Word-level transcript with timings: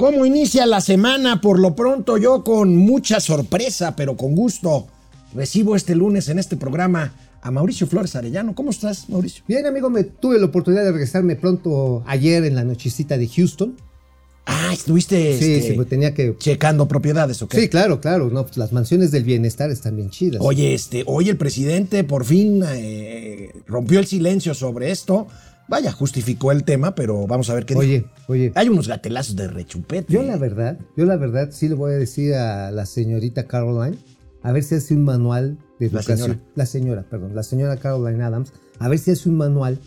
¿Cómo 0.00 0.24
inicia 0.24 0.64
la 0.64 0.80
semana? 0.80 1.42
Por 1.42 1.58
lo 1.58 1.76
pronto 1.76 2.16
yo 2.16 2.42
con 2.42 2.74
mucha 2.74 3.20
sorpresa, 3.20 3.96
pero 3.96 4.16
con 4.16 4.34
gusto, 4.34 4.86
recibo 5.34 5.76
este 5.76 5.94
lunes 5.94 6.30
en 6.30 6.38
este 6.38 6.56
programa 6.56 7.12
a 7.42 7.50
Mauricio 7.50 7.86
Flores 7.86 8.16
Arellano. 8.16 8.54
¿Cómo 8.54 8.70
estás, 8.70 9.10
Mauricio? 9.10 9.44
Bien, 9.46 9.66
amigo, 9.66 9.90
me 9.90 10.04
tuve 10.04 10.38
la 10.38 10.46
oportunidad 10.46 10.84
de 10.84 10.92
regresarme 10.92 11.36
pronto 11.36 12.02
ayer 12.06 12.46
en 12.46 12.54
la 12.54 12.64
nochecita 12.64 13.18
de 13.18 13.28
Houston. 13.28 13.76
Ah, 14.46 14.70
estuviste 14.72 15.38
Sí, 15.38 15.52
este, 15.52 15.72
sí, 15.72 15.78
me 15.78 15.84
tenía 15.84 16.14
que... 16.14 16.34
checando 16.38 16.88
propiedades, 16.88 17.42
¿ok? 17.42 17.54
Sí, 17.54 17.68
claro, 17.68 18.00
claro, 18.00 18.30
no, 18.30 18.46
pues 18.46 18.56
las 18.56 18.72
mansiones 18.72 19.10
del 19.10 19.24
bienestar 19.24 19.70
están 19.70 19.96
bien 19.96 20.08
chidas. 20.08 20.40
Oye, 20.42 20.72
este, 20.72 21.04
hoy 21.06 21.28
el 21.28 21.36
presidente 21.36 22.04
por 22.04 22.24
fin 22.24 22.64
eh, 22.66 23.52
rompió 23.66 23.98
el 24.00 24.06
silencio 24.06 24.54
sobre 24.54 24.92
esto. 24.92 25.26
Vaya, 25.70 25.92
justificó 25.92 26.50
el 26.52 26.64
tema, 26.64 26.94
pero 26.96 27.26
vamos 27.28 27.48
a 27.48 27.54
ver 27.54 27.64
qué 27.64 27.74
Oye, 27.76 27.98
dijo. 28.00 28.08
oye, 28.26 28.52
Hay 28.56 28.68
unos 28.68 28.88
gatelazos 28.88 29.36
de 29.36 29.46
rechupete. 29.48 30.12
yo 30.12 30.22
la 30.24 30.36
verdad, 30.36 30.78
yo 30.96 31.04
la 31.06 31.16
verdad 31.16 31.48
sí 31.52 31.68
le 31.68 31.76
voy 31.76 31.92
a 31.92 31.96
decir 31.96 32.34
a 32.34 32.70
la 32.72 32.84
señorita 32.86 33.46
Caroline, 33.46 33.96
a 34.42 34.50
ver 34.52 34.64
si 34.64 34.74
hace 34.74 34.94
un 34.94 35.04
manual 35.04 35.58
de 35.78 35.86
La 35.86 36.00
educación. 36.00 36.18
señora. 36.18 36.40
La 36.56 36.66
señora, 36.66 37.02
perdón, 37.08 37.34
la 37.36 37.42
señora 37.44 37.76
Caroline 37.76 38.22
Adams, 38.24 38.52
a 38.80 38.88
ver 38.88 38.98
si 38.98 39.12
hace 39.12 39.28
un 39.28 39.36
manual, 39.36 39.78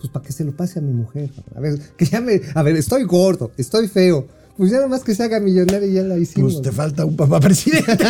pues 0.00 0.10
para 0.10 0.24
que 0.24 0.32
se 0.32 0.44
lo 0.44 0.56
pase 0.56 0.78
a 0.78 0.82
mi 0.82 0.92
mujer. 0.94 1.28
A 1.54 1.60
ver, 1.60 1.78
que 1.98 2.06
ya 2.06 2.20
me, 2.22 2.40
a 2.54 2.62
ver, 2.62 2.76
estoy 2.76 3.04
gordo, 3.04 3.52
estoy 3.58 3.86
feo, 3.86 4.26
pues 4.56 4.70
ya 4.70 4.80
nomás 4.80 5.04
que 5.04 5.14
se 5.14 5.24
haga 5.24 5.40
millonaria 5.40 5.86
y 5.88 5.92
ya 5.92 6.02
la 6.04 6.16
hicimos. 6.16 6.54
Pues 6.54 6.62
te 6.62 6.72
falta 6.72 7.04
un 7.04 7.16
papá 7.16 7.38
presidente. 7.38 7.98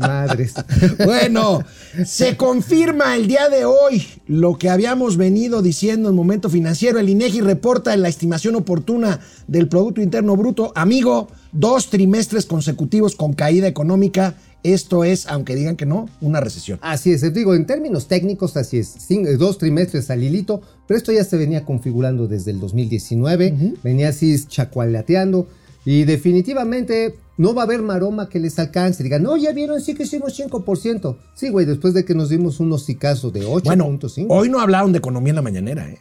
Madres. 0.00 0.54
Bueno, 1.04 1.64
se 2.04 2.36
confirma 2.36 3.16
el 3.16 3.26
día 3.26 3.48
de 3.48 3.64
hoy 3.64 4.06
lo 4.26 4.58
que 4.58 4.68
habíamos 4.68 5.16
venido 5.16 5.62
diciendo 5.62 6.08
en 6.08 6.14
momento 6.14 6.50
financiero. 6.50 6.98
El 6.98 7.08
INEGI 7.08 7.40
reporta 7.40 7.94
en 7.94 8.02
la 8.02 8.08
estimación 8.08 8.56
oportuna 8.56 9.20
del 9.46 9.68
Producto 9.68 10.00
Interno 10.00 10.36
Bruto. 10.36 10.72
Amigo, 10.74 11.28
dos 11.52 11.90
trimestres 11.90 12.46
consecutivos 12.46 13.14
con 13.16 13.32
caída 13.32 13.66
económica. 13.66 14.34
Esto 14.62 15.04
es, 15.04 15.26
aunque 15.26 15.54
digan 15.54 15.76
que 15.76 15.86
no, 15.86 16.08
una 16.20 16.40
recesión. 16.40 16.78
Así 16.82 17.12
es, 17.12 17.32
digo, 17.32 17.54
en 17.54 17.64
términos 17.64 18.08
técnicos, 18.08 18.56
así 18.58 18.78
es, 18.78 19.10
eh, 19.10 19.36
dos 19.38 19.56
trimestres 19.56 20.10
al 20.10 20.22
hilito, 20.22 20.60
pero 20.86 20.98
esto 20.98 21.12
ya 21.12 21.24
se 21.24 21.38
venía 21.38 21.64
configurando 21.64 22.28
desde 22.28 22.50
el 22.50 22.60
2019, 22.60 23.76
venía 23.82 24.10
así 24.10 24.36
chacualeteando, 24.46 25.48
y 25.84 26.04
definitivamente 26.04 27.16
no 27.36 27.54
va 27.54 27.62
a 27.62 27.64
haber 27.64 27.82
maroma 27.82 28.28
que 28.28 28.38
les 28.38 28.58
alcance. 28.58 29.02
Digan, 29.02 29.22
no, 29.22 29.36
ya 29.36 29.52
vieron, 29.52 29.80
sí 29.80 29.94
que 29.94 30.02
hicimos 30.02 30.38
5%. 30.38 31.16
Sí, 31.34 31.48
güey, 31.48 31.66
después 31.66 31.94
de 31.94 32.04
que 32.04 32.14
nos 32.14 32.28
dimos 32.28 32.60
un 32.60 32.72
hocicazo 32.72 33.30
de 33.30 33.46
8.5. 33.46 33.62
Bueno, 33.64 33.98
hoy 34.28 34.48
no 34.48 34.60
hablaron 34.60 34.92
de 34.92 34.98
economía 34.98 35.30
en 35.30 35.36
la 35.36 35.42
mañanera, 35.42 35.88
¿eh? 35.88 35.98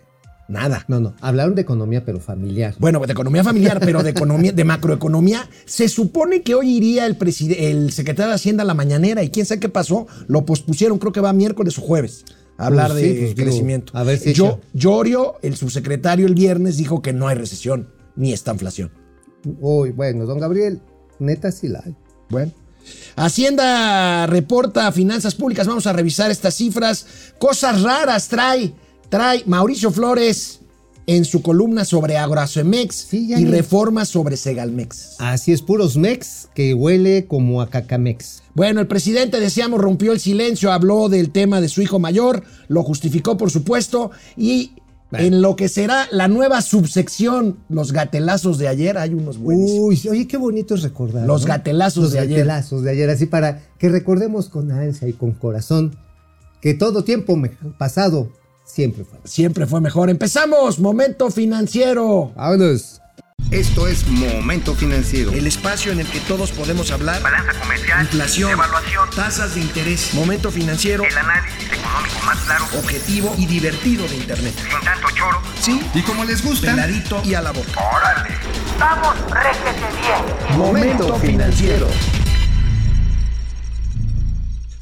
Nada. 0.50 0.84
No, 0.88 1.00
no, 1.00 1.14
hablaron 1.22 1.54
de 1.54 1.62
economía, 1.62 2.04
pero 2.04 2.20
familiar. 2.20 2.76
Bueno, 2.80 3.00
de 3.00 3.14
economía 3.14 3.44
familiar, 3.44 3.80
pero 3.86 4.02
de 4.02 4.10
economía, 4.10 4.52
de 4.52 4.64
macroeconomía, 4.64 5.48
se 5.66 5.88
supone 5.88 6.42
que 6.42 6.56
hoy 6.56 6.76
iría 6.76 7.06
el, 7.06 7.92
secretario 7.92 8.30
de 8.30 8.36
Hacienda 8.36 8.64
a 8.64 8.66
la 8.66 8.74
mañanera 8.74 9.24
y 9.24 9.30
quién 9.30 9.46
sabe 9.46 9.60
qué 9.60 9.70
pasó, 9.70 10.08
lo 10.28 10.46
pospusieron, 10.46 10.98
creo 10.98 11.14
que 11.14 11.22
va 11.22 11.34
miércoles 11.34 11.78
o 11.78 11.82
jueves 11.82 12.26
a 12.58 12.66
hablar 12.66 12.92
Pues 12.92 13.04
sí, 13.04 13.08
de 13.08 13.14
pues 13.14 13.36
digo, 13.36 13.50
crecimiento. 13.50 13.94
a 13.96 14.04
ver 14.04 14.18
si 14.18 14.34
Yo. 14.34 14.60
Llorio, 14.74 15.36
el 15.44 15.56
subsecretario, 15.56 16.26
el 16.26 16.34
viernes 16.34 16.78
dijo 16.78 17.02
que 17.04 17.14
no 17.14 17.28
hay 17.28 17.36
recesión 17.36 17.88
ni 18.16 18.34
esta 18.34 18.52
inflación. 18.52 18.92
Uy, 19.60 19.92
bueno, 19.92 20.26
don 20.26 20.40
Gabriel, 20.40 20.82
neta 21.20 21.52
sí 21.52 21.68
la 21.68 21.82
hay. 21.86 21.96
Bueno. 22.30 22.52
Hacienda 23.16 24.26
reporta 24.28 24.92
finanzas 24.92 25.36
públicas. 25.36 25.68
Vamos 25.68 25.88
a 25.88 25.94
revisar 25.94 26.32
estas 26.32 26.56
cifras. 26.56 27.06
Cosas 27.38 27.82
raras 27.82 28.28
trae, 28.28 28.74
trae 29.10 29.44
Mauricio 29.46 29.92
Flores 29.92 30.60
en 31.06 31.26
su 31.26 31.42
columna 31.42 31.86
sobre 31.86 32.18
Agroacemex 32.18 32.96
Sí, 32.96 33.34
y 33.36 33.46
reformas 33.46 34.10
sobre 34.10 34.38
Segalmex. 34.38 35.16
Así 35.18 35.52
es, 35.52 35.64
puros 35.64 35.98
mex 35.98 36.50
que 36.54 36.76
huele 36.76 37.26
como 37.26 37.62
a 37.62 37.70
cacamex. 37.70 38.44
Bueno, 38.54 38.80
el 38.80 38.88
presidente, 38.88 39.40
decíamos, 39.40 39.82
rompió 39.82 40.12
el 40.12 40.20
silencio, 40.20 40.72
habló 40.72 41.10
del 41.10 41.32
tema 41.32 41.62
de 41.62 41.70
su 41.70 41.82
hijo 41.82 41.98
mayor, 41.98 42.44
lo 42.68 42.84
justificó, 42.84 43.38
por 43.38 43.50
supuesto, 43.50 44.12
y 44.38 44.74
en 45.12 45.42
lo 45.42 45.56
que 45.56 45.70
será 45.70 46.08
la 46.12 46.28
nueva 46.28 46.62
subsección, 46.62 47.58
los 47.70 47.92
gatelazos 47.92 48.58
de 48.58 48.68
ayer, 48.68 48.98
hay 48.98 49.14
unos 49.14 49.38
buenísimos. 49.38 50.06
Uy, 50.06 50.10
oye, 50.10 50.28
qué 50.28 50.38
bonito 50.38 50.76
es 50.76 50.84
recordar. 50.84 51.26
Los 51.26 51.42
¿no? 51.42 51.48
gatelazos 51.48 52.04
Los 52.04 52.12
de 52.14 52.20
ayer. 52.20 52.40
gatelazos 52.40 52.84
de 52.84 52.92
ayer, 52.92 53.10
así 53.10 53.26
para 53.26 53.62
que 53.78 53.90
recordemos 53.90 54.50
con 54.50 54.72
ansia 54.72 55.08
y 55.08 55.14
con 55.14 55.32
corazón 55.32 55.98
que 56.62 56.74
todo 56.74 57.04
tiempo 57.04 57.42
pasado 57.78 58.30
siempre 58.66 59.04
fue. 59.04 59.18
Siempre 59.24 59.66
fue 59.66 59.82
mejor. 59.82 60.10
Empezamos, 60.10 60.80
momento 60.80 61.32
financiero. 61.32 62.32
Vámonos. 62.36 63.02
Esto 63.52 63.88
es 63.88 64.06
Momento 64.08 64.76
Financiero. 64.76 65.32
El 65.32 65.48
espacio 65.48 65.92
en 65.92 66.00
el 66.00 66.08
que 66.08 66.20
todos 66.20 66.52
podemos 66.52 66.92
hablar. 66.92 67.20
balanza 67.24 67.60
comercial, 67.60 68.02
Inflación, 68.02 68.52
evaluación, 68.52 69.10
tasas 69.16 69.56
de 69.56 69.62
interés, 69.62 70.14
momento 70.14 70.52
financiero, 70.52 71.04
el 71.04 71.18
análisis 71.18 71.64
económico 71.66 72.16
más 72.26 72.38
claro, 72.42 72.66
objetivo 72.78 73.34
y 73.40 73.48
divertido 73.48 74.08
de 74.08 74.18
Internet. 74.18 74.54
sin 74.56 74.86
tanto 74.86 75.08
choro. 75.16 75.42
Sí, 75.60 75.82
Y 75.96 76.02
como 76.04 76.26
les 76.26 76.44
gusta, 76.44 76.70
peladito 76.70 77.24
y 77.26 77.34
a 77.34 77.42
la 77.42 77.52
boca. 77.52 77.72
¡Órale! 77.96 78.36
¡Vamos, 78.80 79.16
réjete 79.32 79.88
bien! 80.00 80.58
Momento 80.60 81.16
financiero. 81.18 81.88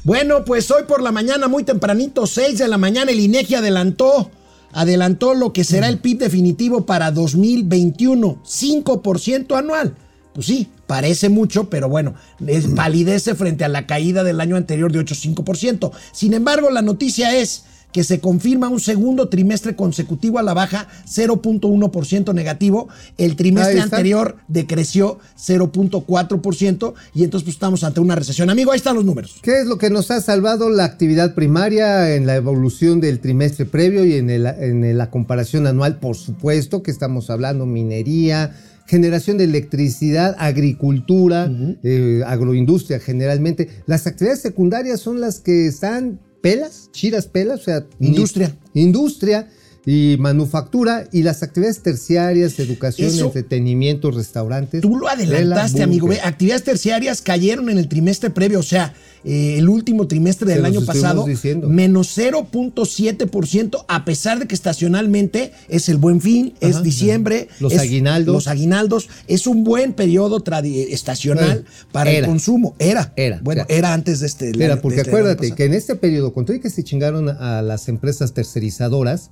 Bueno, 0.04 0.44
pues 0.44 0.70
hoy 0.70 0.82
por 0.86 1.00
la 1.00 1.10
mañana, 1.10 1.48
muy 1.48 1.64
tempranito, 1.64 2.26
6 2.26 2.58
de 2.58 2.68
la 2.68 2.76
mañana, 2.76 3.10
el 3.12 3.20
INEGI 3.20 3.56
adelantó, 3.56 4.30
adelantó 4.72 5.34
lo 5.34 5.52
que 5.52 5.64
será 5.64 5.88
el 5.88 5.98
PIB 5.98 6.18
definitivo 6.18 6.86
para 6.86 7.10
2021, 7.10 8.42
5% 8.44 9.56
anual. 9.58 9.96
Pues 10.34 10.46
sí, 10.46 10.68
parece 10.86 11.28
mucho, 11.28 11.68
pero 11.68 11.88
bueno, 11.88 12.14
es, 12.46 12.66
palidece 12.68 13.34
frente 13.34 13.64
a 13.64 13.68
la 13.68 13.86
caída 13.86 14.22
del 14.22 14.40
año 14.40 14.56
anterior 14.56 14.92
de 14.92 15.00
8,5%. 15.00 15.90
Sin 16.12 16.34
embargo, 16.34 16.70
la 16.70 16.82
noticia 16.82 17.36
es 17.36 17.64
que 17.92 18.04
se 18.04 18.20
confirma 18.20 18.68
un 18.68 18.80
segundo 18.80 19.28
trimestre 19.28 19.74
consecutivo 19.74 20.38
a 20.38 20.42
la 20.42 20.52
baja, 20.54 20.88
0.1% 21.06 22.34
negativo. 22.34 22.88
El 23.16 23.34
trimestre 23.36 23.80
anterior 23.80 24.36
decreció 24.48 25.18
0.4% 25.38 26.94
y 27.14 27.24
entonces 27.24 27.44
pues, 27.44 27.56
estamos 27.56 27.84
ante 27.84 28.00
una 28.00 28.14
recesión. 28.14 28.50
Amigo, 28.50 28.72
ahí 28.72 28.76
están 28.76 28.96
los 28.96 29.04
números. 29.04 29.38
¿Qué 29.42 29.60
es 29.60 29.66
lo 29.66 29.78
que 29.78 29.90
nos 29.90 30.10
ha 30.10 30.20
salvado 30.20 30.70
la 30.70 30.84
actividad 30.84 31.34
primaria 31.34 32.14
en 32.14 32.26
la 32.26 32.36
evolución 32.36 33.00
del 33.00 33.20
trimestre 33.20 33.64
previo 33.64 34.04
y 34.04 34.14
en, 34.14 34.30
el- 34.30 34.46
en 34.46 34.98
la 34.98 35.10
comparación 35.10 35.66
anual? 35.66 35.98
Por 35.98 36.16
supuesto 36.16 36.82
que 36.82 36.90
estamos 36.90 37.30
hablando 37.30 37.66
minería, 37.66 38.54
generación 38.86 39.38
de 39.38 39.44
electricidad, 39.44 40.34
agricultura, 40.38 41.50
eh, 41.82 42.22
agroindustria 42.26 43.00
generalmente. 43.00 43.68
Las 43.86 44.06
actividades 44.06 44.40
secundarias 44.42 45.00
son 45.00 45.20
las 45.20 45.40
que 45.40 45.66
están 45.66 46.20
pelas, 46.40 46.90
chidas 46.92 47.26
pelas, 47.26 47.60
o 47.60 47.64
sea, 47.64 47.86
Industria. 48.00 48.56
industria 48.74 49.48
y 49.90 50.16
manufactura 50.18 51.08
y 51.12 51.22
las 51.22 51.42
actividades 51.42 51.80
terciarias, 51.82 52.58
educación, 52.58 53.08
Eso- 53.08 53.24
entretenimiento, 53.26 54.10
restaurantes. 54.10 54.82
Tú 54.82 54.96
lo 54.98 55.08
adelantaste, 55.08 55.82
amigo. 55.82 56.08
Ve, 56.08 56.20
actividades 56.22 56.62
terciarias 56.62 57.22
cayeron 57.22 57.70
en 57.70 57.78
el 57.78 57.88
trimestre 57.88 58.28
previo, 58.28 58.58
o 58.58 58.62
sea, 58.62 58.92
eh, 59.24 59.56
el 59.58 59.68
último 59.68 60.06
trimestre 60.06 60.46
del 60.52 60.60
Se 60.60 60.66
año 60.66 60.84
pasado, 60.84 61.24
diciendo. 61.24 61.68
menos 61.70 62.08
0.7%, 62.14 63.84
a 63.88 64.04
pesar 64.04 64.38
de 64.40 64.46
que 64.46 64.54
estacionalmente 64.54 65.52
es 65.68 65.88
el 65.88 65.96
buen 65.96 66.20
fin, 66.20 66.52
es 66.60 66.82
diciembre. 66.82 67.48
Los 67.58 67.72
es- 67.72 67.80
aguinaldos. 67.80 68.34
Los 68.34 68.48
aguinaldos. 68.48 69.08
Es 69.26 69.46
un 69.46 69.64
buen 69.64 69.94
periodo 69.94 70.44
tradi- 70.44 70.86
estacional 70.90 71.64
Eh, 71.66 71.70
para 71.92 72.10
el 72.10 72.16
era. 72.16 72.26
consumo. 72.26 72.74
Era. 72.78 73.12
Era, 73.16 73.40
Bueno, 73.42 73.64
era 73.68 73.92
antes 73.94 74.20
de 74.20 74.26
este. 74.26 74.52
De 74.52 74.76
porque 74.76 74.98
este 74.98 75.10
acuérdate 75.10 75.52
que 75.52 75.64
en 75.64 75.74
este 75.74 75.94
periodo, 75.96 76.32
con 76.32 76.44
todo 76.44 76.56
y 76.56 76.60
que 76.60 76.70
se 76.70 76.84
chingaron 76.84 77.28
a 77.28 77.62
las 77.62 77.88
empresas 77.88 78.34
tercerizadoras, 78.34 79.30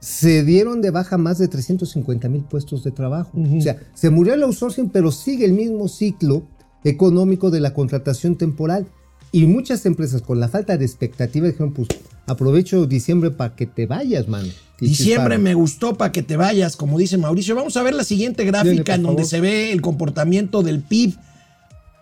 se 0.00 0.44
dieron 0.44 0.80
de 0.80 0.90
baja 0.90 1.18
más 1.18 1.38
de 1.38 1.46
350 1.48 2.28
mil 2.28 2.42
puestos 2.42 2.82
de 2.84 2.90
trabajo. 2.90 3.32
O 3.56 3.60
sea, 3.60 3.76
se 3.94 4.10
murió 4.10 4.34
el 4.34 4.42
outsourcing, 4.42 4.88
pero 4.90 5.12
sigue 5.12 5.44
el 5.44 5.52
mismo 5.52 5.88
ciclo 5.88 6.42
económico 6.84 7.50
de 7.50 7.60
la 7.60 7.74
contratación 7.74 8.36
temporal. 8.36 8.86
Y 9.32 9.46
muchas 9.46 9.86
empresas 9.86 10.22
con 10.22 10.40
la 10.40 10.48
falta 10.48 10.76
de 10.76 10.84
expectativa 10.84 11.46
dijeron, 11.46 11.72
pues 11.72 11.88
aprovecho 12.26 12.86
diciembre 12.86 13.30
para 13.30 13.54
que 13.54 13.66
te 13.66 13.86
vayas, 13.86 14.26
mano. 14.26 14.48
Diciembre 14.80 15.36
me 15.38 15.54
gustó 15.54 15.94
para 15.94 16.10
que 16.10 16.22
te 16.22 16.36
vayas, 16.36 16.74
como 16.76 16.98
dice 16.98 17.18
Mauricio. 17.18 17.54
Vamos 17.54 17.76
a 17.76 17.82
ver 17.82 17.94
la 17.94 18.02
siguiente 18.04 18.44
gráfica 18.44 18.70
Viene, 18.82 18.94
en 18.94 19.02
donde 19.02 19.22
favor. 19.22 19.30
se 19.30 19.40
ve 19.40 19.72
el 19.72 19.82
comportamiento 19.82 20.62
del 20.62 20.80
PIB 20.80 21.14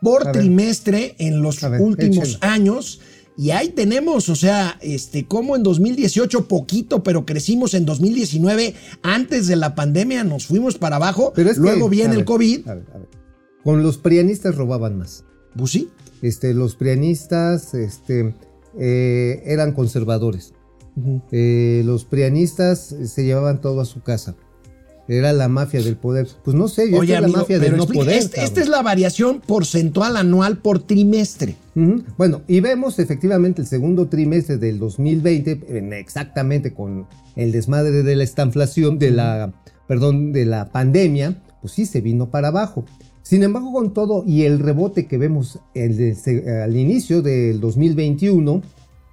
por 0.01 0.23
A 0.23 0.25
ver. 0.33 0.41
trimestre 0.43 1.17
en 1.19 1.43
los 1.43 1.61
ver, 1.61 1.81
últimos 1.81 2.29
échale. 2.37 2.53
años. 2.53 3.01
Y 3.39 3.53
ahí 3.53 3.69
tenemos, 3.69 4.29
o 4.29 4.35
sea, 4.35 4.77
este, 4.81 5.25
como 5.25 5.55
en 5.55 5.63
2018 5.63 6.49
poquito, 6.49 7.05
pero 7.05 7.25
crecimos 7.25 7.73
en 7.75 7.85
2019. 7.87 8.75
Antes 9.03 9.47
de 9.47 9.55
la 9.55 9.77
pandemia 9.77 10.25
nos 10.25 10.47
fuimos 10.47 10.77
para 10.77 10.97
abajo. 10.97 11.33
Pero 11.37 11.49
es 11.49 11.55
que, 11.55 11.63
Luego 11.63 11.89
viene 11.89 12.17
el 12.17 12.25
COVID. 12.25 12.69
a 12.69 12.75
ver, 12.75 12.87
a 12.93 12.99
ver. 12.99 13.09
Con 13.63 13.85
los 13.85 13.97
prianistas 13.97 14.57
robaban 14.57 14.99
más. 14.99 15.25
Pues 15.57 15.71
sí. 15.71 15.89
Este, 16.21 16.53
los 16.53 16.75
prianistas 16.75 17.75
este, 17.75 18.35
eh, 18.77 19.43
eran 19.47 19.73
conservadores. 19.73 20.53
Eh, 21.31 21.83
los 21.85 22.05
prianistas 22.05 22.91
eh, 22.91 23.07
se 23.07 23.25
llevaban 23.25 23.61
todo 23.61 23.81
a 23.81 23.85
su 23.85 24.03
casa. 24.03 24.35
Era 25.09 25.33
la 25.33 25.49
mafia 25.49 25.83
del 25.83 25.97
poder. 25.97 26.29
Pues 26.45 26.55
no 26.57 26.69
sé, 26.69 26.91
yo 26.91 26.99
Oye, 26.99 27.15
es 27.15 27.21
la 27.23 27.29
mafia 27.29 27.59
del 27.59 27.73
no 27.77 27.85
explica, 27.85 28.05
poder. 28.05 28.19
este- 28.19 28.45
esta 28.45 28.61
es 28.61 28.69
la 28.69 28.83
variación 28.83 29.41
porcentual 29.41 30.17
anual 30.17 30.59
por 30.59 30.81
trimestre. 30.81 31.57
Bueno, 32.17 32.43
y 32.49 32.61
vemos 32.61 32.99
efectivamente 32.99 33.63
el 33.63 33.69
segundo 33.69 34.09
trimestre 34.09 34.59
del 34.59 34.79
2020, 34.79 35.61
en- 35.69 35.93
exactamente 35.93 36.75
con 36.75 37.07
el 37.37 37.53
desmadre 37.53 38.03
de 38.03 38.17
la 38.17 38.25
estanflación, 38.25 38.99
de 38.99 39.13
la, 39.13 39.53
perdón, 39.87 40.33
de 40.33 40.45
la 40.45 40.69
pandemia, 40.71 41.41
pues 41.61 41.73
sí 41.73 41.87
se 41.87 42.01
vino 42.01 42.31
para 42.31 42.49
abajo. 42.49 42.85
Sin 43.23 43.43
embargo, 43.43 43.73
con 43.73 43.93
todo 43.93 44.25
y 44.27 44.43
el 44.45 44.59
rebote 44.59 45.07
que 45.07 45.19
vemos 45.19 45.59
el 45.75 45.97
de- 45.97 46.63
al 46.65 46.77
inicio 46.77 47.23
del 47.23 47.61
2021, 47.61 48.63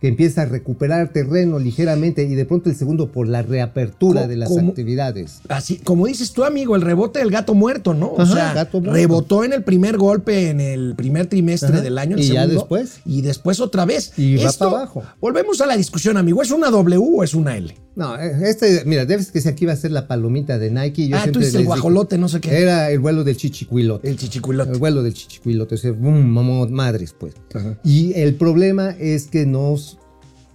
que 0.06 0.10
empieza 0.10 0.44
a 0.44 0.46
recuperar 0.46 1.10
terreno 1.12 1.58
ligeramente 1.58 2.22
y 2.26 2.36
de 2.36 2.46
pronto 2.46 2.70
el 2.70 2.76
segundo 2.76 3.12
por 3.12 3.28
la 3.28 3.42
reapertura 3.42 4.22
Co- 4.22 4.28
de 4.28 4.36
las 4.36 4.50
como- 4.50 4.70
actividades. 4.70 5.42
Así, 5.50 5.78
como 5.78 6.06
dices 6.06 6.32
tú, 6.32 6.44
amigo, 6.44 6.76
el 6.76 6.84
rebote 6.84 7.18
del 7.18 7.32
gato 7.32 7.56
muerto, 7.56 7.96
¿no? 7.96 8.12
O 8.14 8.24
sea, 8.28 8.54
gato 8.54 8.80
muerto. 8.82 8.94
rebotó 8.94 9.44
en 9.44 9.54
el 9.54 9.64
primer 9.64 9.98
golpe 9.98 10.50
en 10.52 10.62
el 10.62 10.94
primer 10.96 11.26
trimestre 11.26 11.70
Ajá, 11.74 11.82
del 11.82 11.98
año. 11.98 12.18
el 12.18 12.22
y 12.24 12.28
ya 12.28 12.46
después. 12.46 13.00
Y 13.04 13.24
después 13.24 13.60
otra 13.60 13.86
vez. 13.86 14.14
Y 14.16 14.36
va 14.38 14.52
para 14.52 14.72
abajo. 14.72 15.04
Volvemos 15.20 15.60
a 15.62 15.66
la 15.66 15.76
discusión, 15.76 16.18
amigo. 16.18 16.44
¿Es 16.44 16.52
una 16.52 16.70
W 16.70 16.98
o 17.02 17.24
es 17.24 17.34
una 17.34 17.58
L? 17.58 17.76
No, 17.96 18.20
eh, 18.20 18.34
este, 18.44 18.84
mira, 18.86 19.06
debes 19.06 19.32
que 19.32 19.40
si 19.42 19.48
aquí 19.48 19.66
va 19.66 19.72
a 19.72 19.78
ser 19.78 19.90
la 19.92 20.06
palomita 20.08 20.60
de 20.60 20.70
Nike. 20.70 21.08
Yo 21.08 21.16
ah, 21.18 21.24
tú 21.32 21.40
dices 21.40 21.56
el 21.56 21.62
dije- 21.62 21.68
guajolote, 21.68 22.18
no 22.18 22.28
sé 22.28 22.42
qué. 22.42 22.62
Era 22.62 22.92
el 22.92 23.00
vuelo 23.00 23.24
del 23.24 23.38
chichicuilote. 23.38 24.08
El 24.10 24.18
chichicuilote. 24.18 24.72
El 24.74 24.78
vuelo 24.80 25.02
del 25.02 25.14
chichicuilote. 25.14 25.76
O 25.76 25.78
sea, 25.78 25.94
boom, 25.94 26.72
madres, 26.72 27.16
pues. 27.18 27.34
Ajá. 27.54 27.80
Y 27.86 28.14
el 28.16 28.36
problema 28.36 28.92
es 29.00 29.28
que 29.28 29.46
nos, 29.46 29.95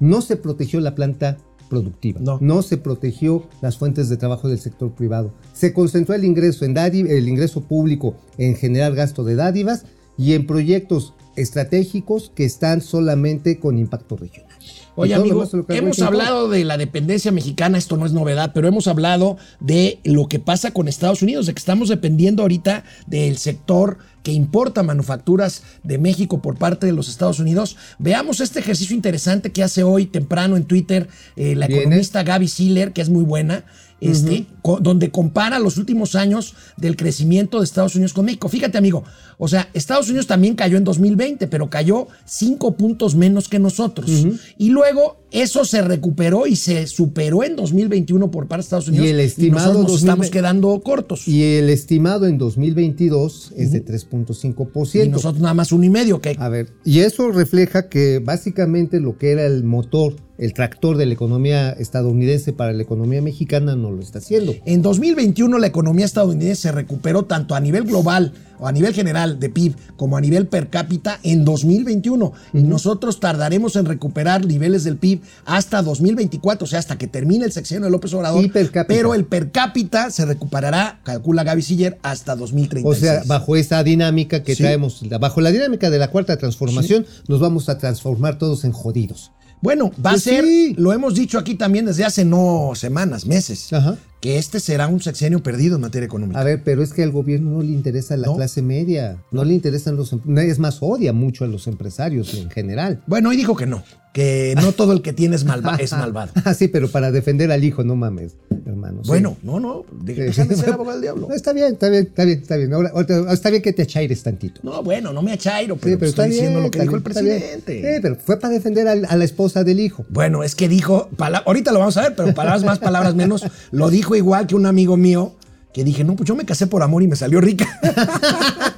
no 0.01 0.23
se 0.23 0.37
protegió 0.37 0.81
la 0.81 0.95
planta 0.95 1.37
productiva. 1.69 2.21
No. 2.41 2.63
se 2.63 2.77
protegió 2.77 3.45
las 3.63 3.79
fuentes 3.79 4.09
de 4.09 4.17
trabajo 4.17 4.49
del 4.49 4.59
sector 4.59 4.91
privado. 4.91 5.33
Se 5.55 5.73
concentró 5.73 6.15
el 6.15 6.25
ingreso 6.25 6.65
en 6.65 6.77
el 6.77 7.29
ingreso 7.29 7.63
público 7.63 8.17
en 8.37 8.57
generar 8.57 8.95
gasto 8.95 9.23
de 9.25 9.37
dádivas 9.37 9.85
y 10.19 10.35
en 10.35 10.47
proyectos 10.47 11.15
estratégicos 11.37 12.33
que 12.35 12.45
están 12.45 12.81
solamente 12.81 13.61
con 13.61 13.79
impacto 13.79 14.17
regional. 14.17 14.51
Oye, 14.97 15.15
amigo, 15.15 15.49
hemos 15.69 16.01
hablado 16.03 16.49
de 16.49 16.65
la 16.65 16.77
dependencia 16.77 17.31
mexicana, 17.31 17.79
esto 17.79 17.97
no 17.97 18.05
es 18.05 18.13
novedad, 18.13 18.51
pero 18.53 18.69
hemos 18.69 18.87
hablado 18.87 19.39
de 19.61 20.01
lo 20.05 20.27
que 20.27 20.41
pasa 20.41 20.73
con 20.73 20.89
Estados 20.89 21.23
Unidos, 21.23 21.47
de 21.47 21.55
que 21.55 21.59
estamos 21.59 21.89
dependiendo 21.89 22.43
ahorita 22.43 22.85
del 23.07 23.39
sector 23.39 23.99
que 24.23 24.33
importa 24.33 24.83
manufacturas 24.83 25.63
de 25.83 25.99
México 25.99 26.43
por 26.43 26.57
parte 26.57 26.87
de 26.87 26.93
los 26.93 27.09
Estados 27.09 27.39
Unidos. 27.39 27.77
Veamos 27.99 28.41
este 28.41 28.61
ejercicio 28.61 28.95
interesante 28.95 29.53
que 29.53 29.63
hace 29.63 29.83
hoy 29.83 30.07
temprano 30.07 30.57
en 30.57 30.65
Twitter 30.65 31.09
eh, 31.37 31.55
la 31.55 31.67
Viene. 31.67 31.83
economista 31.83 32.23
Gaby 32.23 32.49
Siller, 32.49 32.93
que 32.93 33.01
es 33.01 33.09
muy 33.09 33.25
buena, 33.25 33.65
este, 34.01 34.47
donde 34.81 35.11
compara 35.11 35.59
los 35.59 35.77
últimos 35.77 36.15
años 36.15 36.55
del 36.77 36.97
crecimiento 36.97 37.59
de 37.59 37.65
Estados 37.65 37.95
Unidos 37.95 38.13
con 38.13 38.25
México. 38.25 38.49
Fíjate, 38.49 38.79
amigo, 38.79 39.05
o 39.37 39.47
sea, 39.47 39.69
Estados 39.75 40.09
Unidos 40.09 40.27
también 40.27 40.55
cayó 40.55 40.79
en 40.79 40.85
2020, 40.85 41.47
pero 41.49 41.69
cayó 41.69 42.09
cinco 42.25 42.77
puntos 42.77 43.15
menos 43.15 43.49
que 43.49 43.59
nosotros. 43.59 44.11
Y 44.57 44.71
luego 44.71 45.20
eso 45.31 45.65
se 45.65 45.83
recuperó 45.83 46.47
y 46.47 46.57
se 46.57 46.87
superó 46.87 47.45
en 47.45 47.57
2021 47.57 48.31
por 48.31 48.47
parte 48.47 48.61
deEstados 48.63 48.89
Unidos. 48.89 49.07
Y 49.07 49.11
el 49.11 49.21
estimado 49.21 49.73
nosotros 49.73 49.83
nos 49.83 49.93
2020 49.93 50.11
estamos 50.11 50.31
quedando 50.31 50.81
cortos. 50.81 51.29
Y, 51.29 51.41
Y 51.41 51.43
el 51.57 51.71
estimado 51.71 52.27
en 52.27 52.39
2022 52.39 53.53
es 53.57 53.73
de 53.73 53.85
3.5%. 53.85 55.09
nosotros 55.11 55.41
nada 55.41 55.55
más 55.55 55.73
uno 55.73 55.85
y 55.85 55.91
medio, 55.91 56.21
que 56.21 56.37
A 56.39 56.49
ver, 56.49 56.69
y 56.85 57.01
eso 57.01 57.31
refleja 57.31 57.89
que 57.89 58.19
básicamente 58.19 59.01
lo 59.01 59.17
que 59.19 59.33
era 59.33 59.47
el 59.47 59.65
motor, 59.65 60.17
el 60.41 60.55
tractor 60.55 60.97
de 60.97 61.05
la 61.05 61.13
economía 61.13 61.71
estadounidense 61.73 62.55
para 62.55 62.73
la 62.73 62.83
economía 62.83 63.21
mexicana 63.21 63.77
no 63.77 63.91
lo 63.91 64.01
está 64.01 64.19
haciendo. 64.19 64.55
En 64.65 64.81
2021 64.81 65.59
la 65.59 65.67
economía 65.67 66.07
estadounidense 66.07 66.63
se 66.63 66.73
recuperó 66.73 67.25
tanto 67.27 67.55
a 67.55 67.61
nivel 67.61 67.85
global 67.85 68.33
o 68.59 68.67
a 68.67 68.73
nivel 68.73 68.95
general 68.95 69.39
de 69.39 69.51
PIB 69.51 69.75
como 69.97 70.17
a 70.17 70.21
nivel 70.21 70.47
per 70.47 70.69
cápita 70.71 71.21
en 71.23 71.45
2021 71.45 72.33
y 72.55 72.63
nosotros 72.63 73.21
tardaremos 73.21 73.77
en 73.77 73.85
recuperar 73.85 74.47
niveles 74.47 74.83
del 74.85 74.97
PIB 74.97 75.21
hasta 75.45 75.83
2024, 75.83 76.65
o 76.65 76.67
sea, 76.67 76.79
hasta 76.79 76.97
que 76.97 77.07
termine 77.07 77.45
el 77.45 77.53
sexenio 77.53 77.85
de 77.85 77.91
López 77.91 78.13
Obrador. 78.15 78.43
Y 78.43 78.49
per 78.49 78.71
cápita. 78.71 78.95
Pero 78.95 79.15
el 79.15 79.27
per 79.27 79.51
cápita 79.51 80.11
se 80.11 80.25
recuperará, 80.25 81.01
calcula 81.05 81.45
Gaby 81.45 81.61
Siller, 81.63 81.99
hasta 82.03 82.35
2036. 82.35 82.85
O 82.85 82.99
sea, 82.99 83.23
bajo 83.27 83.57
esa 83.57 83.83
dinámica 83.85 84.43
que 84.43 84.55
Sí. 84.55 84.63
traemos, 84.63 85.03
bajo 85.21 85.41
la 85.43 85.51
dinámica 85.53 85.91
de 85.91 85.99
la 85.99 86.09
cuarta 86.11 86.37
transformación, 86.39 87.05
nos 87.29 87.41
vamos 87.41 87.69
a 87.69 87.77
transformar 87.77 88.39
todos 88.39 88.65
en 88.65 88.73
jodidos. 88.73 89.33
Bueno, 89.61 89.91
va 90.05 90.11
Pues 90.11 90.27
a 90.27 90.31
ser, 90.31 90.45
sí. 90.45 90.75
lo 90.79 90.93
hemos 90.93 91.15
dicho 91.15 91.39
aquí 91.39 91.55
también 91.55 91.85
desde 91.87 92.05
hace 92.05 92.25
no 92.25 92.73
semanas, 92.75 93.27
meses, 93.27 93.73
Ajá. 93.73 93.97
Que 94.21 94.39
este 94.39 94.61
será 94.61 94.87
un 94.89 95.01
sexenio 95.01 95.43
perdido 95.43 95.77
en 95.77 95.81
materia 95.83 96.05
económica. 96.07 96.41
A 96.41 96.45
ver, 96.45 96.63
pero 96.63 96.83
es 96.83 96.93
que 96.93 97.03
al 97.03 97.11
gobierno 97.11 97.51
no 97.53 97.63
le 97.63 97.73
interesa 97.73 98.17
la 98.17 98.27
No. 98.27 98.37
clase 98.37 98.61
media, 98.63 99.17
no 99.31 99.45
le 99.45 99.55
interesan 99.55 99.97
los, 99.97 100.13
em- 100.13 100.21
es 100.39 100.59
más, 100.59 100.79
odia 100.81 101.13
mucho 101.13 101.45
a 101.45 101.49
los 101.49 101.67
empresarios 101.67 102.35
en 102.35 102.51
general. 102.51 103.03
Bueno, 103.07 103.31
hoy 103.31 103.37
dijo 103.37 103.57
que 103.57 103.67
no, 103.67 103.83
que 104.13 104.55
no 104.61 104.73
todo 104.73 104.93
el 104.93 105.01
que 105.03 105.13
tiene 105.15 105.37
es, 105.37 105.45
malva- 105.45 105.77
es 105.81 105.93
malvado. 105.93 106.33
Ah, 106.45 106.53
sí, 106.55 106.69
pero 106.69 106.89
para 106.91 107.11
defender 107.13 107.51
al 107.51 107.65
hijo, 107.65 107.83
no 107.83 107.97
mames, 107.97 108.37
hermano. 108.67 109.03
sí. 109.03 109.09
Bueno, 109.09 109.37
no, 109.43 109.59
no, 109.59 109.85
Sí. 110.07 110.13
de 110.15 110.33
ser 110.33 110.71
abogado 110.75 110.93
del 110.99 111.03
diablo. 111.03 111.27
No, 111.29 111.35
está 111.41 111.53
bien, 111.55 111.73
está 111.73 111.89
bien, 111.89 112.03
está 112.09 112.25
bien, 112.25 112.39
está 112.41 112.57
bien. 112.57 112.73
Ahora, 112.75 112.93
está 113.33 113.49
bien 113.51 113.63
que 113.63 113.73
te 113.73 113.83
achaires 113.83 114.23
tantito. 114.23 114.61
No, 114.63 114.83
bueno, 114.83 115.13
no 115.15 115.23
me 115.23 115.33
achairo, 115.33 115.77
Sí, 115.77 115.81
pero, 115.97 116.07
estoy 116.07 116.29
diciendo 116.29 116.59
bien, 116.59 116.65
lo 116.65 116.71
que 116.71 116.81
dijo 116.81 116.97
el 116.97 117.03
bien, 117.03 117.13
presidente. 117.15 117.95
Sí, 117.95 117.99
pero 118.03 118.17
fue 118.17 118.39
para 118.39 118.53
defender 118.53 118.87
a, 118.87 118.95
la 118.97 119.25
esposa 119.25 119.65
del 119.65 119.81
hijo. 119.81 120.05
Bueno, 120.11 120.43
es 120.45 120.55
que 120.55 120.69
dijo, 120.69 121.09
ahorita 121.47 121.73
lo 121.73 121.79
vamos 121.79 121.97
a 121.97 122.03
ver, 122.03 122.15
pero 122.15 122.35
palabras 122.35 122.65
más, 122.65 122.79
palabras 122.79 123.15
menos, 123.15 123.47
lo 123.71 123.89
dijo 123.89 124.10
igual 124.19 124.47
que 124.47 124.55
un 124.55 124.67
amigo 124.67 124.97
mío 124.97 125.35
que 125.73 125.85
dije, 125.85 126.03
no, 126.05 126.17
pues 126.17 126.29
yo 126.29 126.35
me 126.35 126.45
casé 126.45 126.67
por 126.67 126.83
amor 126.83 127.03
y 127.03 127.09
me 127.09 127.17
salió 127.17 127.41
rica. 127.41 127.67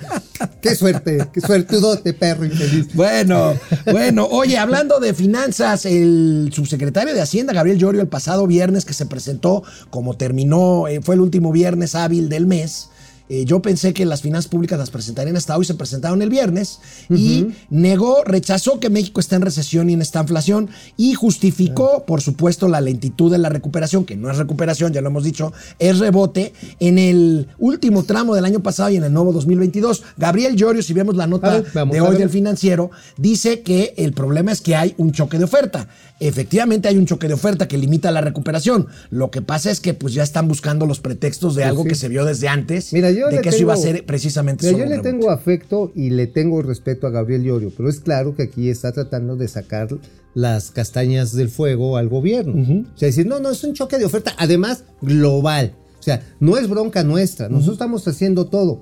Qué 0.61 0.75
suerte, 0.75 1.29
qué 1.32 1.40
suertudote, 1.40 2.14
perro 2.14 2.44
infeliz. 2.44 2.94
Bueno, 2.94 3.55
bueno, 3.90 4.26
oye, 4.26 4.58
hablando 4.58 5.00
de 5.00 5.12
finanzas, 5.14 5.87
el 5.87 6.50
subsecretario 6.52 7.14
de 7.14 7.20
Hacienda, 7.20 7.52
Gabriel 7.52 7.79
Llorio, 7.79 8.00
el 8.00 8.08
pasado 8.08 8.46
viernes 8.46 8.84
que 8.84 8.93
se 8.93 9.06
presentó, 9.06 9.62
como 9.90 10.17
terminó, 10.17 10.87
eh, 10.88 11.00
fue 11.02 11.17
el 11.17 11.20
último 11.20 11.52
viernes 11.52 11.94
hábil 11.94 12.28
del 12.28 12.46
mes. 12.46 12.88
Eh, 13.29 13.45
yo 13.45 13.63
pensé 13.63 13.93
que 13.93 14.05
las 14.05 14.23
finanzas 14.23 14.49
públicas 14.49 14.79
las 14.79 14.91
presentarían 14.91 15.37
hasta 15.37 15.57
hoy, 15.57 15.65
se 15.65 15.75
presentaron 15.75 16.23
el 16.23 16.31
viernes 16.31 16.81
y 17.09 17.49
negó, 17.71 18.25
rechazó 18.25 18.81
que 18.81 18.91
México 18.91 19.21
está 19.21 19.37
en 19.37 19.43
recesión 19.43 19.91
y 19.91 19.95
en 19.95 20.03
esta 20.03 20.21
inflación 20.21 20.69
y 20.97 21.15
justificó, 21.15 22.05
por 22.05 22.21
supuesto, 22.21 22.69
la 22.69 22.81
lentitud 22.81 23.31
de 23.31 23.39
la 23.39 23.49
recuperación, 23.49 24.05
que 24.05 24.17
no 24.17 24.31
es 24.31 24.37
recuperación, 24.37 24.93
ya 24.93 25.01
lo 25.01 25.09
hemos 25.09 25.25
dicho, 25.25 25.53
es 25.79 25.99
rebote 25.99 26.53
en 26.81 26.99
el 26.99 27.49
último 27.59 28.05
tramo 28.05 28.35
del 28.35 28.45
año 28.45 28.61
pasado 28.61 28.91
y 28.91 28.97
en 28.97 29.05
el 29.05 29.12
nuevo 29.12 29.33
2022. 29.33 30.02
Gabriel 30.17 30.57
Llorio, 30.57 30.83
si 30.83 30.93
vemos 30.93 31.17
la 31.17 31.26
nota 31.26 31.50
ver, 31.50 31.67
vamos 31.75 31.95
de 31.95 32.00
hoy 32.00 32.17
del 32.17 32.31
financiero, 32.31 32.91
dice 33.17 33.62
que 33.62 33.95
el 33.97 34.12
problema 34.12 34.52
es 34.52 34.61
que 34.61 34.76
hay 34.76 34.95
un 34.99 35.12
choque 35.12 35.38
de 35.38 35.45
oferta. 35.45 35.88
Efectivamente 36.21 36.88
hay 36.88 36.97
un 36.99 37.07
choque 37.07 37.29
de 37.29 37.35
oferta 37.35 37.67
que 37.67 37.79
limita 37.79 38.11
la 38.11 38.21
recuperación. 38.21 38.87
Lo 39.11 39.31
que 39.31 39.43
pasa 39.43 39.71
es 39.71 39.81
que 39.81 39.95
pues 39.95 40.14
ya 40.14 40.23
están 40.23 40.47
buscando 40.47 40.87
los 40.87 41.00
pretextos 41.00 41.55
de 41.55 41.62
Pues 41.62 41.71
algo 41.71 41.83
sí. 41.83 41.88
que 41.88 41.95
se 41.97 42.09
vio 42.09 42.25
desde 42.25 42.49
antes, 42.49 42.93
Mira, 42.93 43.11
yo 43.14 43.28
de 43.28 43.37
le 43.37 43.40
que 43.42 43.49
eso 43.50 43.59
iba 43.62 43.75
a 43.75 43.76
tengo- 43.76 43.87
ser 43.92 44.07
precisamente 44.07 44.66
Mira, 44.66 44.78
solo 44.78 44.90
yo 44.90 44.97
le 44.97 45.02
tengo 45.02 45.31
afecto 45.31 45.92
y 45.95 46.11
le 46.11 46.26
tengo 46.26 46.62
respeto 46.62 47.07
a 47.07 47.11
Gabriel 47.11 47.42
Llorio, 47.45 47.73
pero 47.76 47.88
es 47.88 48.00
claro 48.00 48.35
que 48.35 48.42
aquí 48.45 48.69
está 48.69 48.92
tratando 48.92 49.37
de 49.37 49.49
sacar 49.49 49.88
las 50.35 50.71
castañas 50.71 51.33
del 51.33 51.49
fuego 51.50 51.97
al 51.97 52.09
gobierno. 52.09 52.54
O 52.95 52.99
sea, 52.99 53.07
decir, 53.07 53.26
no, 53.26 53.38
no, 53.40 53.50
es 53.50 53.62
un 53.64 53.75
choque 53.75 53.99
de 53.99 54.04
oferta, 54.07 54.33
además 54.38 54.85
global. 55.02 55.75
O 55.99 56.02
sea, 56.02 56.23
no 56.40 56.57
es 56.57 56.69
bronca 56.69 57.04
nuestra, 57.04 57.49
nosotros 57.49 57.75
estamos 57.75 58.07
haciendo 58.09 58.47
todo. 58.47 58.81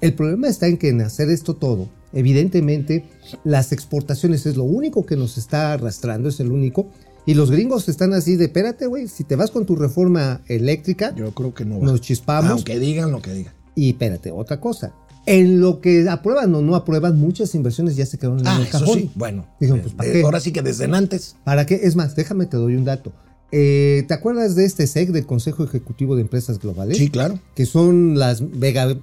El 0.00 0.14
problema 0.14 0.48
está 0.48 0.66
en 0.66 0.76
que 0.76 0.90
en 0.90 1.00
hacer 1.00 1.30
esto 1.30 1.54
todo, 1.54 1.88
evidentemente, 2.12 3.04
las 3.44 3.72
exportaciones 3.72 4.46
es 4.46 4.56
lo 4.56 4.64
único 4.64 5.04
que 5.06 5.16
nos 5.16 5.38
está 5.38 5.72
arrastrando, 5.72 6.28
es 6.28 6.40
el 6.40 6.52
único. 6.52 6.88
Y 7.26 7.34
los 7.34 7.50
gringos 7.50 7.88
están 7.88 8.12
así 8.14 8.36
de, 8.36 8.46
espérate, 8.46 8.86
güey, 8.86 9.06
si 9.08 9.22
te 9.24 9.36
vas 9.36 9.50
con 9.50 9.66
tu 9.66 9.76
reforma 9.76 10.40
eléctrica, 10.46 11.14
Yo 11.14 11.32
creo 11.34 11.52
que 11.52 11.64
no 11.64 11.78
va. 11.80 11.84
nos 11.86 12.00
chispamos. 12.00 12.50
Aunque 12.50 12.78
digan 12.78 13.10
lo 13.12 13.20
que 13.20 13.32
digan. 13.32 13.52
Y 13.78 13.90
espérate, 13.90 14.32
otra 14.32 14.60
cosa. 14.60 14.92
En 15.24 15.60
lo 15.60 15.80
que 15.80 16.08
aprueban 16.08 16.54
o 16.54 16.62
no 16.62 16.74
aprueban, 16.74 17.18
muchas 17.18 17.54
inversiones 17.54 17.94
ya 17.96 18.06
se 18.06 18.18
quedaron 18.18 18.44
Ah, 18.46 18.56
en 18.56 18.62
el 18.62 18.66
eso 18.68 18.78
cajón. 18.80 18.98
sí, 18.98 19.10
bueno. 19.14 19.46
Dijeron, 19.60 19.82
pues, 19.82 19.94
¿para 19.94 20.08
eh, 20.08 20.12
qué? 20.14 20.22
Ahora 20.22 20.40
sí 20.40 20.52
que 20.52 20.62
desde 20.62 20.86
antes. 20.86 21.36
¿Para 21.44 21.64
qué? 21.66 21.74
Es 21.82 21.94
más, 21.96 22.16
déjame 22.16 22.46
te 22.46 22.56
doy 22.56 22.74
un 22.74 22.84
dato. 22.84 23.12
Eh, 23.52 24.04
¿Te 24.08 24.14
acuerdas 24.14 24.56
de 24.56 24.64
este 24.64 24.86
SEC, 24.86 25.10
del 25.10 25.26
Consejo 25.26 25.62
Ejecutivo 25.64 26.16
de 26.16 26.22
Empresas 26.22 26.58
Globales? 26.58 26.96
Sí, 26.98 27.08
claro. 27.08 27.38
Que 27.54 27.66
son 27.66 28.18
las 28.18 28.40
mega, 28.40 28.96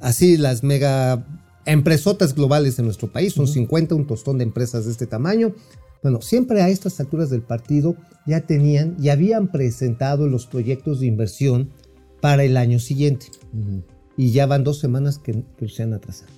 así, 0.00 0.36
las 0.36 0.62
mega 0.62 1.26
empresotas 1.66 2.34
globales 2.34 2.78
en 2.78 2.86
nuestro 2.86 3.12
país. 3.12 3.34
Son 3.34 3.46
50, 3.46 3.94
un 3.94 4.06
tostón 4.06 4.38
de 4.38 4.44
empresas 4.44 4.86
de 4.86 4.92
este 4.92 5.06
tamaño. 5.06 5.54
Bueno, 6.02 6.20
siempre 6.22 6.62
a 6.62 6.68
estas 6.68 6.98
alturas 7.00 7.30
del 7.30 7.42
partido 7.42 7.96
ya 8.26 8.40
tenían 8.42 8.96
y 9.00 9.08
habían 9.10 9.48
presentado 9.50 10.28
los 10.28 10.46
proyectos 10.46 11.00
de 11.00 11.06
inversión 11.06 11.70
para 12.20 12.44
el 12.44 12.56
año 12.56 12.78
siguiente. 12.78 13.26
Y 14.16 14.30
ya 14.32 14.46
van 14.46 14.64
dos 14.64 14.78
semanas 14.78 15.18
que, 15.18 15.42
que 15.58 15.68
se 15.68 15.82
han 15.82 15.92
atrasado. 15.92 16.30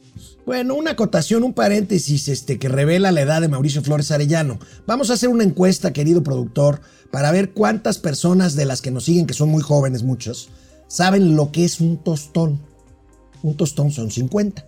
Bueno, 0.46 0.74
una 0.74 0.92
acotación, 0.92 1.44
un 1.44 1.52
paréntesis 1.52 2.28
este, 2.28 2.58
que 2.58 2.68
revela 2.68 3.12
la 3.12 3.20
edad 3.20 3.40
de 3.42 3.48
Mauricio 3.48 3.82
Flores 3.82 4.10
Arellano. 4.10 4.58
Vamos 4.86 5.10
a 5.10 5.14
hacer 5.14 5.28
una 5.28 5.44
encuesta, 5.44 5.92
querido 5.92 6.22
productor, 6.22 6.80
para 7.10 7.30
ver 7.32 7.50
cuántas 7.52 7.98
personas 7.98 8.54
de 8.56 8.64
las 8.64 8.80
que 8.80 8.90
nos 8.90 9.04
siguen, 9.04 9.26
que 9.26 9.34
son 9.34 9.50
muy 9.50 9.62
jóvenes 9.62 10.02
muchos, 10.04 10.48
saben 10.88 11.36
lo 11.36 11.52
que 11.52 11.64
es 11.64 11.80
un 11.80 11.98
tostón. 11.98 12.60
Un 13.42 13.56
tostón 13.56 13.90
son 13.90 14.10
50. 14.10 14.64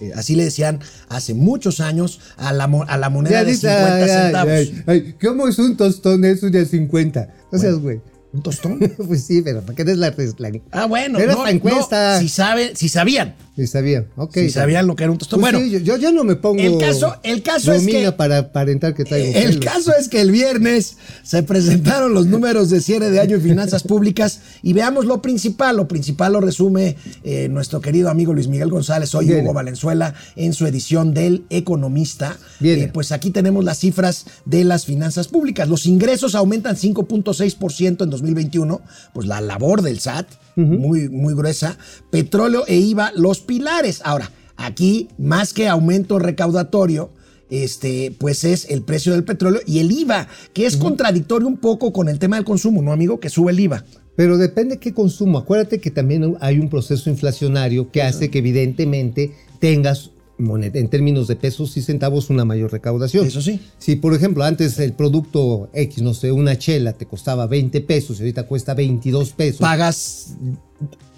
Eh, 0.00 0.12
así 0.14 0.36
le 0.36 0.44
decían 0.44 0.80
hace 1.08 1.32
muchos 1.32 1.80
años 1.80 2.20
a 2.36 2.52
la, 2.52 2.64
a 2.64 2.98
la 2.98 3.08
moneda 3.08 3.40
Ya 3.40 3.44
de 3.44 3.52
dice, 3.52 3.68
50 3.68 3.94
ay, 3.96 4.08
centavos. 4.08 4.52
ay, 4.52 4.84
ay, 4.86 5.14
¿Cómo 5.20 5.48
es 5.48 5.58
un 5.58 5.76
tostón 5.78 6.24
eso 6.26 6.50
de 6.50 6.64
50? 6.66 7.34
No 7.50 7.58
seas 7.58 7.78
güey. 7.78 8.00
¿Un 8.36 8.42
tostón? 8.42 8.78
Pues 9.06 9.24
sí, 9.24 9.40
pero 9.42 9.62
¿para 9.62 9.74
qué 9.74 9.82
eres 9.82 9.96
la, 9.96 10.14
la 10.38 10.50
Ah, 10.70 10.84
bueno. 10.86 11.18
Era 11.18 11.32
no, 11.32 11.38
esta 11.38 11.50
encuesta. 11.50 12.14
no, 12.14 12.20
si, 12.20 12.28
sabe, 12.28 12.76
si 12.76 12.88
sabían. 12.90 13.34
Sí, 13.56 13.66
sabía, 13.66 14.04
ok. 14.16 14.34
Si 14.34 14.50
sabían 14.50 14.86
lo 14.86 14.94
que 14.96 15.04
era 15.04 15.10
un 15.12 15.16
tostón. 15.16 15.40
Pues 15.40 15.50
bueno, 15.52 15.64
sí, 15.66 15.70
yo, 15.72 15.78
yo 15.78 15.96
ya 15.96 16.12
no 16.12 16.24
me 16.24 16.36
pongo. 16.36 16.60
el 16.62 16.76
caso- 16.76 17.16
el 17.22 17.42
caso 17.42 17.72
es 17.72 17.86
que- 17.86 18.12
para 18.12 18.36
aparentar 18.38 18.94
que 18.94 19.04
traigo. 19.04 19.32
El 19.34 19.58
pelos. 19.60 19.64
caso 19.64 19.92
es 19.98 20.08
que 20.08 20.20
el 20.20 20.30
viernes 20.30 20.98
se 21.22 21.42
presentaron 21.42 22.12
los 22.12 22.26
números 22.26 22.68
de 22.68 22.82
cierre 22.82 23.10
de 23.10 23.18
año 23.18 23.36
en 23.36 23.42
finanzas 23.42 23.82
públicas 23.82 24.40
y 24.62 24.74
veamos 24.74 25.06
lo 25.06 25.22
principal. 25.22 25.76
Lo 25.78 25.88
principal 25.88 26.34
lo 26.34 26.42
resume 26.42 26.96
eh, 27.24 27.48
nuestro 27.48 27.80
querido 27.80 28.10
amigo 28.10 28.34
Luis 28.34 28.48
Miguel 28.48 28.68
González, 28.68 29.14
hoy 29.14 29.26
Viene. 29.26 29.42
Hugo 29.42 29.54
Valenzuela, 29.54 30.12
en 30.36 30.52
su 30.52 30.66
edición 30.66 31.14
del 31.14 31.46
Economista. 31.48 32.36
Viene. 32.60 32.82
Eh, 32.84 32.90
pues 32.92 33.10
aquí 33.10 33.30
tenemos 33.30 33.64
las 33.64 33.78
cifras 33.78 34.26
de 34.44 34.64
las 34.64 34.84
finanzas 34.84 35.28
públicas. 35.28 35.66
Los 35.66 35.86
ingresos 35.86 36.34
aumentan 36.34 36.76
5.6% 36.76 38.04
en 38.04 38.10
2021, 38.10 38.82
pues 39.14 39.26
la 39.26 39.40
labor 39.40 39.80
del 39.80 39.98
SAT, 39.98 40.26
muy, 40.56 41.08
muy 41.08 41.34
gruesa. 41.34 41.78
Petróleo 42.10 42.64
e 42.66 42.76
IVA, 42.76 43.12
los 43.14 43.40
pilares. 43.40 44.00
Ahora, 44.04 44.30
aquí, 44.56 45.08
más 45.18 45.52
que 45.52 45.68
aumento 45.68 46.18
recaudatorio, 46.18 47.10
este, 47.50 48.14
pues 48.18 48.44
es 48.44 48.68
el 48.70 48.82
precio 48.82 49.12
del 49.12 49.24
petróleo 49.24 49.60
y 49.66 49.78
el 49.78 49.92
IVA, 49.92 50.28
que 50.52 50.66
es 50.66 50.76
contradictorio 50.76 51.46
un 51.46 51.58
poco 51.58 51.92
con 51.92 52.08
el 52.08 52.18
tema 52.18 52.36
del 52.36 52.44
consumo, 52.44 52.82
¿no, 52.82 52.92
amigo? 52.92 53.20
Que 53.20 53.28
sube 53.28 53.52
el 53.52 53.60
IVA. 53.60 53.84
Pero 54.16 54.38
depende 54.38 54.78
qué 54.78 54.94
consumo. 54.94 55.38
Acuérdate 55.38 55.78
que 55.78 55.90
también 55.90 56.36
hay 56.40 56.58
un 56.58 56.70
proceso 56.70 57.10
inflacionario 57.10 57.90
que 57.92 58.02
hace 58.02 58.30
que 58.30 58.38
evidentemente 58.38 59.32
tengas 59.60 60.10
moneda, 60.38 60.78
en 60.78 60.88
términos 60.88 61.28
de 61.28 61.36
pesos 61.36 61.76
y 61.76 61.82
centavos 61.82 62.28
una 62.30 62.44
mayor 62.44 62.70
recaudación. 62.72 63.26
Eso 63.26 63.40
sí. 63.40 63.60
Si 63.78 63.96
por 63.96 64.14
ejemplo 64.14 64.44
antes 64.44 64.78
el 64.78 64.92
producto 64.92 65.70
X, 65.72 66.02
no 66.02 66.12
sé, 66.14 66.30
una 66.32 66.58
chela 66.58 66.92
te 66.92 67.06
costaba 67.06 67.46
20 67.46 67.80
pesos 67.82 68.18
y 68.18 68.22
ahorita 68.22 68.42
cuesta 68.44 68.74
22 68.74 69.32
pesos. 69.32 69.60
Pagas, 69.60 70.34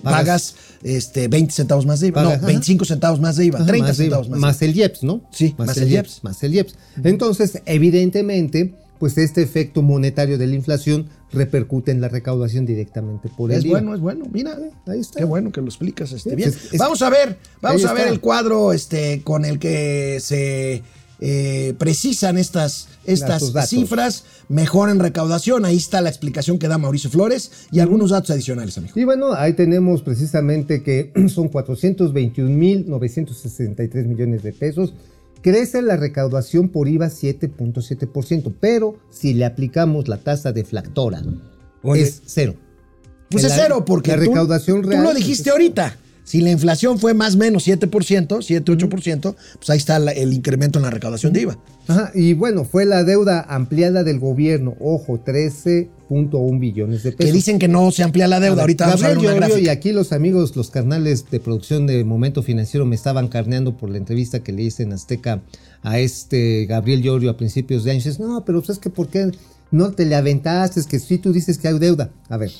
pagas, 0.02 0.54
este, 0.82 1.28
20 1.28 1.52
centavos 1.52 1.84
más 1.87 2.00
de 2.00 2.08
IVA. 2.08 2.14
Pagas, 2.22 2.30
no, 2.32 2.37
ajá. 2.38 2.46
25 2.46 2.84
centavos 2.84 3.20
más 3.20 3.37
de 3.37 3.46
IVA, 3.46 3.58
Ajá, 3.58 3.66
30 3.66 3.87
más 3.88 3.96
de- 3.96 4.04
centavos 4.04 4.28
más. 4.28 4.40
más 4.40 4.62
el 4.62 4.76
IEPS, 4.76 5.02
¿no? 5.02 5.20
Sí, 5.32 5.54
más 5.58 5.76
el 5.76 5.90
IEPS. 5.92 6.22
Más 6.25 6.42
el 6.44 6.54
IEPS. 6.54 6.75
Entonces, 7.02 7.60
evidentemente, 7.66 8.75
pues 8.99 9.17
este 9.19 9.43
efecto 9.43 9.83
monetario 9.83 10.38
de 10.38 10.47
la 10.47 10.55
inflación 10.55 11.07
repercute 11.33 11.90
en 11.93 12.00
la 12.00 12.09
recaudación 12.09 12.64
directamente 12.67 13.28
por 13.37 13.52
el 13.52 13.59
Es 13.59 13.64
IVA. 13.64 13.78
bueno, 13.81 13.95
es 13.95 14.00
bueno. 14.00 14.26
Mira, 14.33 14.57
Ahí 14.87 15.00
está. 15.00 15.19
Qué 15.21 15.25
bueno 15.25 15.50
que 15.52 15.61
lo 15.61 15.67
explicas 15.69 16.12
este, 16.12 16.35
bien. 16.37 16.49
es- 16.49 16.73
es- 16.73 16.78
vamos 16.78 17.02
a 17.02 17.11
ver, 17.11 17.37
vamos 17.61 17.85
a 17.85 17.93
ver 17.93 18.02
está. 18.02 18.12
el 18.12 18.21
cuadro 18.21 18.73
este, 18.73 19.23
con 19.23 19.45
el 19.45 19.59
que 19.59 20.19
se 20.21 20.83
eh, 21.21 21.75
precisan 21.78 22.38
estas, 22.38 22.88
estas 23.05 23.52
datos. 23.52 23.71
cifras. 23.71 24.25
Mejor 24.49 24.88
en 24.88 25.00
recaudación. 25.00 25.64
Ahí 25.64 25.76
está 25.76 26.00
la 26.00 26.09
explicación 26.11 26.59
que 26.61 26.69
da 26.69 26.78
Mauricio 26.78 27.11
Flores 27.11 27.50
y 27.73 27.81
algunos 27.81 28.11
datos 28.11 28.31
adicionales, 28.31 28.78
amigo. 28.78 28.95
Y 28.99 29.02
bueno, 29.05 29.33
ahí 29.35 29.52
tenemos 29.55 30.02
precisamente 30.02 30.83
que 30.85 31.12
son 31.28 31.50
421.963 31.50 34.07
millones 34.07 34.43
de 34.43 34.52
pesos. 34.52 34.95
Crece 35.42 35.83
la 35.83 35.97
recaudación 35.97 36.68
por 36.68 36.88
IVA 36.88 37.07
7.7%, 37.09 38.52
pero 38.61 38.97
si 39.11 39.35
le 39.35 39.45
aplicamos 39.45 40.09
la 40.09 40.18
tasa 40.18 40.52
deflactora, 40.52 41.23
Oye, 41.83 42.02
es 42.02 42.23
cero. 42.26 42.54
Pues 43.30 43.45
es 43.45 43.52
cero, 43.54 43.85
porque 43.85 44.11
la 44.12 44.16
tú- 44.16 44.30
recaudación 44.30 44.83
tú, 44.83 44.88
real 44.88 45.02
lo 45.02 45.11
pues, 45.11 45.18
dijiste 45.18 45.50
ahorita. 45.50 45.97
Si 46.28 46.42
la 46.42 46.50
inflación 46.50 46.99
fue 46.99 47.14
más 47.14 47.37
o 47.37 47.38
menos 47.38 47.66
7%, 47.66 47.88
7-8%, 47.88 49.35
pues 49.56 49.70
ahí 49.70 49.78
está 49.78 49.97
el 49.97 50.35
incremento 50.35 50.78
en 50.78 50.82
la 50.82 50.90
recaudación 50.90 51.32
de 51.32 51.40
IVA. 51.40 51.58
Ajá, 51.87 52.11
y 52.14 52.35
bueno, 52.35 52.66
fue 52.66 52.85
la 52.85 53.02
deuda 53.02 53.47
ampliada 53.49 54.04
del 54.04 54.18
gobierno, 54.18 54.76
ojo, 54.78 55.25
13.1 55.25 56.61
billones 56.61 57.02
de 57.02 57.12
pesos. 57.12 57.30
Que 57.30 57.32
dicen 57.32 57.58
que 57.58 57.66
no 57.66 57.90
se 57.92 58.02
amplía 58.02 58.28
la 58.28 58.40
deuda. 58.40 58.61
Ahorita 58.61 58.88
vamos 58.88 59.02
a 59.04 59.08
ver 59.08 59.16
una 59.16 59.28
Llorio, 59.28 59.40
gráfica. 59.40 59.61
y 59.61 59.68
aquí 59.70 59.92
los 59.92 60.12
amigos, 60.12 60.54
los 60.54 60.68
carnales 60.68 61.30
de 61.30 61.40
producción 61.40 61.87
de 61.87 62.04
Momento 62.04 62.42
Financiero 62.42 62.85
me 62.85 62.94
estaban 62.94 63.28
carneando 63.28 63.78
por 63.78 63.88
la 63.88 63.97
entrevista 63.97 64.40
que 64.40 64.52
le 64.52 64.64
hice 64.64 64.82
en 64.82 64.92
Azteca 64.92 65.40
a 65.80 65.99
este 65.99 66.66
Gabriel 66.66 67.00
Llorio 67.00 67.30
a 67.30 67.38
principios 67.38 67.85
de 67.85 67.92
año. 67.92 68.00
Dices, 68.00 68.20
no, 68.20 68.44
pero 68.44 68.61
pues 68.61 68.68
es 68.68 68.78
que 68.78 68.90
¿por 68.90 69.08
qué 69.08 69.30
no 69.70 69.92
te 69.92 70.04
le 70.04 70.14
aventaste? 70.14 70.78
Es 70.78 70.87
que 70.87 70.99
si 70.99 71.16
tú 71.16 71.32
dices 71.32 71.56
que 71.56 71.68
hay 71.68 71.78
deuda. 71.78 72.11
A 72.28 72.37
ver, 72.37 72.52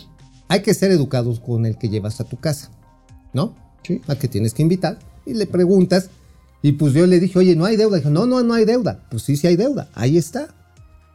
hay 0.49 0.63
que 0.63 0.73
ser 0.73 0.91
educados 0.91 1.39
con 1.39 1.67
el 1.67 1.77
que 1.77 1.91
llevas 1.91 2.19
a 2.23 2.25
tu 2.25 2.39
casa, 2.39 2.71
¿no? 3.33 3.55
Sí. 3.83 4.01
Que 4.21 4.29
tienes 4.29 4.55
que 4.55 4.63
invitar 4.63 4.99
y 5.25 5.35
le 5.35 5.47
preguntas. 5.47 6.11
Y 6.63 6.73
pues 6.73 6.93
yo 6.93 7.07
le 7.07 7.21
dije, 7.21 7.39
oye, 7.39 7.55
no 7.55 7.65
hay 7.65 7.77
deuda. 7.77 7.99
Dijo, 7.99 8.11
no, 8.11 8.27
no, 8.27 8.43
no 8.43 8.55
hay 8.55 8.65
deuda. 8.65 9.05
Pues 9.11 9.23
sí, 9.23 9.37
sí 9.37 9.47
hay 9.47 9.57
deuda. 9.57 9.89
Ahí 9.95 10.19
está. 10.19 10.55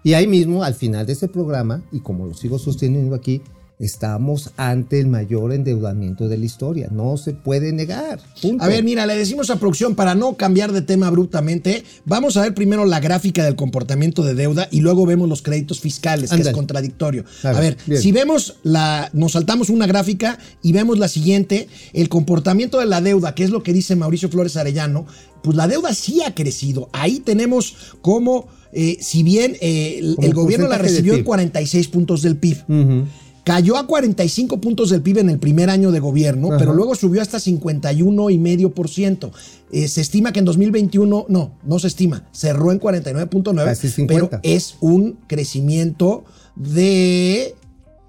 Y 0.03 0.13
ahí 0.13 0.27
mismo, 0.27 0.63
al 0.63 0.73
final 0.73 1.05
de 1.05 1.13
ese 1.13 1.27
programa, 1.27 1.81
y 1.91 1.99
como 1.99 2.25
lo 2.25 2.33
sigo 2.33 2.59
sosteniendo 2.59 3.15
aquí, 3.15 3.41
estamos 3.85 4.51
ante 4.57 4.99
el 4.99 5.07
mayor 5.07 5.53
endeudamiento 5.53 6.27
de 6.27 6.37
la 6.37 6.45
historia. 6.45 6.87
No 6.91 7.17
se 7.17 7.33
puede 7.33 7.73
negar. 7.73 8.19
Punto. 8.41 8.63
A 8.63 8.67
ver, 8.67 8.83
mira, 8.83 9.05
le 9.05 9.15
decimos 9.15 9.49
a 9.49 9.57
producción 9.57 9.95
para 9.95 10.15
no 10.15 10.35
cambiar 10.35 10.71
de 10.71 10.81
tema 10.81 11.07
abruptamente. 11.07 11.83
Vamos 12.05 12.37
a 12.37 12.41
ver 12.41 12.53
primero 12.53 12.85
la 12.85 12.99
gráfica 12.99 13.43
del 13.43 13.55
comportamiento 13.55 14.23
de 14.23 14.35
deuda 14.35 14.67
y 14.71 14.81
luego 14.81 15.05
vemos 15.05 15.27
los 15.27 15.41
créditos 15.41 15.79
fiscales, 15.79 16.31
que 16.31 16.41
es 16.41 16.49
contradictorio. 16.49 17.25
A 17.43 17.49
A, 17.49 17.59
ver, 17.59 17.77
si 17.99 18.11
vemos 18.11 18.57
la. 18.63 19.09
Nos 19.13 19.33
saltamos 19.33 19.69
una 19.69 19.85
gráfica 19.85 20.39
y 20.61 20.71
vemos 20.71 20.97
la 20.97 21.07
siguiente: 21.07 21.67
el 21.93 22.09
comportamiento 22.09 22.79
de 22.79 22.85
la 22.85 23.01
deuda, 23.01 23.35
que 23.35 23.43
es 23.43 23.49
lo 23.49 23.63
que 23.63 23.73
dice 23.73 23.95
Mauricio 23.95 24.29
Flores 24.29 24.55
Arellano. 24.57 25.05
Pues 25.43 25.57
la 25.57 25.67
deuda 25.67 25.93
sí 25.93 26.21
ha 26.23 26.33
crecido. 26.33 26.89
Ahí 26.93 27.19
tenemos 27.19 27.75
como, 28.01 28.47
eh, 28.71 28.97
si 29.01 29.23
bien 29.23 29.57
eh, 29.59 30.15
el, 30.21 30.33
gobierno 30.33 30.69
la 30.69 30.77
recibió 30.77 31.13
en 31.13 31.19
PIB. 31.19 31.25
46 31.25 31.87
puntos 31.89 32.21
del 32.21 32.37
PIB. 32.37 32.57
Ujú. 32.69 33.05
Cayó 33.43 33.75
a 33.77 33.85
45 33.87 34.61
puntos 34.61 34.89
del 34.89 35.01
PIB 35.01 35.17
en 35.19 35.29
el 35.29 35.37
primer 35.39 35.69
año 35.69 35.91
de 35.91 35.99
gobierno, 35.99 36.47
Ajá. 36.47 36.57
pero 36.59 36.73
luego 36.73 36.95
subió 36.95 37.21
hasta 37.21 37.39
51,5%. 37.39 39.31
Eh, 39.71 39.87
se 39.87 40.01
estima 40.01 40.31
que 40.31 40.39
en 40.39 40.45
2021, 40.45 41.25
no, 41.27 41.51
no 41.65 41.79
se 41.79 41.87
estima, 41.87 42.27
cerró 42.31 42.71
en 42.71 42.79
49.9, 42.79 43.65
Casi 43.65 43.87
pero 44.05 44.25
50. 44.29 44.39
es 44.43 44.75
un 44.81 45.17
crecimiento 45.27 46.23
de, 46.55 47.55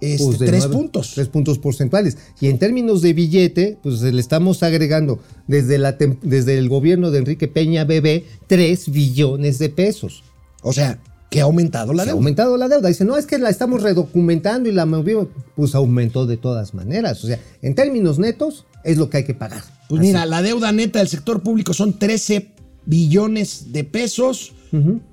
este, 0.00 0.24
Pues 0.24 0.38
de 0.38 0.46
tres 0.46 0.58
nueve- 0.66 0.74
puntos. 0.76 1.12
Tres 1.14 1.28
puntos 1.28 1.58
porcentuales. 1.58 2.16
Y 2.40 2.48
en 2.48 2.58
términos 2.58 3.00
de 3.02 3.12
billete, 3.14 3.78
pues 3.82 4.02
le 4.02 4.20
estamos 4.20 4.62
agregando 4.62 5.18
desde, 5.48 5.78
la 5.78 5.96
desde 6.22 6.58
el 6.58 6.68
gobierno 6.68 7.10
de 7.10 7.18
Enrique 7.18 7.48
Peña 7.48 7.84
Bebé 7.84 8.24
3 8.46 8.90
billones 8.92 9.58
de 9.58 9.68
pesos. 9.70 10.22
O 10.62 10.72
sea, 10.72 10.98
que 11.34 11.40
ha 11.40 11.44
aumentado 11.44 11.92
la 11.92 12.04
Se 12.04 12.10
ha 12.10 12.12
deuda. 12.12 12.18
aumentado 12.18 12.56
la 12.56 12.68
deuda. 12.68 12.88
Dice, 12.88 13.04
no, 13.04 13.16
es 13.16 13.26
que 13.26 13.38
la 13.38 13.50
estamos 13.50 13.82
redocumentando 13.82 14.68
y 14.68 14.72
la 14.72 14.86
movimos. 14.86 15.26
Pues 15.56 15.74
aumentó 15.74 16.26
de 16.26 16.36
todas 16.36 16.74
maneras. 16.74 17.24
O 17.24 17.26
sea, 17.26 17.40
en 17.60 17.74
términos 17.74 18.20
netos, 18.20 18.66
es 18.84 18.98
lo 18.98 19.10
que 19.10 19.16
hay 19.18 19.24
que 19.24 19.34
pagar. 19.34 19.62
Pues 19.88 19.98
Así. 20.00 20.06
mira, 20.08 20.26
la 20.26 20.42
deuda 20.42 20.70
neta 20.70 21.00
del 21.00 21.08
sector 21.08 21.42
público 21.42 21.72
son 21.74 21.98
13 21.98 22.50
billones 22.86 23.72
de 23.72 23.82
pesos. 23.84 24.52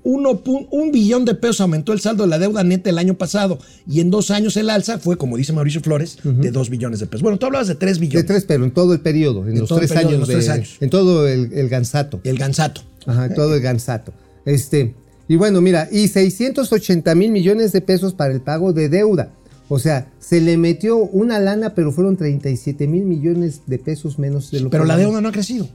Uno 0.03 0.41
un 0.71 0.91
billón 0.91 1.23
de 1.23 1.35
pesos 1.35 1.61
aumentó 1.61 1.93
el 1.93 1.99
saldo 1.99 2.23
de 2.23 2.29
la 2.29 2.39
deuda 2.39 2.63
neta 2.63 2.89
el 2.89 2.97
año 2.97 3.13
pasado 3.13 3.59
y 3.87 3.99
en 3.99 4.09
dos 4.09 4.31
años 4.31 4.57
el 4.57 4.71
alza 4.71 4.97
fue, 4.97 5.17
como 5.17 5.37
dice 5.37 5.53
Mauricio 5.53 5.81
Flores, 5.81 6.17
de 6.23 6.49
dos 6.49 6.71
billones 6.71 6.99
de 6.99 7.05
pesos. 7.05 7.21
Bueno, 7.21 7.37
tú 7.37 7.45
hablabas 7.45 7.67
de 7.67 7.75
tres 7.75 7.99
De 7.99 8.01
billones. 8.07 8.25
tres, 8.25 8.45
pero 8.45 8.63
en 8.63 8.71
todo 8.71 8.93
el 8.93 9.01
periodo, 9.01 9.43
en 9.47 9.53
En 9.53 9.59
los, 9.59 9.69
tres, 9.69 9.89
periodo, 9.91 9.99
años 9.99 10.13
en 10.13 10.19
los 10.21 10.27
de- 10.29 10.33
tres 10.35 10.49
años. 10.49 10.77
En 10.79 10.89
todo 10.89 11.27
el, 11.27 11.53
el 11.53 11.69
gansato. 11.69 12.19
El 12.23 12.39
gansato. 12.39 12.81
Ajá, 13.05 13.25
en 13.27 13.35
todo 13.35 13.53
el 13.53 13.61
gansato. 13.61 14.13
Este, 14.45 14.95
y 15.31 15.37
bueno, 15.37 15.61
mira, 15.61 15.87
y 15.89 16.09
680 16.09 17.15
mil 17.15 17.31
millones 17.31 17.71
de 17.71 17.79
pesos 17.79 18.13
para 18.13 18.33
el 18.33 18.41
pago 18.41 18.73
de 18.73 18.89
deuda. 18.89 19.31
O 19.69 19.79
sea, 19.79 20.11
se 20.19 20.41
le 20.41 20.57
metió 20.57 20.97
una 20.97 21.39
lana, 21.39 21.73
pero 21.73 21.93
fueron 21.93 22.17
37 22.17 22.85
mil 22.85 23.05
millones 23.05 23.61
de 23.65 23.79
pesos 23.79 24.19
menos 24.19 24.51
de 24.51 24.59
lo 24.59 24.69
Pero 24.69 24.83
que 24.83 24.89
la 24.89 24.97
deuda 24.97 25.21
no 25.21 25.29
ha 25.29 25.31
crecido. 25.31 25.69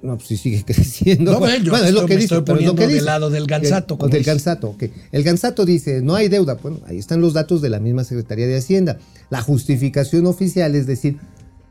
No, 0.00 0.14
pues 0.14 0.28
sí 0.28 0.36
sigue 0.36 0.64
creciendo. 0.66 1.32
No, 1.32 1.40
bueno, 1.40 1.64
yo 1.64 1.74
es 1.74 1.92
lo 1.92 2.06
que 2.06 2.14
me 2.14 2.20
dice. 2.20 2.36
estoy 2.36 2.42
pero 2.44 2.60
es 2.60 2.66
lo 2.66 2.74
poniendo 2.74 2.74
que 2.76 2.94
del 2.94 3.04
lado 3.04 3.30
del 3.30 3.46
Gansato, 3.46 3.94
O 3.94 3.98
como 3.98 4.10
del 4.10 4.20
dice. 4.20 4.30
Gansato, 4.30 4.68
ok. 4.68 4.84
El 5.10 5.24
Gansato 5.24 5.66
dice, 5.66 6.00
no 6.00 6.14
hay 6.14 6.28
deuda. 6.28 6.54
Bueno, 6.62 6.78
ahí 6.86 6.98
están 6.98 7.20
los 7.20 7.32
datos 7.32 7.62
de 7.62 7.70
la 7.70 7.80
misma 7.80 8.04
Secretaría 8.04 8.46
de 8.46 8.58
Hacienda. 8.58 9.00
La 9.28 9.42
justificación 9.42 10.24
oficial 10.26 10.76
es 10.76 10.86
decir, 10.86 11.18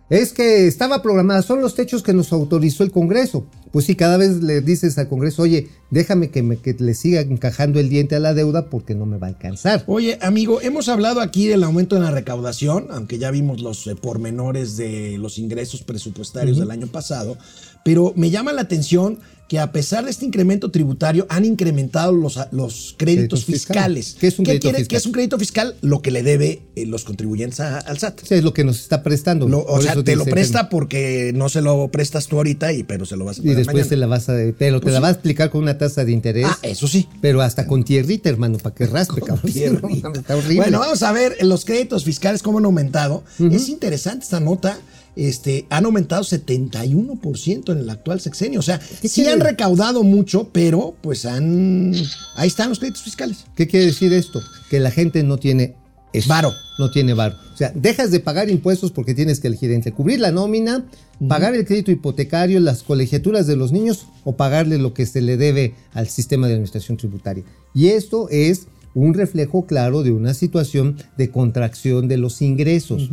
es 0.10 0.34
que 0.34 0.68
estaba 0.68 1.02
programada, 1.02 1.42
son 1.42 1.62
los 1.62 1.74
techos 1.74 2.04
que 2.04 2.12
nos 2.12 2.34
autorizó 2.34 2.84
el 2.84 2.92
Congreso. 2.92 3.46
Pues 3.74 3.86
sí, 3.86 3.96
cada 3.96 4.16
vez 4.18 4.42
le 4.42 4.62
dices 4.62 4.98
al 4.98 5.10
Congreso, 5.10 5.42
oye, 5.42 5.68
déjame 5.90 6.30
que, 6.30 6.44
me, 6.44 6.56
que 6.58 6.74
le 6.80 6.94
siga 6.94 7.20
encajando 7.22 7.80
el 7.82 7.90
diente 7.90 8.16
a 8.16 8.20
la 8.20 8.34
deuda 8.34 8.70
porque 8.70 8.96
no 8.96 9.06
me 9.06 9.18
va 9.18 9.28
a 9.28 9.30
alcanzar. 9.32 9.84
Oye, 9.88 10.18
amigo, 10.22 10.62
hemos 10.62 10.88
hablado 10.90 11.20
aquí 11.20 11.48
del 11.48 11.64
aumento 11.64 11.98
en 11.98 12.04
la 12.04 12.12
recaudación, 12.12 12.88
aunque 12.92 13.18
ya 13.18 13.32
vimos 13.32 13.62
los 13.62 13.86
eh, 13.88 13.96
pormenores 13.96 14.78
de 14.78 15.18
los 15.18 15.38
ingresos 15.40 15.82
presupuestarios 15.82 16.58
del 16.60 16.72
año 16.72 16.88
pasado, 16.88 17.36
pero 17.84 18.14
me 18.16 18.30
llama 18.30 18.54
la 18.54 18.62
atención 18.62 19.20
que 19.50 19.60
a 19.60 19.72
pesar 19.72 20.06
de 20.06 20.10
este 20.10 20.26
incremento 20.26 20.72
tributario 20.72 21.28
han 21.30 21.44
incrementado 21.46 22.12
los, 22.14 22.40
los 22.52 22.96
créditos 22.98 23.44
Créditos 23.44 23.46
fiscales. 23.46 24.06
fiscales. 24.14 24.16
¿Qué 24.20 24.28
es 24.28 24.40
un 24.40 24.46
crédito 24.46 24.62
quiere- 24.64 24.78
fiscal? 24.80 24.88
¿Qué 24.88 24.96
es 24.98 25.06
un 25.06 25.12
crédito 25.12 25.38
fiscal? 25.38 25.76
Lo 25.82 26.02
que 26.02 26.10
le 26.12 26.24
debe 26.24 26.62
eh, 26.76 26.86
los 26.88 27.04
contribuyentes 27.04 27.60
a- 27.60 27.80
al 27.80 28.00
SAT. 28.00 28.22
Sea, 28.24 28.38
es 28.38 28.44
lo 28.44 28.54
que 28.54 28.64
nos 28.64 28.80
está 28.80 29.04
prestando. 29.04 29.48
Lo- 29.50 29.64
o 29.66 29.82
sea, 29.82 30.02
te 30.02 30.16
lo 30.16 30.26
presta 30.26 30.70
porque 30.70 31.34
no 31.36 31.50
se 31.50 31.62
lo 31.62 31.90
prestas 31.92 32.28
tú 32.28 32.38
ahorita, 32.38 32.72
y, 32.74 32.84
pero 32.84 33.06
se 33.06 33.18
lo 33.18 33.26
vas 33.26 33.40
a 33.40 33.44
pagar 33.44 33.63
después 33.66 33.76
mañana. 33.86 33.90
te 33.90 33.98
la 33.98 34.08
vas 34.08 34.30
a, 34.30 34.34
pero 34.58 34.80
te 34.80 34.84
Pues 34.84 34.94
la 34.94 35.00
sí. 35.00 35.02
va 35.04 35.08
a 35.08 35.12
explicar 35.12 35.50
con 35.50 35.62
una 35.64 35.78
tasa 35.78 36.06
de 36.06 36.12
interés. 36.12 36.46
Ah, 36.48 36.58
eso 36.64 36.88
sí. 36.88 37.08
Pero 37.22 37.42
hasta 37.42 37.68
con 37.68 37.84
tierrita, 37.84 38.30
hermano, 38.30 38.58
para 38.58 38.76
que 38.76 38.86
raspe, 38.86 39.22
cabrón. 39.22 39.52
Tierrita. 39.54 40.12
está 40.14 40.36
horrible. 40.38 40.58
Bueno, 40.58 40.80
vamos 40.80 41.04
a 41.04 41.12
ver 41.12 41.38
los 41.42 41.66
créditos 41.66 42.04
fiscales 42.04 42.42
cómo 42.44 42.60
han 42.60 42.66
aumentado. 42.66 43.24
Es 43.40 43.70
interesante 43.70 44.24
esta 44.24 44.40
nota. 44.40 44.78
Este, 45.16 45.68
han 45.70 45.86
aumentado 45.86 46.24
71% 46.24 47.72
en 47.72 47.78
el 47.78 47.90
actual 47.90 48.20
sexenio. 48.20 48.60
O 48.60 48.64
sea, 48.64 48.80
¿Qué 48.80 49.08
sí 49.08 49.22
quiere? 49.22 49.32
han 49.34 49.40
recaudado 49.42 50.04
mucho, 50.04 50.50
pero 50.52 50.96
pues 51.02 51.26
han. 51.26 51.94
Ahí 52.36 52.48
están 52.48 52.70
los 52.70 52.80
créditos 52.80 53.04
fiscales. 53.04 53.46
¿Qué 53.56 53.68
quiere 53.68 53.88
decir 53.88 54.12
esto? 54.14 54.42
Que 54.70 54.80
la 54.80 54.92
gente 54.92 55.24
no 55.24 55.38
tiene 55.38 55.76
eso. 56.14 56.30
Varo. 56.30 56.54
No 56.80 56.90
tiene 56.90 57.14
varo. 57.14 57.36
O 57.54 57.58
sea, 57.58 57.72
dejas 57.76 58.10
de 58.10 58.20
pagar 58.20 58.50
impuestos 58.50 58.92
porque 58.92 59.14
tienes 59.14 59.40
que 59.40 59.48
elegir 59.48 59.72
entre 59.72 59.92
cubrir 59.92 60.20
la 60.20 60.32
nómina, 60.32 60.86
pagar 61.28 61.54
el 61.54 61.66
crédito 61.66 61.92
hipotecario, 61.92 62.60
las 62.60 62.82
colegiaturas 62.82 63.46
de 63.46 63.56
los 63.56 63.72
niños 63.72 64.08
o 64.24 64.36
pagarle 64.36 64.80
lo 64.80 64.94
que 64.94 65.06
se 65.06 65.22
le 65.22 65.38
debe 65.38 65.76
al 65.94 66.08
sistema 66.08 66.48
de 66.48 66.54
administración 66.54 66.98
tributaria. 66.98 67.44
Y 67.76 67.88
esto 67.88 68.28
es 68.30 68.68
un 68.96 69.14
reflejo 69.14 69.66
claro 69.66 70.04
de 70.04 70.12
una 70.12 70.34
situación 70.34 70.98
de 71.18 71.30
contracción 71.30 72.08
de 72.08 72.18
los 72.18 72.42
ingresos. 72.42 73.10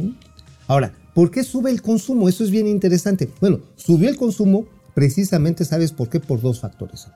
Ahora, 0.66 0.94
¿por 1.14 1.30
qué 1.30 1.44
sube 1.44 1.70
el 1.70 1.82
consumo? 1.82 2.28
Eso 2.28 2.44
es 2.44 2.50
bien 2.50 2.66
interesante. 2.66 3.28
Bueno, 3.40 3.60
subió 3.76 4.08
el 4.08 4.16
consumo 4.16 4.66
precisamente, 4.94 5.64
¿sabes 5.64 5.92
por 5.92 6.08
qué? 6.08 6.20
Por 6.20 6.40
dos 6.40 6.60
factores. 6.60 7.08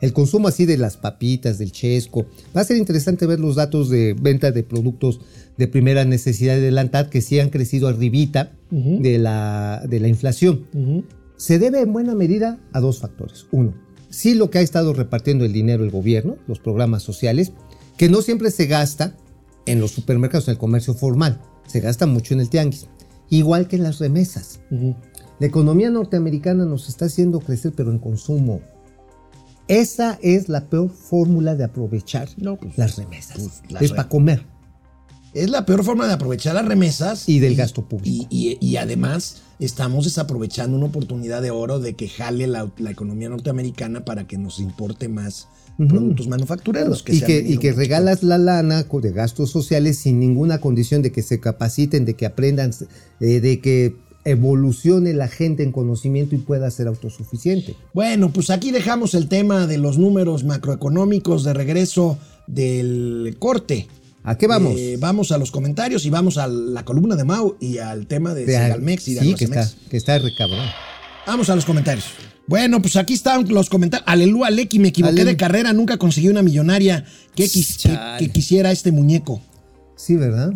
El 0.00 0.12
consumo 0.12 0.48
así 0.48 0.64
de 0.64 0.76
las 0.76 0.96
papitas, 0.96 1.58
del 1.58 1.72
chesco. 1.72 2.26
Va 2.56 2.60
a 2.60 2.64
ser 2.64 2.76
interesante 2.76 3.26
ver 3.26 3.40
los 3.40 3.56
datos 3.56 3.90
de 3.90 4.14
venta 4.14 4.52
de 4.52 4.62
productos 4.62 5.20
de 5.56 5.66
primera 5.68 6.04
necesidad 6.04 6.56
de 6.56 6.70
la 6.70 6.82
ANTAD 6.82 7.08
que 7.08 7.20
sí 7.20 7.40
han 7.40 7.50
crecido 7.50 7.88
arribita 7.88 8.52
de, 8.70 9.18
la, 9.18 9.82
de 9.88 10.00
la 10.00 10.08
inflación. 10.08 10.66
Se 11.36 11.58
debe 11.58 11.80
en 11.80 11.92
buena 11.92 12.14
medida 12.14 12.60
a 12.72 12.80
dos 12.80 13.00
factores. 13.00 13.46
Uno, 13.50 13.74
sí 14.08 14.34
lo 14.34 14.50
que 14.50 14.58
ha 14.58 14.62
estado 14.62 14.92
repartiendo 14.92 15.44
el 15.44 15.52
dinero 15.52 15.84
el 15.84 15.90
gobierno, 15.90 16.36
los 16.46 16.60
programas 16.60 17.02
sociales, 17.02 17.52
que 17.96 18.08
no 18.08 18.22
siempre 18.22 18.50
se 18.50 18.66
gasta 18.66 19.16
en 19.66 19.80
los 19.80 19.90
supermercados, 19.90 20.48
en 20.48 20.52
el 20.52 20.58
comercio 20.58 20.94
formal. 20.94 21.40
Se 21.66 21.80
gasta 21.80 22.06
mucho 22.06 22.34
en 22.34 22.40
el 22.40 22.48
tianguis. 22.48 22.86
Igual 23.30 23.68
que 23.68 23.76
en 23.76 23.82
las 23.82 23.98
remesas. 23.98 24.60
La 24.70 25.46
economía 25.46 25.90
norteamericana 25.90 26.64
nos 26.64 26.88
está 26.88 27.04
haciendo 27.06 27.40
crecer, 27.40 27.72
pero 27.76 27.90
en 27.90 27.98
consumo. 27.98 28.60
Esa 29.68 30.18
es 30.22 30.48
la 30.48 30.66
peor 30.68 30.90
fórmula 30.90 31.54
de 31.54 31.64
aprovechar 31.64 32.28
No, 32.38 32.56
pues, 32.56 32.76
las 32.78 32.96
remesas. 32.96 33.36
pues, 33.38 33.62
las 33.70 33.82
es 33.82 33.90
re- 33.90 33.96
para 33.96 34.08
comer. 34.08 34.42
Es 35.34 35.50
la 35.50 35.66
peor 35.66 35.84
forma 35.84 36.06
de 36.06 36.14
aprovechar 36.14 36.54
las 36.54 36.64
remesas. 36.66 37.28
Y 37.28 37.38
del 37.38 37.54
gasto 37.54 37.86
público. 37.86 38.26
Y, 38.30 38.56
y- 38.60 38.66
y 38.66 38.76
además 38.78 39.42
estamos 39.60 40.04
desaprovechando 40.06 40.76
una 40.76 40.86
oportunidad 40.86 41.42
de 41.42 41.50
oro 41.50 41.80
de 41.80 41.94
que 41.94 42.08
jale 42.08 42.46
la, 42.46 42.70
la 42.78 42.90
economía 42.90 43.28
norteamericana 43.28 44.04
para 44.04 44.26
que 44.26 44.38
nos 44.38 44.58
importe 44.58 45.08
más 45.08 45.48
productos 45.76 46.26
manufactureros. 46.26 47.04
y, 47.06 47.20
que, 47.20 47.38
y 47.46 47.56
regalas 47.70 48.24
la 48.24 48.36
lana 48.38 48.82
de 48.82 49.12
gastos 49.12 49.50
sociales 49.50 49.98
sin 49.98 50.18
ninguna 50.18 50.60
condición 50.60 51.02
de 51.02 51.12
que 51.12 51.22
se 51.22 51.38
capaciten, 51.38 52.04
de 52.04 52.14
que 52.14 52.26
aprendan, 52.26 52.72
eh, 53.20 53.40
de 53.40 53.60
que 53.60 53.94
evolucione 54.30 55.12
la 55.14 55.28
gente 55.28 55.62
en 55.62 55.72
conocimiento 55.72 56.34
y 56.34 56.38
pueda 56.38 56.70
ser 56.70 56.86
autosuficiente. 56.88 57.74
Bueno, 57.94 58.30
pues 58.32 58.50
aquí 58.50 58.70
dejamos 58.70 59.14
el 59.14 59.28
tema 59.28 59.66
de 59.66 59.78
los 59.78 59.98
números 59.98 60.44
macroeconómicos 60.44 61.44
de 61.44 61.54
regreso 61.54 62.18
del 62.46 63.36
corte. 63.38 63.88
¿A 64.24 64.36
qué 64.36 64.46
vamos? 64.46 64.74
Eh, 64.76 64.96
vamos 65.00 65.32
a 65.32 65.38
los 65.38 65.50
comentarios 65.50 66.04
y 66.04 66.10
vamos 66.10 66.36
a 66.38 66.46
la 66.48 66.84
columna 66.84 67.16
de 67.16 67.24
Mau 67.24 67.56
y 67.60 67.78
al 67.78 68.06
tema 68.06 68.34
de, 68.34 68.44
De- 68.44 68.52
Segalmex 68.52 69.08
y 69.08 69.14
de 69.14 69.20
sí, 69.20 69.34
que 69.34 69.44
está, 69.44 69.68
que 69.90 69.96
está 69.96 70.18
recabrón. 70.18 70.66
Vamos 71.26 71.48
a 71.50 71.54
los 71.54 71.64
comentarios. 71.64 72.04
Bueno, 72.46 72.80
pues 72.80 72.96
aquí 72.96 73.14
están 73.14 73.46
los 73.48 73.68
comentarios. 73.68 74.08
Aleluya, 74.08 74.50
Lecky, 74.50 74.78
me 74.78 74.88
equivoqué 74.88 75.24
de 75.24 75.36
carrera, 75.36 75.72
nunca 75.72 75.98
conseguí 75.98 76.28
una 76.28 76.42
millonaria 76.42 77.04
que, 77.34 77.44
quis- 77.44 77.82
que- 78.18 78.26
que 78.26 78.32
quisiera 78.32 78.70
este 78.72 78.90
muñeco. 78.92 79.40
Sí, 79.96 80.16
¿verdad? 80.16 80.54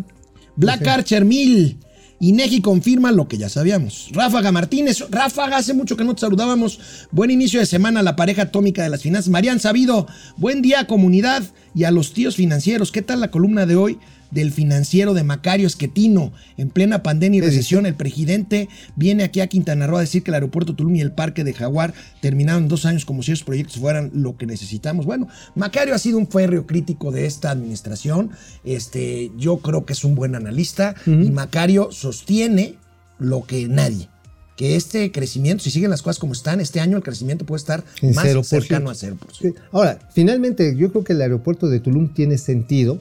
Black 0.55 0.85
Archer 0.87 1.25
1000. 1.25 1.77
Inegi 2.23 2.61
confirma 2.61 3.11
lo 3.11 3.27
que 3.27 3.37
ya 3.37 3.49
sabíamos. 3.49 4.07
Ráfaga 4.13 4.53
Martínez. 4.53 5.03
Ráfaga, 5.09 5.57
hace 5.57 5.73
mucho 5.73 5.97
que 5.97 6.05
no 6.05 6.15
te 6.15 6.21
saludábamos. 6.21 6.79
Buen 7.11 7.31
inicio 7.31 7.59
de 7.59 7.65
semana 7.65 7.99
a 7.99 8.03
la 8.03 8.15
pareja 8.15 8.43
atómica 8.43 8.81
de 8.81 8.89
las 8.89 9.01
finanzas. 9.01 9.29
Marian 9.29 9.59
Sabido. 9.59 10.07
Buen 10.37 10.61
día, 10.61 10.87
comunidad. 10.87 11.43
Y 11.75 11.83
a 11.83 11.91
los 11.91 12.13
tíos 12.13 12.37
financieros. 12.37 12.93
¿Qué 12.93 13.01
tal 13.01 13.19
la 13.19 13.29
columna 13.29 13.65
de 13.65 13.75
hoy 13.75 13.99
del 14.33 14.51
financiero 14.51 15.13
de 15.13 15.23
Macario 15.23 15.67
Esquetino? 15.67 16.33
En 16.57 16.69
plena 16.69 17.03
pandemia 17.03 17.37
y 17.37 17.41
recesión, 17.41 17.85
el 17.85 17.95
presidente 17.95 18.69
viene 18.95 19.23
aquí 19.23 19.41
a 19.41 19.47
Quintana 19.47 19.87
Roo 19.87 19.97
a 19.97 20.01
decir 20.01 20.23
que 20.23 20.31
el 20.31 20.35
aeropuerto 20.35 20.75
Tulum 20.75 20.95
y 20.95 21.01
el 21.01 21.11
parque 21.11 21.43
de 21.43 21.53
Jaguar 21.53 21.93
terminaron 22.21 22.63
en 22.63 22.69
dos 22.69 22.85
años 22.85 23.05
como 23.05 23.23
si 23.23 23.31
esos 23.31 23.43
proyectos 23.43 23.77
fueran 23.77 24.11
lo 24.13 24.37
que 24.37 24.45
necesitamos. 24.45 25.05
Bueno, 25.05 25.27
Macario 25.55 25.93
ha 25.95 25.99
sido 25.99 26.17
un 26.17 26.27
férreo 26.27 26.65
crítico 26.65 27.11
de 27.11 27.25
esta 27.25 27.51
administración. 27.51 28.31
Este, 28.63 29.31
yo 29.37 29.57
creo 29.57 29.85
que 29.85 29.93
es 29.93 30.03
un 30.03 30.15
buen 30.15 30.35
analista 30.35 30.95
y 31.05 31.31
Macario 31.31 31.91
sostiene 31.91 32.75
lo 33.19 33.43
que 33.43 33.67
nadie. 33.67 34.09
Que 34.55 34.75
este 34.75 35.11
crecimiento, 35.11 35.63
si 35.63 35.71
siguen 35.71 35.89
las 35.89 36.03
cosas 36.03 36.19
como 36.19 36.33
están, 36.33 36.61
este 36.61 36.79
año 36.79 36.97
el 36.97 37.03
crecimiento 37.03 37.43
puede 37.43 37.57
estar 37.57 37.83
En 38.01 38.13
más 38.13 38.25
0%. 38.25 38.43
cercano 38.43 38.91
a 38.91 38.93
0%. 38.93 39.17
Sí. 39.31 39.53
Ahora, 39.71 39.97
finalmente, 40.13 40.75
yo 40.77 40.91
creo 40.91 41.03
que 41.03 41.13
el 41.13 41.21
aeropuerto 41.21 41.69
de 41.69 41.79
Tulum 41.79 42.13
tiene 42.13 42.37
sentido 42.37 42.99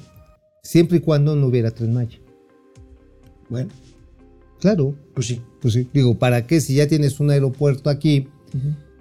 siempre 0.62 0.98
y 0.98 1.00
cuando 1.00 1.34
no 1.36 1.46
hubiera 1.46 1.70
Tren 1.72 1.92
Maya. 1.92 2.18
Bueno, 3.48 3.70
Claro, 4.60 4.94
pues 5.14 5.26
sí. 5.26 5.40
pues 5.60 5.74
sí. 5.74 5.88
Digo, 5.92 6.16
¿para 6.16 6.46
qué 6.46 6.60
si 6.60 6.74
ya 6.76 6.86
tienes 6.86 7.18
un 7.18 7.30
aeropuerto 7.30 7.90
aquí? 7.90 8.28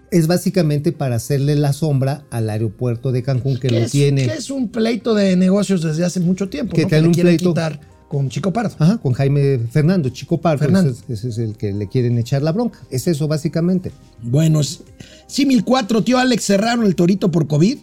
Es 0.10 0.26
básicamente 0.26 0.92
para 0.92 1.16
hacerle 1.16 1.56
la 1.56 1.72
sombra 1.72 2.26
al 2.32 2.50
aeropuerto 2.50 3.12
de 3.12 3.22
Cancún 3.22 3.60
que 3.60 3.70
lo 3.70 3.78
es, 3.78 3.92
tiene. 3.92 4.26
que 4.26 4.34
es 4.34 4.50
un 4.50 4.70
pleito 4.70 5.14
de 5.14 5.36
negocios 5.36 5.84
desde 5.84 6.04
hace 6.04 6.20
mucho 6.20 6.50
tiempo. 6.50 6.76
Que 6.76 6.82
¿no? 6.84 6.88
traen 6.88 7.04
le 7.04 7.10
un 7.10 7.14
pleito. 7.16 7.50
quitar 7.52 7.80
con 8.10 8.28
Chico 8.30 8.52
Pardo. 8.52 8.76
Ajá, 8.80 8.98
con 8.98 9.14
Jaime 9.14 9.60
Fernando, 9.72 10.10
Chico 10.10 10.42
Pardo, 10.42 10.58
Fernando. 10.60 10.90
Ese, 10.90 11.14
es, 11.14 11.20
ese 11.20 11.30
es 11.30 11.38
el 11.38 11.56
que 11.58 11.72
le 11.74 11.88
quieren 11.88 12.18
echar 12.18 12.42
la 12.42 12.52
bronca. 12.52 12.80
Es 12.90 13.08
eso, 13.08 13.28
básicamente. 13.28 13.92
Bueno, 14.24 14.62
sí, 14.64 15.46
1004, 15.46 16.04
tío 16.04 16.18
Alex, 16.18 16.44
cerraron 16.44 16.86
el 16.88 16.96
torito 16.96 17.30
por 17.30 17.46
COVID. 17.48 17.78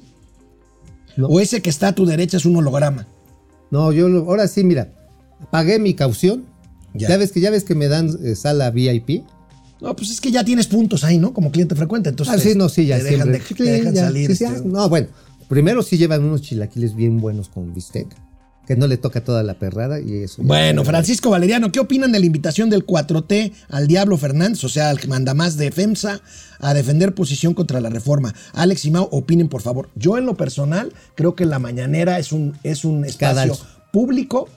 No. 1.17 1.29
O 1.29 1.39
ese 1.41 1.63
que 1.63 1.71
está 1.71 1.89
a 1.89 1.95
tu 1.95 2.05
derecha 2.07 2.37
es 2.39 2.45
un 2.45 2.57
holograma. 2.57 3.07
No, 3.71 3.93
yo 3.93 4.07
ahora 4.07 4.49
sí, 4.49 4.65
mira, 4.65 4.93
pagué 5.51 5.79
mi 5.79 5.95
caución. 5.95 6.45
Ya. 6.95 7.09
Ya, 7.09 7.17
ves 7.19 7.33
que 7.33 7.41
ya 7.41 7.51
ves 7.51 7.65
que 7.65 7.75
me 7.75 7.89
dan 7.89 8.09
eh, 8.25 8.35
sala 8.35 8.71
VIP. 8.71 9.25
No, 9.81 9.95
pues 9.95 10.11
es 10.11 10.21
que 10.21 10.31
ya 10.33 10.45
tienes 10.45 10.67
puntos 10.67 11.05
ahí, 11.05 11.19
¿no? 11.19 11.33
Como 11.33 11.53
cliente 11.53 11.75
frecuente. 11.77 12.09
Entonces 12.09 12.35
Ah, 12.35 12.39
sí, 12.39 12.55
no, 12.57 12.69
sí, 12.69 12.87
ya 12.87 12.97
te 12.99 13.05
dejan, 13.05 13.29
siempre. 13.29 13.39
de- 13.49 13.55
te 13.55 13.71
dejan 13.71 13.95
Ya, 13.95 14.05
salir. 14.07 14.27
sí, 14.31 14.37
sí, 14.37 14.45
este, 14.45 14.57
ah, 14.59 14.63
no, 14.65 14.89
bueno, 14.89 15.07
primero 15.49 15.83
sí 15.83 15.97
llevan 15.99 16.25
unos 16.25 16.43
chilaquiles 16.43 16.97
bien 16.97 17.21
buenos 17.21 17.49
con 17.49 17.73
bistec, 17.73 18.09
que 18.69 18.77
no 18.77 18.87
le 18.87 18.99
toca 18.99 19.25
toda 19.25 19.43
la 19.43 19.55
perrada 19.55 19.99
y 19.99 20.25
eso. 20.25 20.43
Bueno, 20.43 20.85
Francisco 20.85 21.31
Valeriano, 21.31 21.73
¿qué 21.73 21.81
opinan 21.81 22.13
de 22.13 22.21
la 22.21 22.27
invitación 22.27 22.69
del 22.69 22.85
4T 22.85 23.55
al 23.71 23.89
Diablo 23.89 24.19
Fernández, 24.19 24.63
o 24.63 24.69
sea, 24.69 24.91
al 24.91 25.01
mandamás 25.09 25.57
de 25.57 25.73
FEMSA, 25.73 26.21
a 26.59 26.75
defender 26.75 27.15
posición 27.15 27.55
contra 27.55 27.81
la 27.81 27.89
reforma? 27.89 28.35
Alex 28.53 28.85
y 28.85 28.91
Mau, 28.91 29.09
opinen, 29.11 29.49
por 29.49 29.63
favor. 29.63 29.89
Yo, 29.95 30.19
en 30.19 30.27
lo 30.27 30.37
personal, 30.37 30.93
creo 31.15 31.35
que 31.35 31.47
la 31.47 31.59
mañanera 31.59 32.19
es 32.19 32.31
un, 32.31 32.59
es 32.63 32.85
un 32.85 33.07
espacio 33.07 33.57
público 33.91 34.51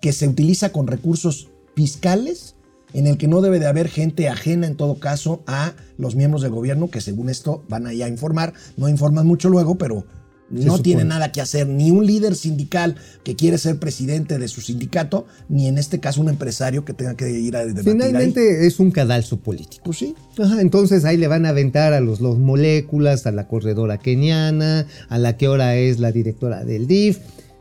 que 0.00 0.12
se 0.12 0.28
utiliza 0.28 0.70
con 0.70 0.86
recursos 0.86 1.48
fiscales 1.74 2.54
en 2.92 3.08
el 3.08 3.18
que 3.18 3.26
no 3.26 3.40
debe 3.40 3.58
de 3.58 3.66
haber 3.66 3.88
gente 3.88 4.28
ajena 4.28 4.68
en 4.68 4.76
todo 4.76 5.00
caso 5.00 5.42
a 5.48 5.72
los 5.98 6.14
miembros 6.14 6.42
del 6.42 6.52
gobierno 6.52 6.90
que 6.90 7.00
según 7.00 7.28
esto 7.28 7.64
van 7.68 7.88
allá 7.88 8.06
a 8.06 8.08
informar, 8.08 8.52
no 8.76 8.88
informan 8.88 9.26
mucho 9.26 9.48
luego, 9.48 9.78
pero 9.78 10.06
no 10.50 10.78
tiene 10.80 11.04
nada 11.04 11.32
que 11.32 11.40
hacer 11.40 11.66
ni 11.66 11.90
un 11.90 12.06
líder 12.06 12.34
sindical 12.36 12.96
que 13.24 13.34
quiere 13.34 13.58
ser 13.58 13.78
presidente 13.78 14.38
de 14.38 14.48
su 14.48 14.60
sindicato, 14.60 15.26
ni 15.48 15.66
en 15.66 15.78
este 15.78 16.00
caso 16.00 16.20
un 16.20 16.28
empresario 16.28 16.84
que 16.84 16.92
tenga 16.92 17.14
que 17.16 17.30
ir 17.30 17.56
a 17.56 17.64
debatir 17.64 17.88
ahí. 17.88 17.92
Finalmente 17.94 18.66
es 18.66 18.78
un 18.78 18.90
cadalso 18.90 19.38
político. 19.38 19.84
Pues 19.84 19.98
sí. 19.98 20.14
Ajá, 20.38 20.60
entonces 20.60 21.04
ahí 21.04 21.16
le 21.16 21.26
van 21.28 21.46
a 21.46 21.50
aventar 21.50 21.92
a 21.92 22.00
los, 22.00 22.20
los 22.20 22.38
moléculas, 22.38 23.26
a 23.26 23.32
la 23.32 23.48
corredora 23.48 23.98
keniana, 23.98 24.86
a 25.08 25.18
la 25.18 25.36
que 25.36 25.46
ahora 25.46 25.76
es 25.76 25.98
la 25.98 26.12
directora 26.12 26.64
del 26.64 26.86
DIF, 26.86 27.18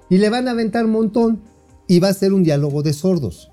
y 0.10 0.18
le 0.18 0.30
van 0.30 0.48
a 0.48 0.52
aventar 0.52 0.86
un 0.86 0.92
montón 0.92 1.42
y 1.88 2.00
va 2.00 2.10
a 2.10 2.14
ser 2.14 2.34
un 2.34 2.44
diálogo 2.44 2.84
de 2.84 2.94
sordos. 2.94 3.52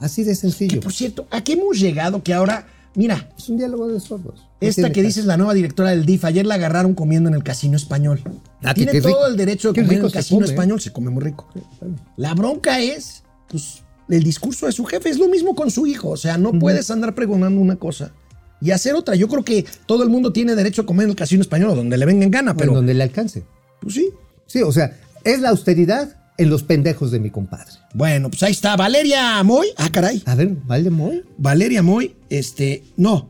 Así 0.00 0.24
de 0.24 0.30
Que 0.30 0.36
sencillo. 0.36 0.80
por 0.80 0.92
cierto, 0.92 1.26
¿a 1.30 1.44
qué 1.44 1.52
hemos 1.52 1.78
llegado 1.78 2.22
que 2.22 2.34
ahora 2.34 2.66
Mira, 2.94 3.30
Es 3.38 3.48
un 3.48 3.56
diálogo 3.56 3.88
de 3.88 4.00
sordos. 4.00 4.46
Esta 4.60 4.88
que 4.88 5.00
caso. 5.00 5.06
dices 5.06 5.24
la 5.24 5.36
nueva 5.36 5.54
directora 5.54 5.90
del 5.90 6.04
DIF, 6.04 6.24
ayer 6.24 6.44
la 6.44 6.56
agarraron 6.56 6.94
comiendo 6.94 7.28
en 7.28 7.34
el 7.34 7.42
casino 7.42 7.76
español. 7.76 8.20
Ah, 8.62 8.74
Tiene 8.74 9.00
todo 9.00 9.08
rico. 9.08 9.26
el 9.26 9.36
derecho 9.36 9.72
de 9.72 9.82
comer 9.82 9.98
en 9.98 10.04
el 10.06 10.12
casino 10.12 10.38
come, 10.40 10.46
¿eh? 10.48 10.50
español, 10.50 10.80
se 10.80 10.92
come 10.92 11.10
muy 11.10 11.22
rico. 11.24 11.48
La 12.16 12.34
bronca 12.34 12.80
es, 12.80 13.22
pues, 13.48 13.82
el 14.08 14.22
discurso 14.22 14.66
de 14.66 14.72
su 14.72 14.84
jefe 14.84 15.08
es 15.10 15.18
lo 15.18 15.28
mismo 15.28 15.54
con 15.54 15.70
su 15.70 15.86
hijo. 15.86 16.10
O 16.10 16.16
sea, 16.16 16.38
no 16.38 16.52
puedes 16.58 16.90
andar 16.90 17.14
pregonando 17.14 17.60
una 17.60 17.76
cosa 17.76 18.12
y 18.60 18.70
hacer 18.70 18.94
otra. 18.94 19.14
Yo 19.16 19.26
creo 19.28 19.44
que 19.44 19.64
todo 19.86 20.02
el 20.02 20.08
mundo 20.08 20.32
tiene 20.32 20.54
derecho 20.54 20.82
a 20.82 20.86
comer 20.86 21.04
en 21.04 21.10
el 21.10 21.16
casino 21.16 21.42
español 21.42 21.74
donde 21.74 21.96
le 21.96 22.06
venga 22.06 22.24
en 22.24 22.30
gana, 22.30 22.50
En 22.52 22.56
pero 22.56 22.74
donde 22.74 22.94
le 22.94 23.02
alcance. 23.02 23.42
pues 23.80 23.94
sí. 23.94 24.10
Sí, 24.46 24.62
o 24.62 24.70
sea, 24.70 24.96
es 25.24 25.40
la 25.40 25.48
austeridad 25.50 26.16
en 26.38 26.50
los 26.50 26.62
pendejos 26.62 27.10
de 27.10 27.18
mi 27.20 27.30
compadre. 27.30 27.70
Bueno, 27.94 28.28
pues 28.30 28.42
ahí 28.42 28.52
está. 28.52 28.76
Valeria 28.76 29.42
Moy. 29.42 29.68
Ah, 29.76 29.88
caray. 29.90 30.22
A 30.26 30.34
ver, 30.34 30.50
¿vale, 30.64 30.90
Moy? 30.90 31.24
Valeria 31.38 31.82
Moy, 31.82 32.14
este, 32.30 32.84
no. 32.96 33.28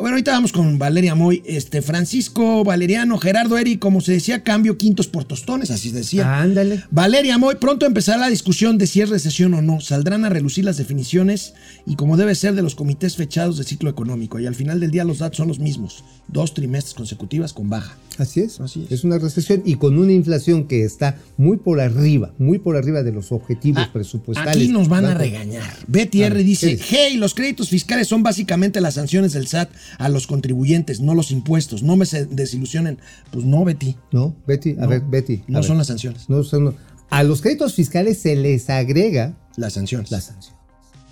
Bueno, 0.00 0.14
ahorita 0.16 0.32
vamos 0.32 0.50
con 0.52 0.78
Valeria 0.80 1.14
Moy, 1.14 1.42
este, 1.46 1.80
Francisco 1.80 2.64
Valeriano, 2.64 3.18
Gerardo 3.18 3.56
Eri, 3.56 3.76
como 3.76 4.00
se 4.00 4.10
decía, 4.12 4.42
cambio 4.42 4.76
quintos 4.76 5.06
por 5.06 5.24
tostones, 5.24 5.70
así 5.70 5.90
se 5.90 5.96
decía. 5.96 6.40
Ándale. 6.40 6.82
Valeria 6.90 7.38
Moy, 7.38 7.54
pronto 7.60 7.86
empezará 7.86 8.18
la 8.18 8.28
discusión 8.28 8.78
de 8.78 8.88
si 8.88 9.00
es 9.00 9.10
recesión 9.10 9.54
o 9.54 9.62
no. 9.62 9.80
Saldrán 9.80 10.24
a 10.24 10.28
relucir 10.28 10.64
las 10.64 10.76
definiciones 10.76 11.54
y 11.86 11.94
como 11.94 12.16
debe 12.16 12.34
ser 12.34 12.54
de 12.54 12.62
los 12.62 12.74
comités 12.74 13.14
fechados 13.16 13.58
de 13.58 13.64
ciclo 13.64 13.90
económico. 13.90 14.40
Y 14.40 14.46
al 14.46 14.56
final 14.56 14.80
del 14.80 14.90
día 14.90 15.04
los 15.04 15.18
datos 15.18 15.36
son 15.36 15.46
los 15.48 15.60
mismos. 15.60 16.02
Dos 16.26 16.52
trimestres 16.54 16.94
consecutivas 16.94 17.52
con 17.52 17.70
baja. 17.70 17.96
Así 18.18 18.40
es. 18.40 18.60
Así 18.60 18.86
es. 18.90 19.04
una 19.04 19.18
recesión 19.18 19.62
y 19.64 19.76
con 19.76 19.98
una 19.98 20.12
inflación 20.12 20.66
que 20.66 20.84
está 20.84 21.16
muy 21.36 21.58
por 21.58 21.80
arriba, 21.80 22.32
muy 22.38 22.58
por 22.58 22.76
arriba 22.76 23.02
de 23.04 23.12
los 23.12 23.30
objetivos 23.30 23.84
Ah, 23.86 23.90
presupuestales. 23.92 24.56
Aquí 24.56 24.68
nos 24.68 24.88
van 24.88 25.04
a 25.04 25.14
regañar. 25.14 25.76
Betty 25.86 26.22
A 26.24 26.26
R 26.26 26.36
ver, 26.36 26.44
dice, 26.44 26.66
¿qué 26.66 26.72
dice? 26.76 26.86
hey, 26.90 27.16
los 27.18 27.34
créditos 27.34 27.68
fiscales 27.68 28.08
son 28.08 28.22
básicamente 28.22 28.80
las 28.80 28.94
sanciones 28.94 29.32
del 29.32 29.46
SAT 29.46 29.70
a 29.98 30.08
los 30.08 30.26
contribuyentes, 30.26 31.00
no 31.00 31.14
los 31.14 31.30
impuestos. 31.30 31.82
No 31.82 31.96
me 31.96 32.06
desilusionen. 32.30 32.98
Pues 33.30 33.44
no, 33.44 33.64
Betty. 33.64 33.96
No, 34.12 34.34
Betty, 34.46 34.72
a 34.72 34.82
No, 34.82 34.88
ver, 34.88 35.02
Betty. 35.02 35.42
No 35.48 35.58
ver. 35.60 35.64
son 35.68 35.78
las 35.78 35.86
sanciones. 35.88 36.28
No 36.28 36.42
son- 36.44 36.74
a 37.10 37.22
los 37.24 37.42
créditos 37.42 37.74
fiscales 37.74 38.18
se 38.18 38.36
les 38.36 38.70
agrega 38.70 39.36
Las 39.56 39.74
sanciones. 39.74 40.10
la 40.10 40.20
sanción. 40.20 40.54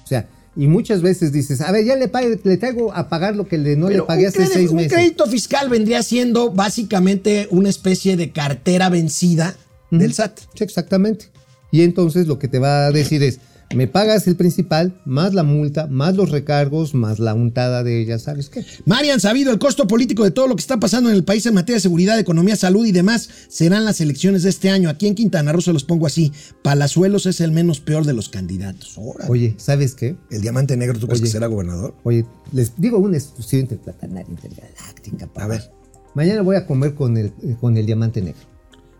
O 0.02 0.06
sea, 0.06 0.28
y 0.56 0.66
muchas 0.66 1.02
veces 1.02 1.30
dices, 1.30 1.60
a 1.60 1.70
ver, 1.70 1.84
ya 1.84 1.94
le, 1.94 2.08
pague- 2.08 2.40
le 2.42 2.56
traigo 2.56 2.92
a 2.94 3.08
pagar 3.08 3.36
lo 3.36 3.46
que 3.46 3.56
le, 3.58 3.76
no 3.76 3.86
Pero 3.86 4.00
le 4.00 4.06
pagué 4.06 4.22
un 4.22 4.28
hace 4.28 4.46
seis 4.46 4.70
un 4.70 4.76
meses. 4.76 4.92
crédito 4.92 5.26
fiscal 5.26 5.68
vendría 5.68 6.02
siendo 6.02 6.50
básicamente 6.50 7.46
una 7.50 7.68
especie 7.68 8.16
de 8.16 8.32
cartera 8.32 8.88
vencida 8.88 9.54
del 9.90 10.12
SAT. 10.14 10.40
Sí, 10.54 10.64
exactamente. 10.64 11.26
Y 11.70 11.82
entonces 11.82 12.26
lo 12.26 12.38
que 12.38 12.48
te 12.48 12.58
va 12.58 12.86
a 12.86 12.90
decir 12.92 13.22
es, 13.22 13.38
me 13.74 13.86
pagas 13.86 14.26
el 14.26 14.36
principal, 14.36 15.00
más 15.04 15.32
la 15.32 15.44
multa, 15.44 15.86
más 15.86 16.16
los 16.16 16.30
recargos, 16.30 16.94
más 16.94 17.20
la 17.20 17.34
untada 17.34 17.84
de 17.84 18.02
ella, 18.02 18.18
¿sabes 18.18 18.48
qué? 18.48 18.64
Marian 18.84 19.20
sabido 19.20 19.52
el 19.52 19.58
costo 19.58 19.86
político 19.86 20.24
de 20.24 20.32
todo 20.32 20.48
lo 20.48 20.56
que 20.56 20.60
está 20.60 20.80
pasando 20.80 21.08
en 21.08 21.14
el 21.14 21.24
país 21.24 21.46
en 21.46 21.54
materia 21.54 21.76
de 21.76 21.80
seguridad, 21.80 22.18
economía, 22.18 22.56
salud 22.56 22.84
y 22.84 22.92
demás 22.92 23.28
serán 23.48 23.84
las 23.84 24.00
elecciones 24.00 24.42
de 24.42 24.50
este 24.50 24.70
año. 24.70 24.88
Aquí 24.88 25.06
en 25.06 25.14
Quintana 25.14 25.52
Roo 25.52 25.60
se 25.60 25.72
los 25.72 25.84
pongo 25.84 26.06
así. 26.06 26.32
Palazuelos 26.62 27.26
es 27.26 27.40
el 27.40 27.52
menos 27.52 27.80
peor 27.80 28.04
de 28.04 28.12
los 28.12 28.28
candidatos. 28.28 28.94
Órale. 28.96 29.30
Oye, 29.30 29.54
¿sabes 29.56 29.94
qué? 29.94 30.16
¿El 30.30 30.42
diamante 30.42 30.76
negro 30.76 30.98
tú 30.98 31.06
crees 31.06 31.22
que 31.22 31.28
será 31.28 31.46
gobernador? 31.46 31.94
Oye, 32.02 32.26
les 32.52 32.72
digo 32.76 32.98
una 32.98 33.16
exclusiva 33.16 33.62
interplatanaria 33.62 34.30
intergaláctica. 34.30 35.26
papá. 35.28 35.44
A 35.44 35.46
ver. 35.46 35.70
Mañana 36.14 36.42
voy 36.42 36.56
a 36.56 36.66
comer 36.66 36.94
con 36.94 37.16
el, 37.16 37.32
con 37.60 37.76
el 37.76 37.86
diamante 37.86 38.20
negro. 38.20 38.49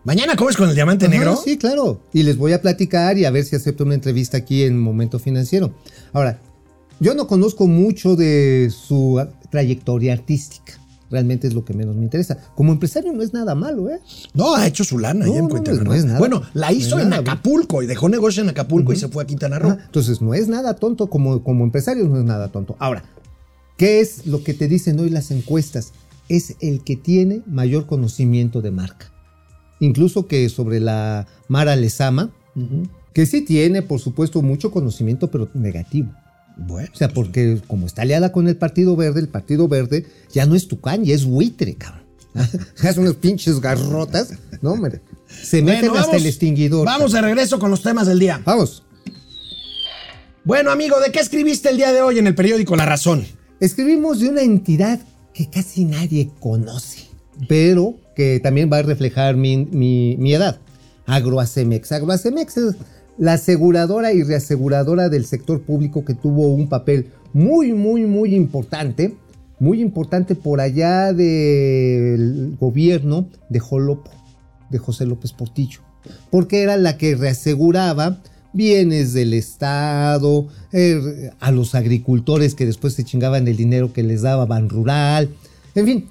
¿Mañana 0.03 0.35
comes 0.35 0.57
con 0.57 0.67
el 0.67 0.73
diamante 0.73 1.05
Ajá, 1.05 1.13
negro? 1.13 1.39
Sí, 1.43 1.57
claro. 1.57 2.01
Y 2.11 2.23
les 2.23 2.35
voy 2.35 2.53
a 2.53 2.61
platicar 2.61 3.19
y 3.19 3.25
a 3.25 3.31
ver 3.31 3.45
si 3.45 3.55
acepto 3.55 3.83
una 3.83 3.93
entrevista 3.93 4.37
aquí 4.37 4.63
en 4.63 4.79
Momento 4.79 5.19
Financiero. 5.19 5.75
Ahora, 6.11 6.39
yo 6.99 7.13
no 7.13 7.27
conozco 7.27 7.67
mucho 7.67 8.15
de 8.15 8.71
su 8.71 9.23
trayectoria 9.51 10.13
artística. 10.13 10.73
Realmente 11.11 11.47
es 11.47 11.53
lo 11.53 11.65
que 11.65 11.73
menos 11.73 11.95
me 11.95 12.03
interesa. 12.03 12.37
Como 12.55 12.71
empresario 12.71 13.11
no 13.11 13.21
es 13.21 13.33
nada 13.33 13.53
malo, 13.53 13.89
¿eh? 13.89 13.99
No, 14.33 14.55
ha 14.55 14.65
hecho 14.65 14.83
su 14.83 14.97
lana 14.97 15.25
No, 15.25 15.31
allá 15.31 15.39
en 15.39 15.47
no, 15.47 15.55
Quintana 15.55 15.83
no 15.83 15.93
es 15.93 16.05
nada. 16.05 16.19
Bueno, 16.19 16.41
la 16.53 16.71
hizo 16.71 16.99
en 16.99 17.09
nada, 17.09 17.21
Acapulco 17.21 17.83
y 17.83 17.85
dejó 17.85 18.07
negocio 18.09 18.41
en 18.41 18.49
Acapulco 18.49 18.93
y 18.93 18.95
se 18.95 19.09
fue 19.09 19.21
a 19.21 19.27
Quintana 19.27 19.59
Roo. 19.59 19.71
Ajá, 19.71 19.83
Entonces, 19.85 20.21
no 20.21 20.33
es 20.33 20.47
nada 20.47 20.75
tonto 20.75 21.09
como, 21.09 21.43
como 21.43 21.63
empresario, 21.63 22.07
no 22.07 22.17
es 22.17 22.23
nada 22.23 22.47
tonto. 22.47 22.75
Ahora, 22.79 23.03
¿qué 23.77 23.99
es 23.99 24.25
lo 24.25 24.43
que 24.43 24.53
te 24.53 24.67
dicen 24.67 24.99
hoy 24.99 25.09
las 25.09 25.29
encuestas? 25.31 25.91
Es 26.29 26.55
el 26.61 26.81
que 26.83 26.95
tiene 26.95 27.43
mayor 27.45 27.87
conocimiento 27.87 28.61
de 28.61 28.71
marca. 28.71 29.10
Incluso 29.81 30.27
que 30.27 30.47
sobre 30.47 30.79
la 30.79 31.27
Mara 31.49 31.75
Lezama, 31.75 32.31
que 33.13 33.25
sí 33.25 33.41
tiene, 33.41 33.81
por 33.81 33.99
supuesto, 33.99 34.41
mucho 34.41 34.71
conocimiento, 34.71 35.29
pero 35.29 35.49
negativo. 35.53 36.13
Bueno. 36.55 36.89
O 36.93 36.97
sea, 36.97 37.09
porque 37.09 37.59
como 37.67 37.87
está 37.87 38.03
aliada 38.03 38.31
con 38.31 38.47
el 38.47 38.55
Partido 38.55 38.95
Verde, 38.95 39.19
el 39.19 39.27
Partido 39.27 39.67
Verde 39.67 40.05
ya 40.31 40.45
no 40.45 40.55
es 40.55 40.67
tucán, 40.67 41.03
ya 41.03 41.13
es 41.13 41.25
buitre, 41.25 41.75
cabrón. 41.75 42.01
Es 42.83 42.97
unas 42.97 43.15
pinches 43.15 43.59
garrotas. 43.59 44.33
No, 44.61 44.71
hombre. 44.71 45.01
Se 45.27 45.61
meten 45.61 45.89
Bueno, 45.89 46.03
hasta 46.03 46.15
el 46.15 46.25
extinguidor. 46.25 46.85
Vamos 46.85 47.11
de 47.11 47.21
regreso 47.21 47.59
con 47.59 47.71
los 47.71 47.81
temas 47.81 48.07
del 48.07 48.19
día. 48.19 48.41
Vamos. 48.45 48.83
Bueno, 50.43 50.71
amigo, 50.71 50.99
¿de 50.99 51.11
qué 51.11 51.19
escribiste 51.19 51.69
el 51.69 51.77
día 51.77 51.91
de 51.91 52.01
hoy 52.01 52.19
en 52.19 52.27
el 52.27 52.35
periódico 52.35 52.75
La 52.75 52.85
Razón? 52.85 53.25
Escribimos 53.59 54.19
de 54.19 54.29
una 54.29 54.41
entidad 54.41 54.99
que 55.33 55.49
casi 55.49 55.85
nadie 55.85 56.31
conoce, 56.39 57.07
pero 57.47 57.95
que 58.15 58.39
también 58.39 58.69
va 58.71 58.77
a 58.77 58.81
reflejar 58.83 59.35
mi, 59.35 59.65
mi- 59.71 60.33
edad. 60.33 60.59
Agroacemex. 61.05 61.91
Agroacemex 61.91 62.57
es 62.57 62.75
la 63.17 63.33
aseguradora 63.33 64.13
y 64.13 64.23
reaseguradora 64.23 65.09
del 65.09 65.25
sector 65.25 65.61
público 65.61 66.05
que 66.05 66.13
tuvo 66.13 66.47
un 66.49 66.69
papel 66.69 67.07
muy, 67.33 67.73
muy, 67.73 68.05
muy 68.05 68.35
importante, 68.35 69.15
muy 69.59 69.81
importante 69.81 70.35
por 70.35 70.61
allá 70.61 71.13
del 71.13 72.55
gobierno 72.59 73.27
de 73.49 73.59
Jolopo, 73.59 74.11
de 74.69 74.77
José 74.77 75.05
López 75.05 75.33
Portillo, 75.33 75.79
porque 76.29 76.61
era 76.61 76.77
la 76.77 76.97
que 76.97 77.15
reaseguraba 77.15 78.21
bienes 78.53 79.13
del 79.13 79.33
Estado, 79.33 80.47
eh, 80.73 81.31
a 81.39 81.51
los 81.51 81.73
agricultores 81.75 82.53
que 82.55 82.65
después 82.65 82.93
se 82.93 83.03
chingaban 83.03 83.47
el 83.47 83.55
dinero 83.55 83.93
que 83.93 84.03
les 84.03 84.21
daba 84.23 84.45
Ban 84.45 84.67
Rural, 84.69 85.29
en 85.75 85.85
fin, 85.85 86.05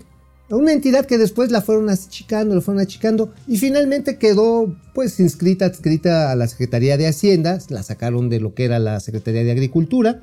una 0.57 0.73
entidad 0.73 1.07
que 1.07 1.19
después 1.19 1.51
la 1.51 1.63
fueron 1.63 1.89
achicando, 1.91 2.55
la 2.55 2.61
fueron 2.61 2.83
achicando 2.83 3.33
y 3.47 3.59
finalmente 3.59 4.19
quedó 4.19 4.75
pues 4.95 5.21
inscrita, 5.21 5.67
adscrita 5.67 6.33
a 6.33 6.37
la 6.37 6.49
Secretaría 6.49 6.97
de 6.97 7.07
Hacienda, 7.07 7.59
la 7.69 7.83
sacaron 7.83 8.29
de 8.29 8.41
lo 8.41 8.55
que 8.55 8.65
era 8.65 8.79
la 8.79 9.01
Secretaría 9.01 9.45
de 9.45 9.53
Agricultura 9.53 10.23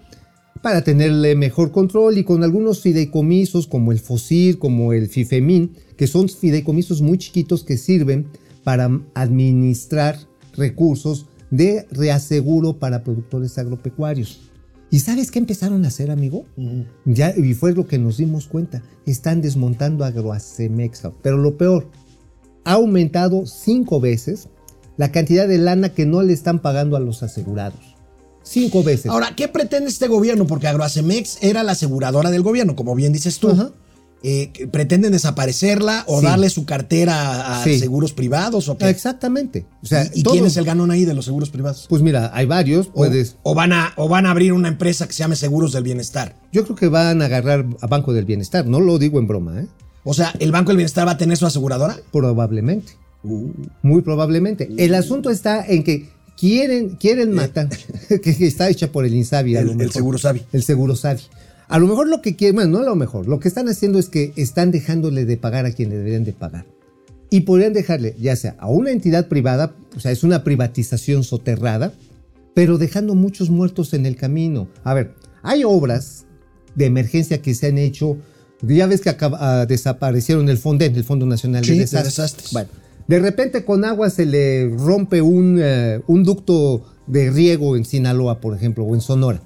para 0.61 0.83
tenerle 0.83 1.35
mejor 1.35 1.71
control 1.71 2.17
y 2.17 2.23
con 2.23 2.43
algunos 2.43 2.81
fideicomisos 2.81 3.67
como 3.67 3.91
el 3.91 3.99
FOSIR, 3.99 4.59
como 4.59 4.93
el 4.93 5.07
FIFEMIN, 5.07 5.75
que 5.95 6.07
son 6.07 6.27
fideicomisos 6.29 7.01
muy 7.01 7.17
chiquitos 7.17 7.63
que 7.63 7.77
sirven 7.77 8.27
para 8.63 8.89
administrar 9.13 10.17
recursos 10.55 11.27
de 11.51 11.85
reaseguro 11.91 12.79
para 12.79 13.03
productores 13.03 13.57
agropecuarios. 13.57 14.46
¿Y 14.89 14.99
sabes 14.99 15.31
qué 15.31 15.39
empezaron 15.39 15.83
a 15.83 15.89
hacer, 15.89 16.11
amigo? 16.11 16.45
Ya, 17.05 17.33
y 17.35 17.53
fue 17.53 17.73
lo 17.73 17.87
que 17.87 17.97
nos 17.97 18.17
dimos 18.17 18.47
cuenta. 18.47 18.83
Están 19.05 19.41
desmontando 19.41 20.05
Agroacemex. 20.05 21.03
Pero 21.21 21.37
lo 21.37 21.57
peor, 21.57 21.89
ha 22.63 22.73
aumentado 22.73 23.45
cinco 23.45 23.99
veces 23.99 24.49
la 24.95 25.11
cantidad 25.11 25.47
de 25.47 25.57
lana 25.57 25.93
que 25.93 26.05
no 26.05 26.21
le 26.21 26.33
están 26.33 26.59
pagando 26.59 26.95
a 26.95 26.99
los 26.99 27.21
asegurados. 27.21 27.97
Cinco 28.43 28.81
veces. 28.81 29.11
Ahora, 29.11 29.35
¿qué 29.35 29.49
pretende 29.49 29.89
este 29.89 30.07
gobierno? 30.07 30.47
Porque 30.47 30.67
Agroacemex 30.67 31.39
era 31.41 31.63
la 31.63 31.73
aseguradora 31.73 32.31
del 32.31 32.43
gobierno, 32.43 32.75
como 32.75 32.95
bien 32.95 33.11
dices 33.11 33.39
tú. 33.39 33.49
Ajá. 33.49 33.71
Eh, 34.23 34.51
¿Pretenden 34.71 35.11
desaparecerla 35.11 36.03
o 36.07 36.19
Sí. 36.19 36.25
darle 36.25 36.49
su 36.49 36.65
cartera 36.65 37.59
a 37.59 37.63
Sí. 37.63 37.77
seguros 37.79 38.13
privados 38.13 38.67
o 38.67 38.77
qué? 38.77 38.89
Exactamente. 38.89 39.65
O 39.83 39.85
sea, 39.85 40.09
¿Y, 40.13 40.23
quién 40.23 40.45
es 40.45 40.57
el 40.57 40.65
ganón 40.65 40.89
ahí 40.89 41.05
de 41.05 41.13
los 41.13 41.25
seguros 41.25 41.49
privados? 41.51 41.85
Pues 41.87 42.01
mira, 42.01 42.31
hay 42.33 42.45
varios. 42.47 42.87
O, 42.87 42.93
Puedes. 42.93 43.35
o 43.43 43.53
van 43.53 43.73
a, 43.73 43.93
o 43.95 44.09
van 44.09 44.25
a 44.25 44.31
abrir 44.31 44.53
una 44.53 44.69
empresa 44.69 45.07
que 45.07 45.13
se 45.13 45.19
llame 45.19 45.35
Seguros 45.35 45.71
del 45.71 45.83
Bienestar. 45.83 46.35
Yo 46.51 46.63
creo 46.63 46.75
que 46.75 46.87
van 46.87 47.21
a 47.21 47.25
agarrar 47.25 47.65
a 47.81 47.87
Banco 47.87 48.11
del 48.13 48.25
Bienestar. 48.25 48.65
No 48.65 48.79
lo 48.79 48.97
digo 48.97 49.19
en 49.19 49.27
broma, 49.27 49.61
¿eh? 49.61 49.67
O 50.03 50.13
sea, 50.13 50.33
¿el 50.39 50.51
Banco 50.51 50.69
del 50.69 50.77
Bienestar 50.77 51.07
va 51.07 51.11
a 51.11 51.17
tener 51.17 51.37
su 51.37 51.45
aseguradora? 51.45 51.97
Probablemente. 52.11 52.93
Muy 53.81 54.01
probablemente. 54.01 54.69
El 54.77 54.95
asunto 54.95 55.29
está 55.29 55.65
en 55.65 55.83
que 55.83 56.09
quieren, 56.39 56.91
quieren 56.95 57.33
matar, 57.33 57.69
que 58.23 58.29
está 58.47 58.69
hecha 58.69 58.91
por 58.91 59.05
el 59.05 59.13
Insabi. 59.13 59.55
El-. 59.55 59.91
Seguro 59.91 60.17
Savi. 60.17 60.41
El 60.53 60.63
Seguro 60.63 60.95
Savi. 60.95 61.21
A 61.69 61.79
lo 61.79 61.87
mejor 61.87 62.07
lo 62.07 62.21
que 62.21 62.35
quieren, 62.35 62.55
bueno, 62.55 62.71
no 62.71 62.77
a 62.79 62.85
lo 62.85 62.95
mejor, 62.95 63.27
lo 63.27 63.39
que 63.39 63.47
están 63.47 63.67
haciendo 63.67 63.99
es 63.99 64.09
que 64.09 64.31
están 64.37 64.71
dejándole 64.71 65.25
de 65.25 65.37
pagar 65.37 65.65
a 65.65 65.71
quien 65.71 65.89
le 65.89 65.97
deberían 65.97 66.23
de 66.23 66.33
pagar. 66.33 66.65
Y 67.29 67.41
podrían 67.41 67.73
dejarle, 67.73 68.15
ya 68.19 68.35
sea 68.37 68.55
a 68.59 68.69
una 68.69 68.91
entidad 68.91 69.27
privada, 69.27 69.75
o 69.95 69.99
sea, 69.99 70.11
es 70.11 70.23
una 70.23 70.43
privatización 70.45 71.23
soterrada, 71.25 71.91
pero 72.53 72.77
dejando 72.77 73.15
muchos 73.15 73.49
muertos 73.49 73.93
en 73.93 74.05
el 74.05 74.15
camino. 74.15 74.69
A 74.85 74.93
ver, 74.93 75.13
hay 75.43 75.63
obras 75.65 76.25
de 76.75 76.85
emergencia 76.85 77.41
que 77.41 77.53
se 77.53 77.67
han 77.67 77.77
hecho. 77.77 78.17
Ya 78.61 78.87
ves 78.87 79.01
que 79.01 79.09
acaba- 79.09 79.37
ah, 79.61 79.65
desaparecieron 79.65 80.47
el 80.49 80.57
FONDEN, 80.57 80.95
el 80.95 81.03
Fondo 81.03 81.25
Nacional 81.25 81.63
Sí, 81.65 81.71
de 81.71 81.75
de 81.75 81.81
Desastres. 81.81 82.15
desastres. 82.15 82.53
Bueno, 82.53 82.69
de 83.07 83.19
repente 83.19 83.65
con 83.65 83.83
agua 83.83 84.09
se 84.09 84.25
le 84.25 84.69
rompe 84.69 85.21
un, 85.21 85.59
eh, 85.61 86.01
un 86.07 86.23
ducto 86.23 86.85
de 87.07 87.29
riego 87.29 87.75
en 87.75 87.83
Sinaloa, 87.85 88.39
por 88.39 88.55
ejemplo, 88.55 88.85
o 88.85 88.95
en 88.95 89.01
Sonora. 89.01 89.41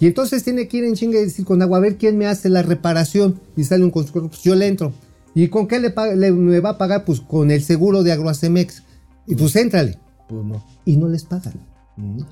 Y 0.00 0.06
entonces 0.06 0.42
tiene 0.44 0.66
que 0.68 0.78
ir 0.78 0.84
en 0.84 0.94
chinga 0.94 1.18
y 1.18 1.24
decir 1.24 1.44
con 1.44 1.62
agua, 1.62 1.78
a 1.78 1.80
ver 1.80 1.96
quién 1.96 2.18
me 2.18 2.26
hace 2.26 2.48
la 2.48 2.62
reparación. 2.62 3.40
Y 3.56 3.64
sale 3.64 3.84
un 3.84 3.90
constructor, 3.90 4.30
pues 4.30 4.42
yo 4.42 4.54
le 4.54 4.66
entro. 4.66 4.92
¿Y 5.34 5.48
con 5.48 5.66
qué 5.66 5.78
le, 5.80 5.90
paga- 5.90 6.14
le- 6.14 6.32
me 6.32 6.60
va 6.60 6.70
a 6.70 6.78
pagar? 6.78 7.04
Pues 7.04 7.20
con 7.20 7.50
el 7.50 7.62
seguro 7.62 8.02
de 8.02 8.12
Agroacemex. 8.12 8.82
Y 9.26 9.34
pues 9.36 9.54
éntrale. 9.56 9.98
Pues 10.28 10.44
no. 10.44 10.64
Y 10.84 10.96
no 10.96 11.08
les 11.08 11.24
pagan. 11.24 11.54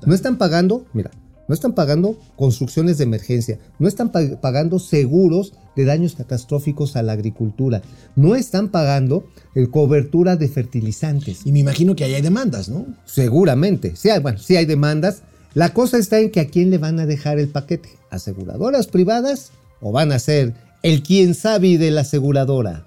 No 0.05 0.13
están 0.13 0.37
pagando, 0.37 0.85
mira, 0.93 1.09
no 1.47 1.53
están 1.55 1.73
pagando 1.73 2.17
construcciones 2.35 2.97
de 2.97 3.05
emergencia, 3.05 3.59
no 3.79 3.87
están 3.87 4.11
pa- 4.11 4.39
pagando 4.41 4.77
seguros 4.79 5.53
de 5.75 5.85
daños 5.85 6.15
catastróficos 6.15 6.95
a 6.97 7.01
la 7.01 7.13
agricultura, 7.13 7.81
no 8.15 8.35
están 8.35 8.69
pagando 8.69 9.25
eh, 9.55 9.67
cobertura 9.67 10.35
de 10.35 10.47
fertilizantes. 10.49 11.45
Y 11.45 11.51
me 11.53 11.59
imagino 11.59 11.95
que 11.95 12.03
ahí 12.03 12.13
hay 12.13 12.21
demandas, 12.21 12.67
¿no? 12.69 12.85
Seguramente, 13.05 13.95
sí 13.95 14.09
hay, 14.09 14.19
bueno, 14.21 14.37
sí 14.37 14.55
hay 14.57 14.65
demandas. 14.65 15.23
La 15.53 15.73
cosa 15.73 15.97
está 15.97 16.19
en 16.19 16.31
que 16.31 16.39
a 16.39 16.47
quién 16.47 16.69
le 16.69 16.77
van 16.77 16.99
a 16.99 17.05
dejar 17.05 17.39
el 17.39 17.47
paquete, 17.47 17.89
aseguradoras 18.09 18.87
privadas 18.87 19.51
o 19.81 19.91
van 19.91 20.11
a 20.11 20.19
ser 20.19 20.53
el 20.81 21.03
quien 21.03 21.35
sabe 21.35 21.77
de 21.77 21.91
la 21.91 22.01
aseguradora. 22.01 22.85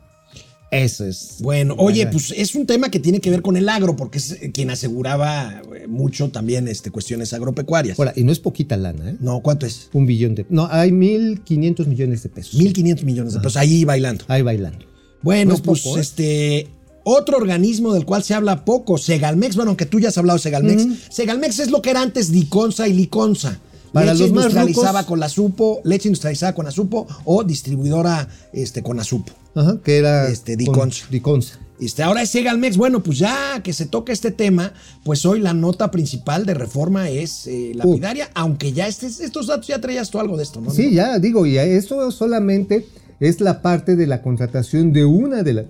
Eso 0.71 1.07
es. 1.07 1.37
Bueno, 1.41 1.77
oye, 1.79 2.07
pues 2.09 2.35
es 2.37 2.55
un 2.57 2.67
tema 2.67 2.91
que 2.91 2.99
tiene 2.99 3.21
que 3.21 3.31
ver 3.31 3.41
con 3.41 3.57
el 3.57 3.69
agro, 3.69 3.95
porque 3.95 4.19
es 4.19 4.33
eh, 4.33 4.51
quien 4.53 4.71
aseguraba 4.71 5.63
eh, 5.75 5.87
mucho 5.87 6.29
también 6.31 6.67
este, 6.67 6.91
cuestiones 6.91 7.33
agropecuarias. 7.33 7.99
Ahora, 7.99 8.13
y 8.17 8.25
no 8.25 8.33
es 8.33 8.41
poquita 8.41 8.77
lana, 8.77 9.11
¿eh? 9.11 9.17
No, 9.21 9.41
¿cuánto 9.41 9.65
es? 9.65 9.89
Un 9.93 10.07
billón 10.07 10.35
de. 10.35 10.45
No, 10.49 10.69
hay 10.71 10.91
1.500 10.91 11.87
millones 11.87 12.25
de 12.25 12.29
pesos. 12.31 12.61
1.500 12.61 13.05
millones 13.05 13.35
de 13.35 13.41
pesos 13.41 13.57
ahí 13.57 13.85
bailando. 13.85 14.25
Ahí 14.27 14.43
bailando. 14.43 14.85
Bueno, 15.23 15.51
No 15.51 15.55
es 15.55 15.61
pues 15.61 15.83
poco, 15.83 15.99
¿eh? 15.99 16.01
este. 16.01 16.69
Otro 17.09 17.37
organismo 17.37 17.95
del 17.95 18.05
cual 18.05 18.25
se 18.25 18.35
habla 18.35 18.65
poco, 18.65 18.99
Segalmex, 18.99 19.55
bueno, 19.55 19.71
aunque 19.71 19.87
tú 19.87 20.01
ya 20.01 20.09
has 20.09 20.19
hablado 20.19 20.39
de 20.39 20.43
Segalmex. 20.43 20.87
Segalmex 21.09 21.61
es 21.61 21.71
lo 21.71 21.81
que 21.81 21.91
era 21.91 22.03
antes 22.03 22.33
Diconsa 22.33 22.89
y 22.89 22.95
Liconza. 22.95 23.61
Para 23.93 24.13
leche 24.13 24.25
los 24.25 24.33
más 24.33 24.47
industrializada 24.47 24.91
rucos. 25.03 25.07
con 25.07 25.21
la 25.21 25.29
Supo, 25.29 25.81
leche 25.85 26.09
industrializada 26.09 26.53
con 26.55 26.67
Azupo 26.67 27.07
o 27.25 27.45
distribuidora 27.45 28.29
este, 28.53 28.83
con 28.83 28.99
Azupo. 28.99 29.33
Ajá, 29.55 29.79
que 29.85 29.99
era. 29.99 30.29
Este, 30.29 30.55
con- 30.57 30.59
Diconsa. 30.65 31.07
Diconsa. 31.09 31.61
Este, 31.81 32.03
ahora 32.03 32.23
es 32.23 32.31
Segalmex. 32.31 32.77
Bueno, 32.77 33.01
pues 33.05 33.19
ya 33.21 33.61
que 33.63 33.73
se 33.73 33.87
toca 33.87 34.13
este 34.13 34.33
tema, 34.33 34.73
pues 35.05 35.25
hoy 35.25 35.39
la 35.41 35.55
nota 35.55 35.93
principal 35.93 36.45
de 36.45 36.55
reforma 36.55 37.09
es 37.09 37.47
eh, 37.47 37.71
lapidaria, 37.75 38.31
aunque 38.35 38.73
ya 38.73 38.89
estos 38.89 39.47
datos 39.47 39.69
ya 39.69 39.81
traías 39.81 40.11
tú 40.11 40.19
algo 40.19 40.37
de 40.37 40.43
esto, 40.43 40.61
¿no? 40.61 40.73
Sí, 40.73 40.93
ya 40.93 41.21
digo, 41.21 41.47
y 41.47 41.57
esto 41.57 42.11
solamente 42.11 42.85
es 43.21 43.41
la 43.41 43.63
parte 43.63 43.95
de 43.97 44.07
la 44.07 44.21
contratación 44.23 44.93
de 44.93 45.05
una 45.07 45.43
de 45.43 45.53
la, 45.55 45.65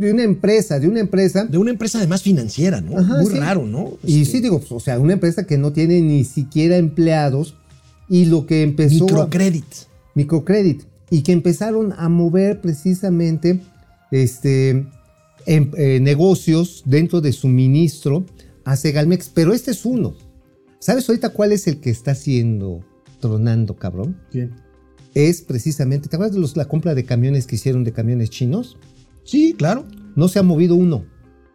de 0.00 0.12
una 0.12 0.22
empresa, 0.22 0.78
de 0.78 0.88
una 0.88 1.00
empresa. 1.00 1.44
De 1.44 1.58
una 1.58 1.70
empresa 1.70 1.98
además 1.98 2.22
financiera, 2.22 2.80
¿no? 2.80 2.98
Ajá, 2.98 3.20
Muy 3.20 3.32
sí. 3.32 3.38
raro, 3.38 3.66
¿no? 3.66 3.94
Y 4.04 4.22
Este, 4.22 4.36
sí 4.36 4.40
digo, 4.42 4.58
pues, 4.60 4.72
o 4.72 4.80
sea, 4.80 4.98
una 4.98 5.12
empresa 5.14 5.44
que 5.46 5.58
no 5.58 5.72
tiene 5.72 6.00
ni 6.00 6.24
siquiera 6.24 6.76
empleados 6.76 7.54
y 8.08 8.24
lo 8.26 8.46
que 8.46 8.62
empezó 8.62 9.04
a- 9.04 9.06
Microcredit. 9.08 9.64
microcredit 10.14 10.82
y 11.10 11.22
que 11.22 11.32
empezaron 11.32 11.92
a 11.96 12.08
mover 12.08 12.60
precisamente 12.60 13.60
este 14.10 14.86
em- 15.46 15.70
eh, 15.76 15.98
negocios 16.00 16.82
dentro 16.86 17.20
de 17.20 17.32
suministro 17.32 18.26
a 18.64 18.76
Segalmex, 18.76 19.30
pero 19.32 19.52
este 19.54 19.70
es 19.70 19.84
uno. 19.86 20.14
¿Sabes 20.78 21.08
ahorita 21.08 21.30
cuál 21.30 21.52
es 21.52 21.66
el 21.66 21.80
que 21.80 21.90
está 21.90 22.10
haciendo 22.12 22.84
tronando, 23.20 23.74
cabrón? 23.76 24.16
¿Quién? 24.30 24.52
Es 25.14 25.40
precisamente, 25.42 26.08
¿te 26.08 26.16
acuerdas 26.16 26.34
de 26.34 26.40
los- 26.40 26.56
la 26.56 26.66
compra 26.66 26.94
de 26.94 27.04
camiones 27.04 27.46
que 27.46 27.56
hicieron 27.56 27.82
de 27.82 27.92
camiones 27.92 28.30
chinos? 28.30 28.76
Sí, 29.28 29.54
claro. 29.56 29.84
No 30.16 30.28
se 30.28 30.38
ha 30.38 30.42
movido 30.42 30.74
uno. 30.74 31.04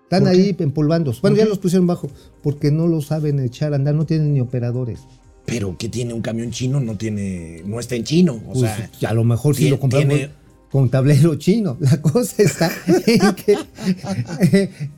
Están 0.04 0.24
¿Por 0.24 0.32
ahí 0.32 0.54
qué? 0.54 0.64
empolvando. 0.64 1.12
Bueno, 1.22 1.36
¿Por 1.36 1.44
ya 1.44 1.50
los 1.50 1.58
pusieron 1.60 1.88
bajo 1.88 2.08
porque 2.44 2.70
no 2.72 2.88
lo 2.88 3.02
saben 3.02 3.40
echar 3.40 3.74
a 3.74 3.78
andar, 3.78 3.96
no 3.96 4.06
tienen 4.06 4.34
ni 4.34 4.42
operadores. 4.42 5.00
Pero 5.46 5.76
que 5.78 5.90
tiene 5.90 6.14
un 6.14 6.22
camión 6.22 6.52
chino, 6.52 6.80
no 6.80 6.96
tiene, 6.98 7.64
no 7.66 7.80
está 7.80 7.96
en 7.96 8.04
chino. 8.04 8.36
O 8.48 8.54
Pues, 8.54 8.72
sea, 9.00 9.10
a 9.10 9.14
lo 9.14 9.24
mejor 9.24 9.56
sí 9.56 9.66
tie- 9.66 9.70
lo 9.72 9.80
compramos 9.80 10.16
tiene- 10.16 10.32
con 10.72 10.90
tablero 10.90 11.36
chino. 11.40 11.78
La 11.80 12.00
cosa 12.02 12.44
está 12.44 12.72
en 13.08 13.36
que 13.36 13.58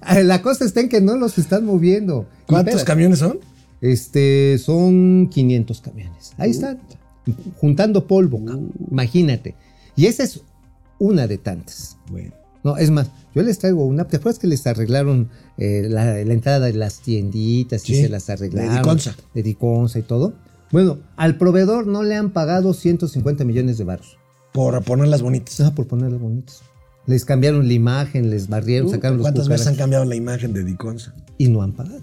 la 0.24 0.42
cosa 0.42 0.66
está 0.66 0.82
en 0.82 0.90
que 0.90 1.02
no 1.02 1.16
los 1.18 1.38
están 1.38 1.66
moviendo. 1.66 2.28
¿cuántos 2.46 2.74
espérate, 2.76 2.86
camiones 2.88 3.20
son? 3.20 3.40
Este 3.82 4.58
son 4.58 5.30
500 5.32 5.82
camiones. 5.82 6.34
Ahí 6.38 6.52
están 6.52 6.80
juntando 7.60 8.06
polvo. 8.08 8.44
cabrón. 8.44 8.72
Imagínate. 8.92 9.56
Y 9.96 10.08
esa 10.08 10.24
es 10.24 10.42
una 11.00 11.28
de 11.28 11.38
tantas. 11.38 11.98
Bueno. 12.12 12.34
No, 12.66 12.76
es 12.78 12.90
más, 12.92 13.08
yo 13.34 13.44
les 13.44 13.60
traigo 13.60 13.86
una. 13.86 14.06
¿Te 14.08 14.18
acuerdas 14.18 14.40
que 14.40 14.48
les 14.48 14.66
arreglaron 14.68 15.30
eh, 15.58 15.86
la, 15.88 16.16
la 16.16 16.34
entrada 16.34 16.66
de 16.66 16.74
las 16.74 17.00
tienditas 17.00 17.88
y 17.88 17.96
Sí, 17.96 18.02
se 18.02 18.10
las 18.10 18.26
de 18.28 18.34
arreglaron? 18.34 18.76
Diconsa. 18.76 19.16
De 19.34 19.44
Diconsa 19.44 20.00
y 20.00 20.02
todo. 20.02 20.34
Bueno, 20.72 20.98
al 21.16 21.38
proveedor 21.38 21.86
no 21.86 22.02
le 22.04 22.16
han 22.16 22.32
pagado 22.32 22.74
150 22.74 23.46
millones 23.46 23.78
de 23.78 23.84
baros. 23.84 24.18
Por 24.52 24.84
ponerlas 24.84 25.22
bonitas. 25.22 25.62
Ah, 25.62 25.74
por 25.76 25.86
ponerlas 25.88 26.20
bonitas. 26.20 26.62
Les 27.06 27.24
cambiaron 27.24 27.68
la 27.68 27.74
imagen, 27.74 28.32
les 28.32 28.50
barrieron, 28.50 28.90
sacaron 28.90 29.18
los 29.20 29.26
¿Cuántas 29.26 29.48
veces 29.48 29.68
han 29.68 29.76
cambiado 29.76 30.04
la 30.06 30.16
imagen 30.16 30.52
de 30.54 30.64
Diconsa? 30.64 31.14
y 31.38 31.50
no 31.50 31.62
han 31.62 31.72
pagado. 31.74 32.02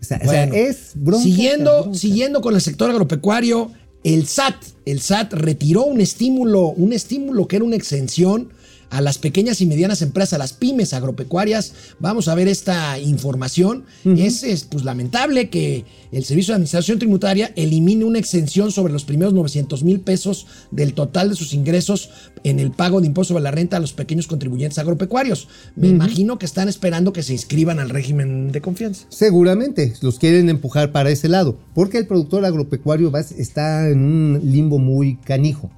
O 0.00 0.04
sea, 0.04 0.18
o 0.18 0.28
sea, 0.28 0.46
Bueno, 0.46 0.54
es 0.54 0.92
bronca. 0.94 1.22
Siguiendo, 1.24 1.82
bronca. 1.84 1.98
siguiendo 1.98 2.40
con 2.42 2.54
el 2.54 2.60
sector 2.60 2.90
agropecuario, 2.90 3.70
el 4.04 4.26
SAT, 4.26 4.56
el 4.84 5.00
SAT 5.00 5.32
retiró 5.32 5.84
un 5.84 6.00
estímulo, 6.02 6.68
un 6.70 6.92
estímulo 6.92 7.48
que 7.48 7.56
era 7.56 7.64
una 7.64 7.76
exención 7.76 8.50
a 8.92 9.00
las 9.00 9.18
pequeñas 9.18 9.60
y 9.60 9.66
medianas 9.66 10.02
empresas, 10.02 10.34
a 10.34 10.38
las 10.38 10.52
pymes 10.52 10.92
agropecuarias. 10.92 11.72
Vamos 11.98 12.28
a 12.28 12.34
ver 12.34 12.46
esta 12.46 12.98
información. 12.98 13.84
es, 14.04 14.42
es, 14.42 14.64
pues 14.64 14.84
lamentable 14.84 15.48
que 15.48 15.84
el 16.12 16.24
Servicio 16.24 16.52
de 16.52 16.56
Administración 16.56 16.98
Tributaria 16.98 17.52
elimine 17.56 18.04
una 18.04 18.18
exención 18.18 18.70
sobre 18.70 18.92
los 18.92 19.04
primeros 19.04 19.32
900 19.32 19.82
mil 19.82 20.00
pesos 20.00 20.46
del 20.70 20.92
total 20.92 21.30
de 21.30 21.36
sus 21.36 21.54
ingresos 21.54 22.10
en 22.44 22.60
el 22.60 22.70
pago 22.70 23.00
de 23.00 23.06
impuesto 23.06 23.32
sobre 23.32 23.44
la 23.44 23.50
renta 23.50 23.78
a 23.78 23.80
los 23.80 23.94
pequeños 23.94 24.26
contribuyentes 24.26 24.78
agropecuarios. 24.78 25.48
Me 25.74 25.88
imagino 25.88 26.38
que 26.38 26.44
están 26.46 26.68
esperando 26.68 27.12
que 27.14 27.22
se 27.22 27.32
inscriban 27.32 27.78
al 27.78 27.88
régimen 27.88 28.52
de 28.52 28.60
confianza. 28.60 29.06
Seguramente 29.08 29.94
los 30.02 30.18
quieren 30.18 30.50
empujar 30.50 30.92
para 30.92 31.10
ese 31.10 31.28
lado, 31.28 31.56
porque 31.74 31.96
el 31.96 32.06
productor 32.06 32.44
agropecuario 32.44 33.10
va- 33.10 33.20
está 33.20 33.88
en 33.88 34.00
un 34.00 34.40
limbo 34.44 34.78
muy 34.78 35.16
canijo. 35.16 35.70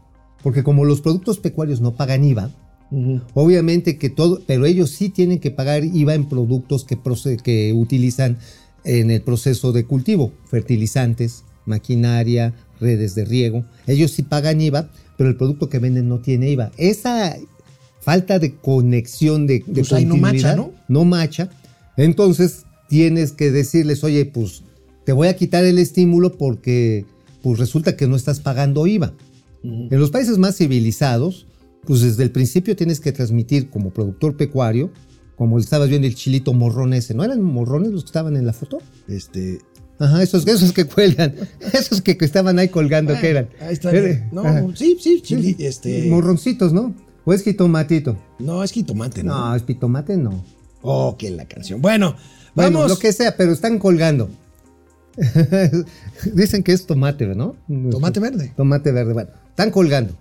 Porque 0.42 0.62
como 0.64 0.84
los 0.84 1.00
productos 1.00 1.38
pecuarios 1.38 1.80
no 1.80 1.94
pagan 1.94 2.24
IVA, 2.24 2.50
obviamente 3.34 3.98
que 3.98 4.10
todo, 4.10 4.40
pero 4.46 4.66
ellos 4.66 4.90
sí 4.90 5.08
tienen 5.08 5.38
que 5.38 5.50
pagar 5.50 5.84
IVA 5.84 6.14
en 6.14 6.28
productos 6.28 6.84
que, 6.84 6.98
que 7.42 7.72
utilizan 7.72 8.38
en 8.84 9.10
el 9.10 9.22
proceso 9.22 9.72
de 9.72 9.84
cultivo, 9.84 10.32
fertilizantes, 10.46 11.44
maquinaria, 11.66 12.54
redes 12.80 13.14
de 13.14 13.24
riego. 13.24 13.64
Ellos 13.86 14.12
sí 14.12 14.22
pagan 14.22 14.60
IVA, 14.60 14.90
pero 15.16 15.30
el 15.30 15.36
producto 15.36 15.68
que 15.68 15.78
venden 15.78 16.08
no 16.08 16.20
tiene 16.20 16.50
IVA. 16.50 16.72
Esa 16.76 17.36
falta 18.00 18.38
de 18.38 18.54
conexión 18.56 19.46
de, 19.46 19.64
de 19.66 19.80
Pues 19.80 19.92
ahí 19.92 20.04
no 20.04 20.16
macha, 20.16 20.54
¿no? 20.54 20.72
no 20.88 21.04
macha. 21.04 21.48
Entonces 21.96 22.66
tienes 22.88 23.32
que 23.32 23.50
decirles, 23.50 24.04
oye, 24.04 24.26
pues 24.26 24.62
te 25.04 25.12
voy 25.12 25.28
a 25.28 25.36
quitar 25.36 25.64
el 25.64 25.78
estímulo 25.78 26.36
porque 26.36 27.06
pues 27.42 27.58
resulta 27.58 27.96
que 27.96 28.06
no 28.06 28.16
estás 28.16 28.40
pagando 28.40 28.86
IVA. 28.86 29.12
En 29.62 29.98
los 29.98 30.10
países 30.10 30.36
más 30.36 30.58
civilizados, 30.58 31.46
pues 31.86 32.00
desde 32.00 32.22
el 32.22 32.30
principio 32.30 32.74
tienes 32.76 33.00
que 33.00 33.12
transmitir 33.12 33.70
como 33.70 33.90
productor 33.90 34.36
pecuario, 34.36 34.90
como 35.36 35.58
estabas 35.58 35.88
viendo 35.88 36.06
el 36.06 36.14
chilito 36.14 36.52
morrón 36.52 36.94
ese, 36.94 37.14
¿no 37.14 37.24
eran 37.24 37.42
morrones 37.42 37.90
los 37.92 38.04
que 38.04 38.08
estaban 38.08 38.36
en 38.36 38.46
la 38.46 38.52
foto? 38.52 38.78
Este, 39.08 39.58
Ajá, 39.98 40.22
esos, 40.22 40.46
esos 40.46 40.72
que 40.72 40.84
cuelgan, 40.86 41.34
esos 41.72 42.00
que, 42.00 42.16
que 42.16 42.24
estaban 42.24 42.58
ahí 42.58 42.68
colgando, 42.68 43.14
¿qué 43.20 43.30
eran? 43.30 43.48
Ahí 43.60 43.74
está. 43.74 43.90
Era- 43.92 44.28
No, 44.32 44.40
ajá. 44.42 44.64
sí, 44.74 44.96
sí, 45.00 45.20
chili- 45.22 45.56
este. 45.58 46.08
Morroncitos, 46.08 46.72
¿no? 46.72 46.94
¿O 47.24 47.32
es 47.32 47.42
jitomatito? 47.42 48.16
No, 48.38 48.62
es 48.62 48.72
jitomate, 48.72 49.22
¿no? 49.22 49.38
No, 49.50 49.54
es 49.54 49.62
pitomate, 49.62 50.16
no. 50.16 50.44
Oh, 50.82 51.16
que 51.16 51.30
la 51.30 51.46
canción. 51.46 51.80
Bueno, 51.80 52.16
Bueno, 52.54 52.78
vamos. 52.80 52.90
lo 52.90 52.98
que 52.98 53.12
sea, 53.12 53.36
pero 53.36 53.52
están 53.52 53.78
colgando. 53.78 54.28
Dicen 56.34 56.62
que 56.62 56.72
es 56.72 56.86
tomate, 56.86 57.26
¿no? 57.34 57.56
Tomate 57.90 58.20
verde. 58.20 58.52
Tomate 58.56 58.92
verde, 58.92 59.12
bueno, 59.12 59.30
están 59.50 59.70
colgando. 59.70 60.14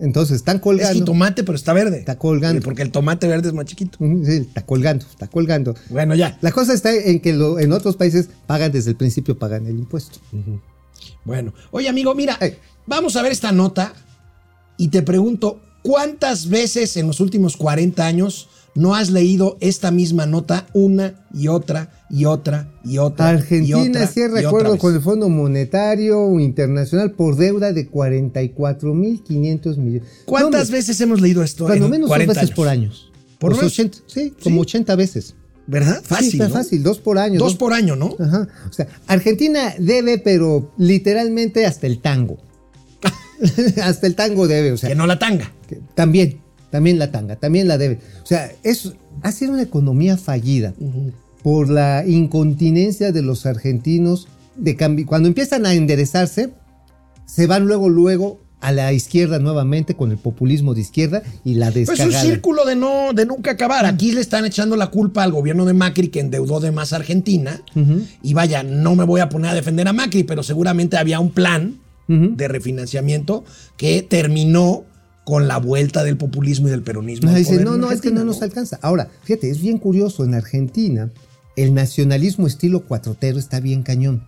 Entonces, 0.00 0.36
están 0.36 0.56
Es 0.56 0.62
colgando. 0.62 0.94
jitomate, 0.94 1.44
pero 1.44 1.56
está 1.56 1.72
verde. 1.72 1.98
Está 1.98 2.16
colgando. 2.18 2.62
Porque 2.62 2.82
el 2.82 2.90
tomate 2.90 3.28
verde 3.28 3.48
es 3.48 3.54
más 3.54 3.66
chiquito. 3.66 3.98
Sí, 4.00 4.32
está 4.32 4.64
colgando, 4.64 5.04
está 5.06 5.26
colgando. 5.28 5.74
Bueno, 5.90 6.14
ya. 6.14 6.38
La 6.40 6.52
cosa 6.52 6.72
está 6.72 6.94
en 6.94 7.20
que 7.20 7.32
lo- 7.34 7.58
en 7.58 7.72
otros 7.72 7.96
países 7.96 8.30
pagan 8.46 8.72
desde 8.72 8.90
el 8.90 8.96
principio, 8.96 9.38
pagan 9.38 9.66
el 9.66 9.78
impuesto. 9.78 10.18
Bueno. 11.24 11.52
Oye, 11.70 11.88
amigo, 11.88 12.14
mira, 12.14 12.38
vamos 12.86 13.16
a 13.16 13.22
ver 13.22 13.32
esta 13.32 13.52
nota 13.52 13.92
y 14.76 14.88
te 14.88 15.02
pregunto, 15.02 15.60
¿cuántas 15.82 16.48
veces 16.48 16.96
en 16.96 17.06
los 17.06 17.20
últimos 17.20 17.56
40 17.56 18.06
años 18.06 18.48
no 18.74 18.94
has 18.94 19.10
leído 19.10 19.56
esta 19.60 19.90
misma 19.90 20.26
nota 20.26 20.66
una 20.72 21.26
y 21.34 21.48
otra 21.48 21.90
y 22.08 22.24
otra 22.24 22.72
y 22.84 22.98
otra? 22.98 23.32
y 23.32 23.36
Argentina 23.36 23.78
otra 23.78 24.06
cierra 24.06 24.40
y 24.40 24.44
acuerdo 24.44 24.70
otra 24.70 24.80
con 24.80 24.94
el 24.94 25.00
Fondo 25.00 25.28
Monetario 25.28 26.38
Internacional 26.40 27.12
por 27.12 27.36
deuda 27.36 27.72
de 27.72 27.90
44.500 27.90 29.76
millones. 29.76 30.08
¿Cuántas 30.24 30.68
No, 30.70 30.76
veces 30.76 31.00
hemos 31.00 31.20
leído 31.20 31.42
esto? 31.42 31.66
Cuando 31.66 31.86
en 31.86 31.90
menos 31.90 32.08
dos 32.08 32.16
40 32.16 32.32
veces 32.32 32.42
años? 32.48 32.56
por 32.56 32.68
años. 32.68 33.10
¿Por 33.38 33.50
Pues 33.52 33.58
menos? 33.62 33.72
80, 33.72 33.98
sí, 34.06 34.34
como 34.42 34.60
80 34.62 34.96
veces. 34.96 35.34
¿Verdad? 35.66 36.00
Fácil. 36.02 36.30
sí, 36.30 36.36
está 36.36 36.48
¿no? 36.48 36.54
fácil, 36.54 36.82
dos 36.82 36.98
por 36.98 37.18
año. 37.18 37.38
Dos 37.38 37.54
por 37.56 37.72
año, 37.72 37.94
¿no? 37.96 38.16
Ajá. 38.18 38.48
O 38.68 38.72
sea, 38.72 38.88
Argentina 39.06 39.74
debe, 39.78 40.18
pero 40.18 40.72
literalmente 40.78 41.64
hasta 41.64 41.86
el 41.86 42.00
tango. 42.00 42.38
hasta 43.82 44.06
el 44.06 44.14
tango 44.16 44.48
debe, 44.48 44.72
o 44.72 44.76
sea. 44.76 44.88
Que 44.88 44.94
no 44.96 45.06
la 45.06 45.18
tanga. 45.18 45.52
que 45.68 45.80
también, 45.94 46.40
también 46.70 46.98
la 46.98 47.10
tanga, 47.10 47.36
también 47.36 47.68
la 47.68 47.78
debe. 47.78 47.98
O 48.22 48.26
sea, 48.26 48.50
es, 48.62 48.92
ha 49.22 49.32
sido 49.32 49.52
una 49.52 49.62
economía 49.62 50.16
fallida 50.16 50.74
por 51.42 51.68
la 51.68 52.04
incontinencia 52.06 53.12
de 53.12 53.22
los 53.22 53.46
argentinos 53.46 54.28
de 54.56 54.76
cambio. 54.76 55.06
Cuando 55.06 55.28
empiezan 55.28 55.66
a 55.66 55.74
enderezarse, 55.74 56.50
se 57.26 57.46
van 57.46 57.66
luego, 57.66 57.88
luego 57.88 58.40
a 58.60 58.72
la 58.72 58.92
izquierda 58.92 59.38
nuevamente 59.38 59.94
con 59.96 60.10
el 60.10 60.18
populismo 60.18 60.74
de 60.74 60.82
izquierda 60.82 61.22
y 61.44 61.54
la 61.54 61.70
Pues 61.72 61.88
es 61.88 61.88
un 61.88 61.94
descagada. 61.96 62.22
círculo 62.22 62.66
de 62.66 62.76
no 62.76 63.14
de 63.14 63.24
nunca 63.24 63.52
acabar. 63.52 63.86
Aquí 63.86 64.12
le 64.12 64.20
están 64.20 64.44
echando 64.44 64.76
la 64.76 64.88
culpa 64.88 65.22
al 65.22 65.32
gobierno 65.32 65.64
de 65.64 65.72
Macri 65.72 66.08
que 66.08 66.20
endeudó 66.20 66.60
de 66.60 66.70
más 66.70 66.92
a 66.92 66.96
Argentina. 66.96 67.62
Y 68.22 68.34
vaya, 68.34 68.62
no 68.62 68.94
me 68.96 69.04
voy 69.04 69.20
a 69.22 69.30
poner 69.30 69.50
a 69.52 69.54
defender 69.54 69.88
a 69.88 69.94
Macri, 69.94 70.24
pero 70.24 70.42
seguramente 70.42 70.98
había 70.98 71.20
un 71.20 71.30
plan 71.30 71.76
de 72.06 72.48
refinanciamiento 72.48 73.44
que 73.76 74.02
terminó 74.02 74.84
con 75.30 75.46
la 75.46 75.58
vuelta 75.58 76.02
del 76.02 76.16
populismo 76.16 76.66
y 76.66 76.72
del 76.72 76.82
peronismo. 76.82 77.30
No, 77.30 77.36
dice, 77.36 77.62
no, 77.62 77.76
no, 77.76 77.92
es 77.92 78.00
que 78.00 78.10
no 78.10 78.24
nos 78.24 78.42
alcanza. 78.42 78.80
Ahora, 78.82 79.08
fíjate, 79.22 79.48
es 79.48 79.62
bien 79.62 79.78
curioso, 79.78 80.24
en 80.24 80.34
Argentina 80.34 81.08
el 81.54 81.72
nacionalismo 81.72 82.48
estilo 82.48 82.80
cuatrotero 82.80 83.38
está 83.38 83.60
bien 83.60 83.84
cañón. 83.84 84.26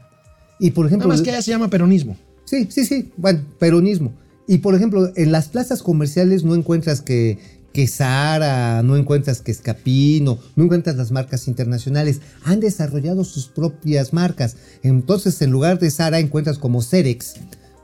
Y 0.61 0.71
por 0.71 0.85
Nada 0.85 0.91
ejemplo, 0.91 1.09
más 1.09 1.23
que 1.23 1.31
allá 1.31 1.43
se 1.43 1.51
llama 1.51 1.71
peronismo. 1.71 2.17
Sí, 2.45 2.69
sí, 2.71 2.87
sí. 2.87 3.11
Bueno, 3.17 3.41
peronismo. 3.59 4.13
Y 4.47 4.59
por 4.59 4.77
ejemplo, 4.77 5.11
en 5.17 5.33
las 5.33 5.49
plazas 5.49 5.83
comerciales 5.83 6.45
no 6.45 6.55
encuentras 6.55 7.01
que, 7.01 7.37
que 7.73 7.89
Zara, 7.89 8.85
no 8.85 8.97
encuentras 8.97 9.41
que 9.41 9.51
Escapino, 9.51 10.39
no 10.55 10.63
encuentras 10.63 10.95
las 10.95 11.11
marcas 11.11 11.49
internacionales. 11.49 12.21
Han 12.45 12.61
desarrollado 12.61 13.25
sus 13.25 13.49
propias 13.49 14.13
marcas. 14.13 14.55
Entonces, 14.85 15.43
en 15.43 15.51
lugar 15.51 15.81
de 15.81 15.91
Zara, 15.91 16.21
encuentras 16.21 16.59
como 16.59 16.81
Cerex. 16.81 17.35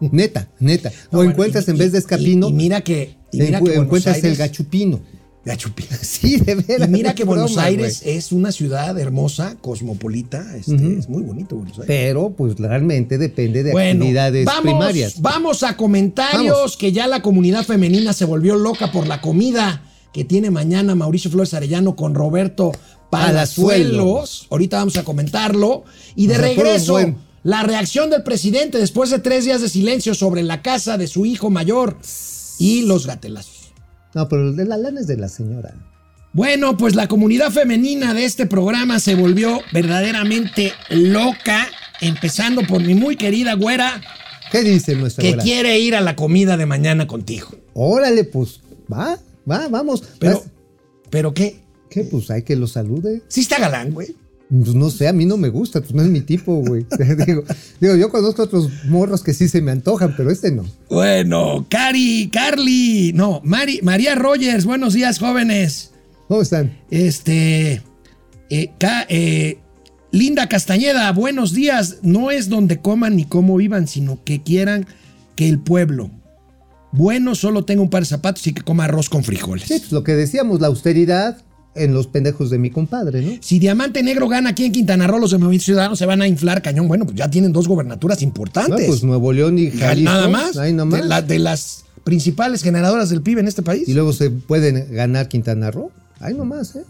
Neta, 0.01 0.49
neta. 0.61 0.89
o 0.89 0.93
No, 0.93 1.19
bueno, 1.19 1.31
encuentras 1.33 1.67
y- 1.69 1.71
en 1.73 1.79
vez 1.79 1.93
de 1.93 1.99
Escapino, 1.99 2.49
Y, 2.49 2.51
y 2.51 2.55
mira 2.55 2.81
que. 2.83 3.17
y 3.33 3.39
mira 3.41 3.61
que 3.61 3.75
encuentras 3.75 4.23
el 4.23 4.37
Gachupino. 4.37 5.01
Gachupino. 5.45 5.89
Sí, 6.03 6.37
de 6.37 6.57
veras. 6.57 6.89
Y 6.89 6.91
mira 6.93 7.15
que 7.15 7.25
Buenos 7.25 7.53
broma, 7.53 7.65
Aires 7.67 8.03
es 8.05 8.33
una 8.33 8.53
ciudad 8.53 8.99
hermosa, 8.99 9.57
cosmopolita. 9.61 10.55
este. 10.57 10.99
Es 10.99 11.09
muy 11.09 11.23
bonito 11.23 11.57
Buenos 11.57 11.75
Aires. 11.79 11.87
Pero, 11.87 12.31
pues 12.37 12.57
realmente 12.59 13.17
depende 13.19 13.63
de 13.63 13.73
Bueno, 13.73 14.01
actividades 14.03 14.45
vamos, 14.45 14.63
primarias. 14.63 15.21
vamos 15.23 15.63
a 15.63 15.77
comentarios 15.77 16.55
Vamos. 16.55 16.77
que 16.77 16.93
ya 16.93 17.07
la 17.07 17.23
comunidad 17.23 17.65
femenina 17.65 18.13
se 18.13 18.25
volvió 18.27 18.57
loca 18.57 18.93
por 18.93 19.07
la 19.07 19.21
comida 19.21 19.83
que 20.13 20.25
tiene 20.25 20.51
mañana 20.51 20.95
Mauricio 20.95 21.31
Flores 21.31 21.55
Arellano 21.55 21.97
con 21.97 22.15
Roberto 22.15 22.73
Palazuelos. 23.11 23.91
Palazuelos. 23.91 24.47
Ahorita 24.51 24.79
vamos 24.79 24.97
a 24.97 25.05
comentarlo. 25.05 25.85
Y 26.15 26.27
de 26.27 26.35
O 26.37 26.41
regreso, 26.41 26.93
buen. 26.93 27.17
La 27.49 27.63
reacción 27.63 28.11
del 28.11 28.23
presidente 28.23 28.77
después 28.77 29.09
de 29.11 29.21
tres 29.21 29.45
días 29.47 29.63
de 29.63 29.71
silencio 29.71 30.15
sobre 30.15 30.43
la 30.43 30.61
casa 30.61 30.99
de 30.99 31.07
su 31.07 31.25
hijo 31.25 31.49
mayor 31.49 31.97
y 32.59 32.83
los 32.83 33.07
gatelazos. 33.07 33.73
No, 34.15 34.29
pero 34.29 34.49
el 34.51 34.57
de 34.57 34.67
la 34.67 34.77
lana 34.77 35.01
es 35.01 35.07
de 35.07 35.17
la 35.17 35.29
señora. 35.29 35.75
Bueno, 36.35 36.77
pues 36.77 36.95
la 36.95 37.09
comunidad 37.09 37.51
femenina 37.51 38.13
de 38.13 38.27
este 38.27 38.45
programa 38.45 39.01
se 39.01 39.15
volvió 39.15 39.61
verdaderamente 39.73 40.73
loca, 40.91 41.67
empezando 42.03 42.63
por 42.67 42.83
mi 42.83 42.95
muy 42.95 43.17
querida 43.17 43.55
güera, 43.55 44.03
¿Qué 44.53 44.61
dice 44.63 44.95
nuestra 44.95 45.23
que 45.23 45.29
güera? 45.31 45.43
quiere 45.43 45.79
ir 45.79 45.95
a 45.97 46.01
la 46.03 46.17
comida 46.17 46.57
de 46.59 46.67
mañana 46.67 47.07
contigo. 47.07 47.49
Órale, 47.75 48.25
pues, 48.25 48.61
va, 48.93 49.19
va, 49.51 49.69
vamos. 49.69 50.03
Pero, 50.19 50.41
Vas- 50.41 50.51
¿pero 51.11 51.33
qué? 51.35 51.61
¿Qué? 51.91 52.05
Pues 52.05 52.31
hay 52.31 52.43
que 52.43 52.57
lo 52.57 52.67
salude. 52.67 53.23
Sí 53.29 53.41
está 53.41 53.59
galán, 53.59 53.93
güey. 53.93 54.15
Pues 54.51 54.75
no 54.75 54.89
sé, 54.91 55.09
a 55.09 55.13
mí 55.13 55.27
no 55.27 55.37
me 55.37 55.51
gusta, 55.51 55.81
pues 55.81 55.93
no 55.93 56.03
es 56.03 56.09
mi 56.09 56.23
tipo, 56.23 56.55
güey. 56.55 56.87
digo, 57.27 57.45
digo, 57.81 57.97
yo 57.97 58.09
conozco 58.09 58.43
otros 58.43 58.71
morros 58.87 59.23
que 59.23 59.35
sí 59.35 59.47
se 59.49 59.61
me 59.61 59.73
antojan, 59.73 60.15
pero 60.17 60.31
este 60.31 60.51
no. 60.51 60.65
Bueno, 60.89 61.67
Cari, 61.69 62.31
Carly, 62.33 63.13
no, 63.15 63.43
Mari, 63.45 63.81
María 63.83 64.15
Rogers, 64.15 64.65
buenos 64.65 64.95
días, 64.95 65.19
jóvenes. 65.19 65.93
¿Cómo 66.29 66.41
están? 66.41 66.79
Este, 66.91 67.83
eh, 68.49 68.73
eh, 68.81 69.59
Linda 70.13 70.49
Castañeda, 70.49 71.13
buenos 71.13 71.53
días. 71.53 71.99
No 72.03 72.31
es 72.31 72.49
donde 72.49 72.81
coman 72.81 73.17
ni 73.17 73.25
cómo 73.25 73.57
vivan, 73.57 73.87
sino 73.87 74.25
que 74.25 74.43
quieran 74.43 74.87
que 75.37 75.49
el 75.49 75.59
pueblo 75.59 76.11
bueno 76.93 77.35
solo 77.35 77.65
tenga 77.65 77.83
un 77.83 77.91
par 77.91 78.03
de 78.03 78.09
zapatos 78.09 78.47
y 78.47 78.53
que 78.53 78.63
coma 78.63 78.85
arroz 78.85 79.09
con 79.09 79.25
frijoles. 79.25 79.69
Sí, 79.69 79.79
pues 79.79 79.93
lo 79.93 80.05
que 80.05 80.15
decíamos, 80.15 80.61
la 80.61 80.69
austeridad 80.69 81.39
en 81.79 81.95
los 81.95 82.07
pendejos 82.07 82.51
de 82.51 82.59
mi 82.59 82.71
compadre, 82.71 83.23
¿no? 83.23 83.33
Si 83.41 83.59
Diamante 83.59 84.03
Negro 84.03 84.29
gana 84.29 84.51
aquí 84.51 84.65
en 84.65 84.73
Quintana 84.73 85.07
Roo, 85.07 85.19
los 85.19 85.31
de 85.31 85.39
Movimiento 85.39 85.65
Ciudadano 85.67 85.97
se 85.97 86.07
van 86.07 86.23
a 86.23 86.27
inflar 86.29 86.63
cañón. 86.63 86.89
Bueno, 86.89 87.05
pues 87.05 87.17
ya 87.17 87.31
tienen 87.31 87.53
dos 87.53 87.67
gobernaturas 87.69 88.21
No, 88.21 88.25
importantes. 88.27 88.87
pues 88.87 89.03
Nuevo 89.05 89.33
León 89.33 89.59
y 89.59 89.71
Jalisco. 89.71 90.11
Nada 90.11 90.29
más. 90.29 90.57
Ahí 90.57 90.73
nomás. 90.73 91.01
De, 91.03 91.07
la- 91.09 91.23
de 91.23 91.39
las 91.39 91.85
principales 92.05 92.63
generadoras 92.63 93.11
del 93.11 93.23
PIB 93.23 93.39
en 93.41 93.49
este 93.49 93.63
país. 93.63 93.89
Y 93.89 93.95
luego 93.95 94.13
se 94.13 94.31
pueden 94.31 94.93
ganar 94.95 95.29
Quintana 95.29 95.71
Roo. 95.71 95.91
Ahí 96.21 96.35
nomás, 96.35 96.75
¿eh? 96.77 96.83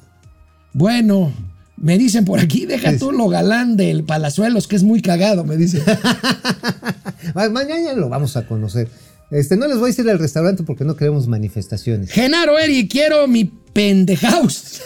Bueno, 0.72 1.33
me 1.77 1.98
dicen 1.98 2.24
por 2.24 2.38
aquí, 2.40 2.66
deja 2.66 2.96
tú 2.98 3.11
lo 3.12 3.29
galán 3.29 3.77
del 3.77 4.05
Palazuelos, 4.05 4.68
que 4.68 4.77
es 4.77 4.83
muy 4.85 5.03
cagado, 5.03 5.44
me 5.44 5.57
dicen. 5.57 5.83
Ma- 7.35 7.48
Mañana 7.48 7.92
lo 7.94 8.09
vamos 8.09 8.37
a 8.37 8.46
conocer. 8.46 8.88
Este, 9.31 9.57
no 9.57 9.67
les 9.67 9.77
voy 9.77 9.85
a 9.85 9.93
decir 9.95 10.09
al 10.09 10.19
restaurante 10.19 10.62
porque 10.62 10.85
no 10.85 10.97
queremos 10.97 11.29
manifestaciones. 11.29 12.11
Genaro 12.11 12.59
Eri, 12.59 12.88
quiero 12.88 13.29
mi 13.29 13.45
pendehouse 13.45 14.81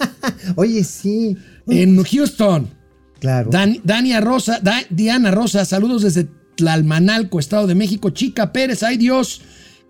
Oye, 0.56 0.84
sí. 0.84 1.36
en 1.66 2.02
Houston. 2.02 2.68
Claro. 3.18 3.50
Dan- 3.50 3.80
Dania 3.82 4.20
Rosa, 4.20 4.60
Da- 4.62 4.84
Diana 4.90 5.30
Rosa, 5.32 5.64
saludos 5.64 6.02
desde 6.02 6.28
Tlalmanalco, 6.56 7.40
Estado 7.40 7.66
de 7.66 7.74
México. 7.74 8.10
Chica 8.10 8.52
Pérez, 8.52 8.82
ay 8.84 8.96
Dios, 8.96 9.42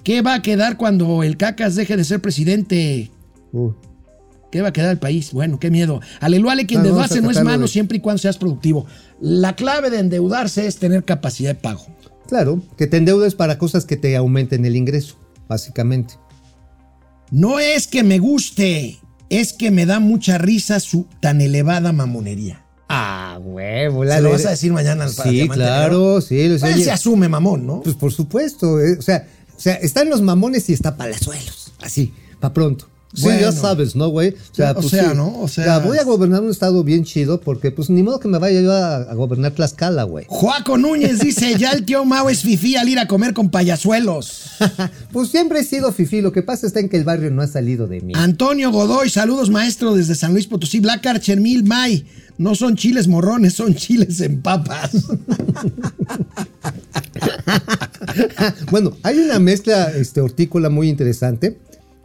¿qué 0.03 0.23
va 0.23 0.35
a 0.35 0.43
quedar 0.43 0.77
cuando 0.79 1.23
el 1.23 1.37
Cacas 1.37 1.75
deje 1.77 1.97
de 1.97 2.05
ser 2.05 2.21
presidente? 2.21 3.11
Uh, 3.53 3.73
¿Qué 4.51 4.63
va 4.63 4.69
a 4.69 4.73
quedar 4.73 4.93
el 4.93 4.99
país? 4.99 5.33
Bueno, 5.33 5.59
qué 5.61 5.71
miedo. 5.71 6.01
Aleluya, 6.21 6.57
que 6.67 6.77
vamos 6.77 6.77
a 6.77 6.89
endeudarse 6.89 7.21
no 7.21 7.31
es 7.31 7.43
malo 7.45 7.63
de- 7.63 7.69
siempre 7.69 7.99
y 7.99 8.01
cuando 8.01 8.19
seas 8.19 8.39
productivo. 8.39 8.87
La 9.21 9.55
clave 9.55 9.91
de 9.91 9.99
endeudarse 9.99 10.67
es 10.67 10.79
tener 10.79 11.05
capacidad 11.05 11.51
de 11.51 11.61
pago. 11.61 11.87
Claro, 12.29 12.63
que 12.77 12.87
te 12.87 12.99
endeudes 12.99 13.35
para 13.35 13.59
cosas 13.59 13.85
que 13.85 13.97
te 13.97 14.15
aumenten 14.17 14.65
el 14.65 14.77
ingreso, 14.77 15.17
básicamente. 15.49 16.15
No 17.31 17.59
es 17.59 17.87
que 17.89 18.03
me 18.05 18.19
guste, 18.21 18.99
es 19.29 19.53
que 19.53 19.71
me 19.71 19.85
da 19.87 19.99
mucha 19.99 20.39
risa 20.39 20.79
su 20.81 21.07
tan 21.21 21.41
elevada 21.41 21.93
mamonería. 21.93 22.65
Ah, 22.89 23.39
huevo. 23.43 24.07
Se 24.07 24.21
lo 24.23 24.31
vas 24.31 24.47
a 24.47 24.51
decir 24.51 24.73
mañana 24.73 25.05
al 25.05 25.11
Sí, 25.11 25.47
claro, 25.49 25.93
Negro? 25.99 26.21
sí. 26.23 26.49
lo 26.49 26.59
sé. 26.59 26.71
Pues 26.73 26.85
se 26.85 26.91
asume 26.91 27.29
mamón, 27.29 27.67
¿no? 27.67 27.83
Pues 27.83 27.97
por 27.97 28.13
supuesto. 28.13 28.81
eh, 28.81 28.97
O, 28.99 29.03
sea, 29.03 29.27
o 29.57 29.61
sea, 29.61 29.75
están 29.75 30.09
los 30.09 30.23
mamones 30.23 30.71
y 30.71 30.73
está 30.73 30.97
Palazuelos. 30.97 31.73
Así, 31.83 32.15
pa' 32.41 32.53
pronto. 32.55 32.89
Sí, 33.15 33.23
Bueno. 33.23 33.41
ya 33.41 33.53
sabes, 33.53 33.97
¿no, 33.97 34.09
güey? 34.09 34.35
O 34.77 34.83
sea, 34.83 35.15
¿no? 35.15 35.41
O 35.41 35.49
sea- 35.49 35.79
voy 35.79 35.97
a 35.97 36.05
gobernar 36.05 36.43
un 36.43 36.51
estado 36.51 36.85
bien 36.85 37.05
chido 37.05 37.41
porque, 37.41 37.71
pues, 37.71 37.89
ni 37.89 38.03
modo 38.03 38.21
que 38.21 38.29
me 38.29 38.37
vaya 38.39 38.61
yo 38.61 38.71
a, 38.71 38.97
a 38.97 39.15
gobernar 39.15 39.53
Tlaxcala, 39.53 40.03
güey. 40.03 40.27
Joaco 40.29 40.77
Núñez 40.77 41.21
dice, 41.21 41.55
ya 41.59 41.71
el 41.71 41.87
tío 41.87 42.05
Mao 42.05 42.29
es 42.29 42.43
fifí 42.43 42.77
al 42.77 42.87
ir 42.89 42.99
a 42.99 43.09
comer 43.09 43.33
con 43.33 43.51
payasuelos. 43.51 44.51
pues 45.13 45.31
siempre 45.31 45.61
he 45.61 45.65
sido 45.65 45.91
fifí. 45.91 46.21
Lo 46.21 46.33
que 46.33 46.43
pasa 46.43 46.67
está 46.67 46.81
en 46.81 46.91
que 46.91 46.99
el 46.99 47.05
barrio 47.05 47.31
no 47.31 47.41
ha 47.41 47.47
salido 47.47 47.87
de 47.87 48.03
mí. 48.03 48.13
Antonio 48.15 48.71
Godoy, 48.71 49.09
saludos 49.09 49.49
maestro 49.49 49.95
desde 49.95 50.15
San 50.15 50.35
Luis 50.35 50.47
Potosí. 50.47 50.81
Black 50.81 51.07
Archer 51.07 51.41
Mil 51.41 51.65
May. 51.65 52.05
No 52.37 52.55
son 52.55 52.77
chiles 52.77 53.09
morrones, 53.09 53.55
son 53.55 53.75
chiles 53.75 54.21
en 54.21 54.43
papas. 54.43 54.91
bueno, 58.71 58.97
hay 59.03 59.19
una 59.19 59.39
mezcla 59.39 59.91
este, 59.93 60.21
hortícola 60.21 60.71
muy 60.71 60.89
interesante 60.89 61.59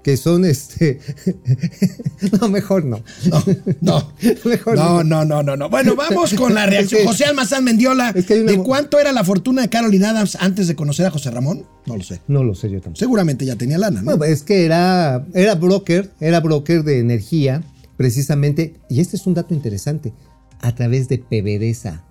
que 0.04 0.18
son 0.18 0.44
este. 0.46 1.00
no, 2.42 2.50
mejor 2.50 2.84
no. 2.86 3.02
No, 3.30 3.44
no. 3.82 4.12
Mejor 4.46 4.76
No, 4.76 5.04
no. 5.04 5.24
no, 5.24 5.26
no, 5.26 5.44
no, 5.44 5.56
no. 5.58 5.70
Bueno, 5.70 5.96
vamos 5.96 6.34
con 6.34 6.54
la 6.54 6.66
reacción. 6.68 7.00
Es 7.02 7.06
que- 7.06 7.08
José 7.12 7.26
Almazán 7.26 7.64
Mendiola. 7.64 8.10
es 8.10 8.26
que 8.26 8.34
hay 8.34 8.40
una 8.42 8.52
¿De 8.52 8.58
cuánto 8.60 9.00
era 9.00 9.12
la 9.14 9.24
fortuna 9.24 9.62
de 9.62 9.70
Carolina 9.70 10.10
Adams 10.10 10.36
antes 10.36 10.68
de 10.68 10.76
conocer 10.76 11.06
a 11.06 11.12
José 11.12 11.32
Ramón? 11.32 11.66
No 11.86 11.96
lo 11.98 12.04
sé. 12.04 12.20
No 12.28 12.44
lo 12.44 12.54
sé 12.54 12.70
yo 12.70 12.82
tampoco. 12.82 13.00
Seguramente 13.00 13.46
ya 13.46 13.56
tenía 13.56 13.78
lana, 13.78 14.02
¿no? 14.02 14.18
Bueno, 14.18 14.26
es 14.34 14.44
que 14.44 14.66
era, 14.66 15.26
era 15.34 15.56
broker, 15.56 16.12
era 16.20 16.40
broker 16.42 16.84
de 16.84 17.00
energía, 17.00 17.64
precisamente, 17.98 18.76
y 18.90 19.00
este 19.00 19.16
es 19.16 19.26
un 19.26 19.34
dato 19.34 19.54
interesante, 19.54 20.14
a 20.62 20.76
través 20.76 21.08
de 21.08 21.18
PBDESA. 21.20 22.04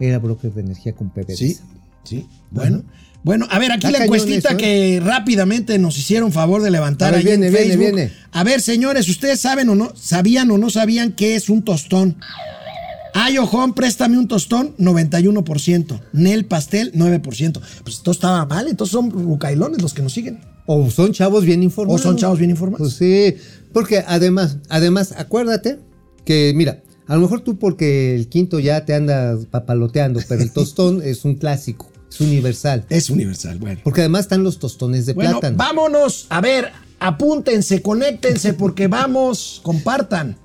Era 0.00 0.18
broker 0.18 0.52
de 0.52 0.60
energía 0.62 0.92
con 0.94 1.10
PBDESA. 1.10 1.36
Sí, 1.36 1.58
sí. 2.04 2.26
Bueno. 2.50 2.78
Bueno, 2.78 2.84
a 3.24 3.58
ver, 3.58 3.72
aquí 3.72 3.86
Está 3.86 3.98
la 3.98 4.04
encuestita 4.04 4.48
eso, 4.50 4.58
¿eh? 4.58 4.60
que 4.60 5.00
rápidamente 5.04 5.78
nos 5.78 5.98
hicieron 5.98 6.32
favor 6.32 6.62
de 6.62 6.70
levantar 6.70 7.12
A 7.12 7.16
ver, 7.16 7.24
viene, 7.24 7.46
en 7.48 7.52
viene, 7.52 7.66
Facebook. 7.68 7.94
viene. 7.94 8.12
A 8.32 8.44
ver, 8.44 8.60
señores, 8.60 9.08
¿ustedes 9.08 9.40
saben 9.40 9.68
o 9.68 9.74
no, 9.74 9.92
sabían 9.94 10.50
o 10.50 10.58
no 10.58 10.70
sabían 10.70 11.12
qué 11.12 11.34
es 11.34 11.50
un 11.50 11.62
tostón? 11.62 12.16
Ay, 13.12 13.38
ojón, 13.38 13.74
préstame 13.74 14.18
un 14.18 14.28
tostón, 14.28 14.76
91%. 14.78 16.00
Nel 16.12 16.44
pastel, 16.46 16.92
9%. 16.92 17.60
Pues 17.82 17.96
esto 17.96 18.10
estaba 18.12 18.46
mal, 18.46 18.68
entonces 18.68 18.92
son 18.92 19.10
rucailones 19.10 19.82
los 19.82 19.94
que 19.94 20.02
nos 20.02 20.12
siguen. 20.12 20.38
O 20.66 20.88
son 20.90 21.12
chavos 21.12 21.44
bien 21.44 21.62
informados. 21.62 22.00
O 22.00 22.04
son 22.04 22.16
chavos 22.16 22.38
bien 22.38 22.50
informados. 22.50 22.78
Pues 22.78 22.94
sí, 22.94 23.36
porque 23.72 24.04
además, 24.06 24.58
además, 24.68 25.12
acuérdate 25.16 25.78
que 26.24 26.52
mira, 26.54 26.82
a 27.08 27.16
lo 27.16 27.22
mejor 27.22 27.40
tú 27.40 27.58
porque 27.58 28.14
el 28.14 28.28
quinto 28.28 28.60
ya 28.60 28.84
te 28.84 28.94
andas 28.94 29.46
papaloteando, 29.50 30.20
pero 30.28 30.42
el 30.42 30.50
tostón 30.52 31.02
es 31.02 31.24
un 31.24 31.34
clásico, 31.34 31.89
es 32.10 32.20
universal. 32.20 32.84
Es 32.88 33.08
universal, 33.10 33.58
bueno. 33.58 33.80
Porque 33.84 34.00
además 34.00 34.22
están 34.22 34.42
los 34.42 34.58
tostones 34.58 35.06
de 35.06 35.12
Bueno, 35.14 35.32
plátano. 35.40 35.56
vámonos. 35.56 36.26
A 36.28 36.40
ver, 36.40 36.72
apúntense, 36.98 37.80
conéctense, 37.82 38.52
porque 38.54 38.88
vamos, 38.88 39.60
compartan. 39.62 40.36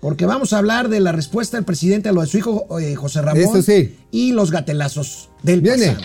Porque 0.00 0.26
vamos 0.26 0.52
a 0.52 0.58
hablar 0.58 0.88
de 0.88 1.00
la 1.00 1.10
respuesta 1.12 1.56
del 1.56 1.64
presidente 1.64 2.10
a 2.10 2.12
lo 2.12 2.20
de 2.20 2.26
su 2.28 2.38
hijo 2.38 2.78
eh, 2.78 2.94
José 2.94 3.22
Ramón 3.22 3.42
Eso 3.42 3.62
sí. 3.62 3.96
y 4.12 4.32
los 4.32 4.50
gatelazos 4.50 5.30
del 5.42 5.62
Viene. 5.62 5.86
pasado. 5.88 6.04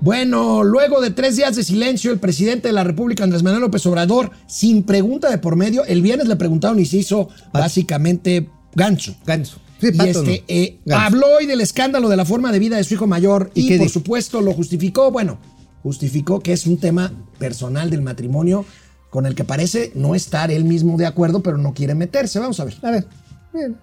Bueno, 0.00 0.64
luego 0.64 1.00
de 1.02 1.10
tres 1.10 1.36
días 1.36 1.56
de 1.56 1.62
silencio, 1.64 2.10
el 2.10 2.18
presidente 2.18 2.68
de 2.68 2.72
la 2.72 2.84
República, 2.84 3.22
Andrés 3.22 3.42
Manuel 3.42 3.60
López 3.62 3.84
Obrador, 3.84 4.30
sin 4.46 4.82
pregunta 4.84 5.28
de 5.30 5.36
por 5.38 5.56
medio, 5.56 5.84
el 5.84 6.00
viernes 6.00 6.26
le 6.26 6.36
preguntaron 6.36 6.78
y 6.80 6.86
se 6.86 6.96
hizo 6.96 7.28
básicamente 7.52 8.48
gancho. 8.74 9.14
Ganso. 9.26 9.58
Sí, 9.80 9.88
Y 9.88 9.92
pato 9.92 10.10
este, 10.22 10.38
no. 10.38 10.44
eh, 10.48 10.78
habló 10.94 11.26
hoy 11.38 11.46
del 11.46 11.60
escándalo 11.60 12.08
de 12.08 12.16
la 12.16 12.24
forma 12.24 12.52
de 12.52 12.58
vida 12.58 12.76
de 12.76 12.84
su 12.84 12.94
hijo 12.94 13.06
mayor 13.06 13.50
¿Y 13.54 13.68
por 13.70 13.78
dijo? 13.86 13.88
supuesto 13.88 14.40
lo 14.40 14.52
justificó. 14.52 15.10
Bueno, 15.10 15.38
justificó 15.82 16.40
que 16.40 16.52
es 16.52 16.66
un 16.66 16.78
tema 16.78 17.10
personal 17.38 17.88
del 17.90 18.02
matrimonio 18.02 18.64
con 19.08 19.26
el 19.26 19.34
que 19.34 19.44
parece 19.44 19.90
no 19.94 20.14
estar 20.14 20.50
él 20.50 20.64
mismo 20.64 20.96
de 20.98 21.06
acuerdo, 21.06 21.42
pero 21.42 21.56
no 21.58 21.72
quiere 21.74 21.94
meterse. 21.94 22.38
Vamos 22.38 22.60
a 22.60 22.64
ver. 22.64 22.74
A 22.82 22.90
ver, 22.90 23.06
bien. 23.52 23.76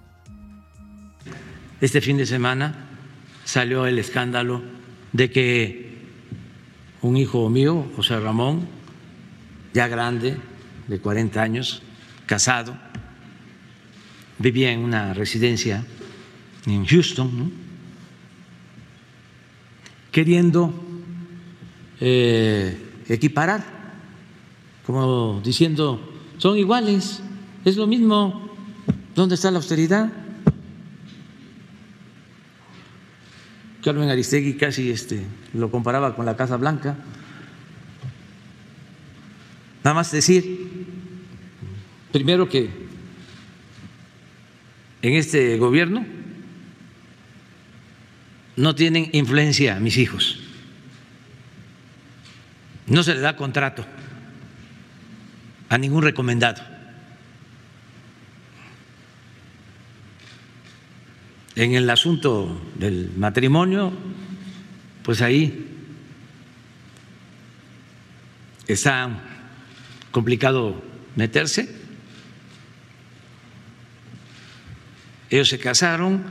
Este 1.81 2.01
fin 2.01 2.17
de 2.17 2.25
semana 2.25 2.87
salió 3.45 3.85
el 3.85 3.99
escándalo 3.99 4.61
de 5.13 5.29
que 5.31 5.97
un 7.01 7.17
hijo 7.17 7.49
mío, 7.49 7.85
José 7.95 8.19
Ramón, 8.19 8.67
ya 9.73 9.87
grande, 9.87 10.37
de 10.87 10.99
40 10.99 11.41
años, 11.41 11.81
casado, 12.25 12.77
vivía 14.39 14.71
en 14.71 14.79
una 14.79 15.13
residencia 15.13 15.85
en 16.65 16.85
Houston, 16.85 17.51
queriendo 20.11 20.73
eh, 21.99 22.77
equiparar, 23.07 23.63
como 24.85 25.41
diciendo, 25.43 26.13
son 26.37 26.57
iguales, 26.57 27.21
es 27.65 27.77
lo 27.77 27.87
mismo, 27.87 28.49
¿dónde 29.15 29.35
está 29.35 29.51
la 29.51 29.57
austeridad? 29.57 30.11
Carmen 33.83 34.09
Aristegui 34.09 34.55
casi 34.55 34.89
este, 34.91 35.23
lo 35.53 35.71
comparaba 35.71 36.15
con 36.15 36.25
la 36.25 36.35
Casa 36.35 36.57
Blanca. 36.57 36.97
Nada 39.83 39.95
más 39.95 40.11
decir, 40.11 40.85
primero 42.11 42.49
que 42.49 42.86
en 45.01 45.13
este 45.13 45.57
gobierno 45.57 46.05
no 48.55 48.75
tienen 48.75 49.09
influencia 49.13 49.79
mis 49.79 49.97
hijos. 49.97 50.39
No 52.87 53.03
se 53.03 53.13
le 53.13 53.21
da 53.21 53.35
contrato 53.35 53.85
a 55.69 55.77
ningún 55.77 56.03
recomendado. 56.03 56.63
En 61.55 61.73
el 61.73 61.89
asunto 61.89 62.61
del 62.75 63.11
matrimonio, 63.17 63.91
pues 65.03 65.21
ahí 65.21 65.67
está 68.67 69.09
complicado 70.11 70.81
meterse. 71.15 71.76
Ellos 75.29 75.49
se 75.49 75.59
casaron 75.59 76.23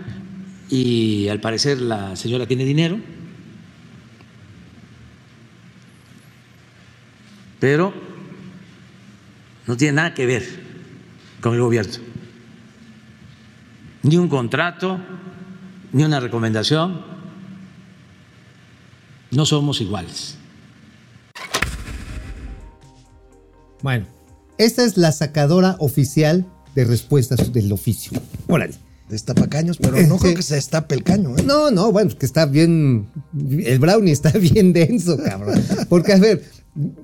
y 0.70 1.28
al 1.28 1.40
parecer 1.40 1.80
la 1.80 2.16
señora 2.16 2.46
tiene 2.46 2.64
dinero, 2.64 2.98
pero 7.60 7.92
no 9.66 9.76
tiene 9.76 9.94
nada 9.94 10.14
que 10.14 10.26
ver 10.26 10.44
con 11.40 11.54
el 11.54 11.60
gobierno 11.60 12.16
ni 14.06 14.16
un 14.16 14.28
contrato, 14.28 15.00
ni 15.92 16.04
una 16.04 16.20
recomendación. 16.20 17.04
No 19.32 19.44
somos 19.44 19.80
iguales. 19.80 20.36
Bueno, 23.82 24.06
esta 24.58 24.84
es 24.84 24.96
la 24.96 25.10
sacadora 25.10 25.76
oficial 25.80 26.46
de 26.76 26.84
respuestas 26.84 27.52
del 27.52 27.72
oficio. 27.72 28.18
Órale. 28.46 28.85
Destapa 29.08 29.46
caños, 29.48 29.76
pero 29.80 29.96
no 30.06 30.18
creo 30.18 30.34
que 30.34 30.42
se 30.42 30.56
destape 30.56 30.94
el 30.96 31.04
caño. 31.04 31.36
¿eh? 31.38 31.42
No, 31.44 31.70
no, 31.70 31.92
bueno, 31.92 32.10
que 32.18 32.26
está 32.26 32.44
bien. 32.46 33.08
El 33.38 33.78
brownie 33.78 34.12
está 34.12 34.30
bien 34.38 34.72
denso, 34.72 35.16
cabrón. 35.16 35.62
Porque, 35.88 36.12
a 36.12 36.18
ver, 36.18 36.42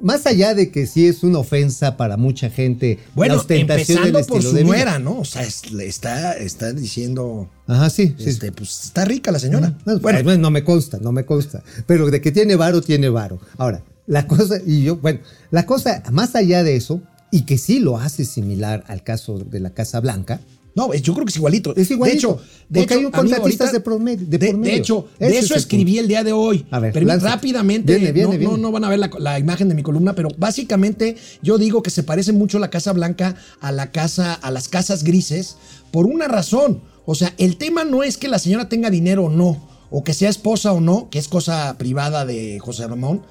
más 0.03 0.27
allá 0.27 0.55
de 0.55 0.71
que 0.73 0.87
sí 0.87 1.07
es 1.07 1.23
una 1.23 1.39
ofensa 1.39 1.97
para 1.97 2.17
mucha 2.17 2.51
gente, 2.51 2.99
Bueno, 3.15 3.37
la 3.37 3.41
ostentación 3.41 3.99
del 3.99 4.09
empezando 4.09 4.27
por 4.27 4.39
estilo 4.39 4.51
su 4.51 4.57
de 4.57 4.65
nuera, 4.65 4.99
¿no? 4.99 5.21
O 5.21 5.25
sea, 5.25 5.43
es- 5.43 5.71
le 5.73 5.87
está, 5.87 6.33
está 6.37 6.73
diciendo, 6.73 7.49
Ajá, 7.69 7.89
sí, 7.89 8.15
sí. 8.19 8.31
este, 8.31 8.51
pues 8.53 8.83
está 8.85 9.05
rica 9.05 9.31
la 9.31 9.39
señora. 9.39 9.79
Bueno, 10.01 10.37
no 10.37 10.51
me 10.51 10.65
consta, 10.65 10.99
no 11.01 11.13
me 11.13 11.25
consta. 11.25 11.63
Pero 11.87 12.11
de 12.11 12.21
que 12.21 12.33
tiene 12.33 12.57
varo, 12.57 12.83
tiene 12.83 13.09
varo. 13.11 13.39
Ahora, 13.59 13.83
la 14.09 14.27
cosa, 14.27 14.57
y 14.67 14.83
yo, 14.83 14.97
bueno, 14.97 15.21
la 15.53 15.67
cosa, 15.67 16.03
más 16.11 16.35
allá 16.35 16.65
de 16.65 16.75
eso, 16.75 17.01
y 17.31 17.43
que 17.43 17.57
sí 17.59 17.79
lo 17.79 17.97
hace 17.99 18.25
similar 18.25 18.83
al 18.89 19.05
caso 19.05 19.39
de 19.39 19.61
la 19.61 19.71
Casa 19.71 20.01
Blanca, 20.01 20.41
No, 20.75 20.93
es- 20.93 21.03
yo 21.03 21.13
creo 21.13 21.27
que 21.27 21.31
es 21.31 21.37
igualito. 21.37 21.75
Es 21.77 21.91
igualito, 21.91 22.41
De 22.69 22.81
hecho, 22.81 22.89
de 22.89 22.95
hay 23.01 23.05
un 23.05 23.11
contratistas 23.13 23.73
de 23.73 23.81
promedio- 23.81 24.27
de 24.27 24.39
de, 24.39 24.47
por 24.49 24.57
medio. 24.59 24.73
de 24.73 24.79
hecho, 24.79 25.09
de 25.19 25.27
es 25.39 25.45
eso 25.45 25.55
escribí 25.55 25.85
punto. 25.93 26.01
el 26.01 26.09
día 26.09 26.25
de 26.25 26.33
hoy. 26.33 26.65
A 26.71 26.79
ver, 26.79 26.95
Permí- 26.95 27.21
rápidamente, 27.21 27.95
Viene, 27.97 28.13
viene, 28.13 28.33
no, 28.33 28.39
viene. 28.39 28.53
no, 28.53 28.57
no 28.59 28.73
van 28.73 28.85
a 28.85 28.89
ver 28.89 28.99
la, 28.99 29.11
la 29.19 29.39
imagen 29.39 29.69
de 29.69 29.75
mi 29.75 29.83
columna, 29.83 30.15
pero 30.15 30.29
básicamente 30.39 31.17
yo 31.43 31.59
digo 31.59 31.83
que 31.83 31.91
se 31.91 32.03
parece 32.03 32.33
mucho 32.33 32.59
la 32.59 32.71
Casa 32.71 32.93
Blanca 32.93 33.35
a 33.61 33.73
la 33.73 33.91
casa, 33.91 34.35
a 34.35 34.51
las 34.51 34.69
casas 34.69 35.03
grises, 35.05 35.57
por 35.91 36.07
una 36.07 36.29
razón. 36.29 36.81
O 37.05 37.15
sea, 37.15 37.35
el 37.37 37.57
tema 37.57 37.85
no 37.85 38.03
es 38.03 38.17
que 38.17 38.29
la 38.29 38.39
señora 38.39 38.69
tenga 38.69 38.89
dinero 38.89 39.25
o 39.25 39.29
no, 39.31 39.69
o 39.91 40.05
que 40.05 40.15
sea 40.15 40.31
esposa 40.31 40.73
o 40.73 40.81
no, 40.81 41.11
que 41.11 41.19
es 41.19 41.29
cosa 41.29 41.77
privada 41.77 42.25
de 42.25 42.59
José 42.61 42.87
Ramón. 42.87 43.23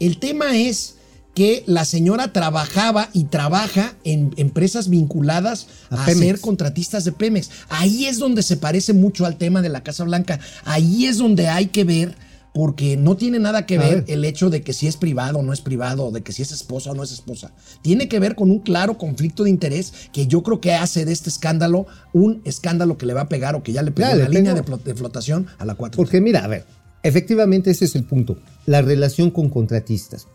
El 0.00 0.18
tema 0.18 0.56
es 0.58 0.96
que 1.34 1.62
la 1.66 1.84
señora 1.84 2.32
trabajaba 2.32 3.08
y 3.12 3.24
trabaja 3.24 3.94
en 4.04 4.32
empresas 4.36 4.88
vinculadas 4.88 5.68
A 5.90 6.06
ser 6.06 6.40
contratistas 6.40 7.04
de 7.04 7.12
Pemex. 7.12 7.50
Ahí 7.68 8.06
es 8.06 8.18
donde 8.18 8.42
se 8.42 8.56
parece 8.56 8.92
mucho 8.92 9.26
al 9.26 9.36
tema 9.36 9.62
de 9.62 9.68
la 9.68 9.82
Casa 9.82 10.04
Blanca. 10.04 10.40
Ahí 10.64 11.06
es 11.06 11.18
donde 11.18 11.48
hay 11.48 11.66
que 11.66 11.84
ver, 11.84 12.14
porque 12.52 12.96
no 12.96 13.16
tiene 13.16 13.38
nada 13.38 13.64
que 13.64 13.78
ver 13.78 14.02
ver. 14.02 14.04
el 14.08 14.24
hecho 14.24 14.50
de 14.50 14.62
que 14.62 14.72
si 14.72 14.88
es 14.88 14.96
privado 14.96 15.38
o 15.38 15.42
no 15.42 15.52
es 15.52 15.60
privado, 15.60 16.06
o 16.06 16.10
de 16.10 16.22
que 16.22 16.32
si 16.32 16.42
es 16.42 16.50
esposa 16.50 16.90
o 16.90 16.94
no 16.94 17.04
es 17.04 17.12
esposa. 17.12 17.52
Tiene 17.82 18.08
que 18.08 18.18
ver 18.18 18.34
con 18.34 18.50
un 18.50 18.58
claro 18.58 18.98
conflicto 18.98 19.44
de 19.44 19.50
interés 19.50 19.92
que 20.12 20.26
yo 20.26 20.42
creo 20.42 20.60
que 20.60 20.74
hace 20.74 21.04
de 21.04 21.12
este 21.12 21.30
escándalo 21.30 21.86
un 22.12 22.42
escándalo 22.44 22.98
que 22.98 23.06
le 23.06 23.14
va 23.14 23.22
a 23.22 23.28
pegar 23.28 23.54
o 23.54 23.62
que 23.62 23.72
ya 23.72 23.82
le 23.82 23.92
pegó 23.92 24.08
Ya, 24.08 24.16
le 24.16 24.24
la 24.24 24.28
línea 24.28 24.54
de, 24.54 24.62
de 24.62 24.94
flotación 24.94 25.46
a 25.58 25.64
la 25.64 25.76
4. 25.76 25.96
Porque 25.96 26.20
mira, 26.20 26.44
a 26.44 26.48
ver, 26.48 26.64
efectivamente 27.04 27.70
ese 27.70 27.84
es 27.84 27.94
el 27.94 28.04
punto, 28.04 28.36
la 28.66 28.82
relación 28.82 29.30
con 29.30 29.48
contratistas. 29.48 30.26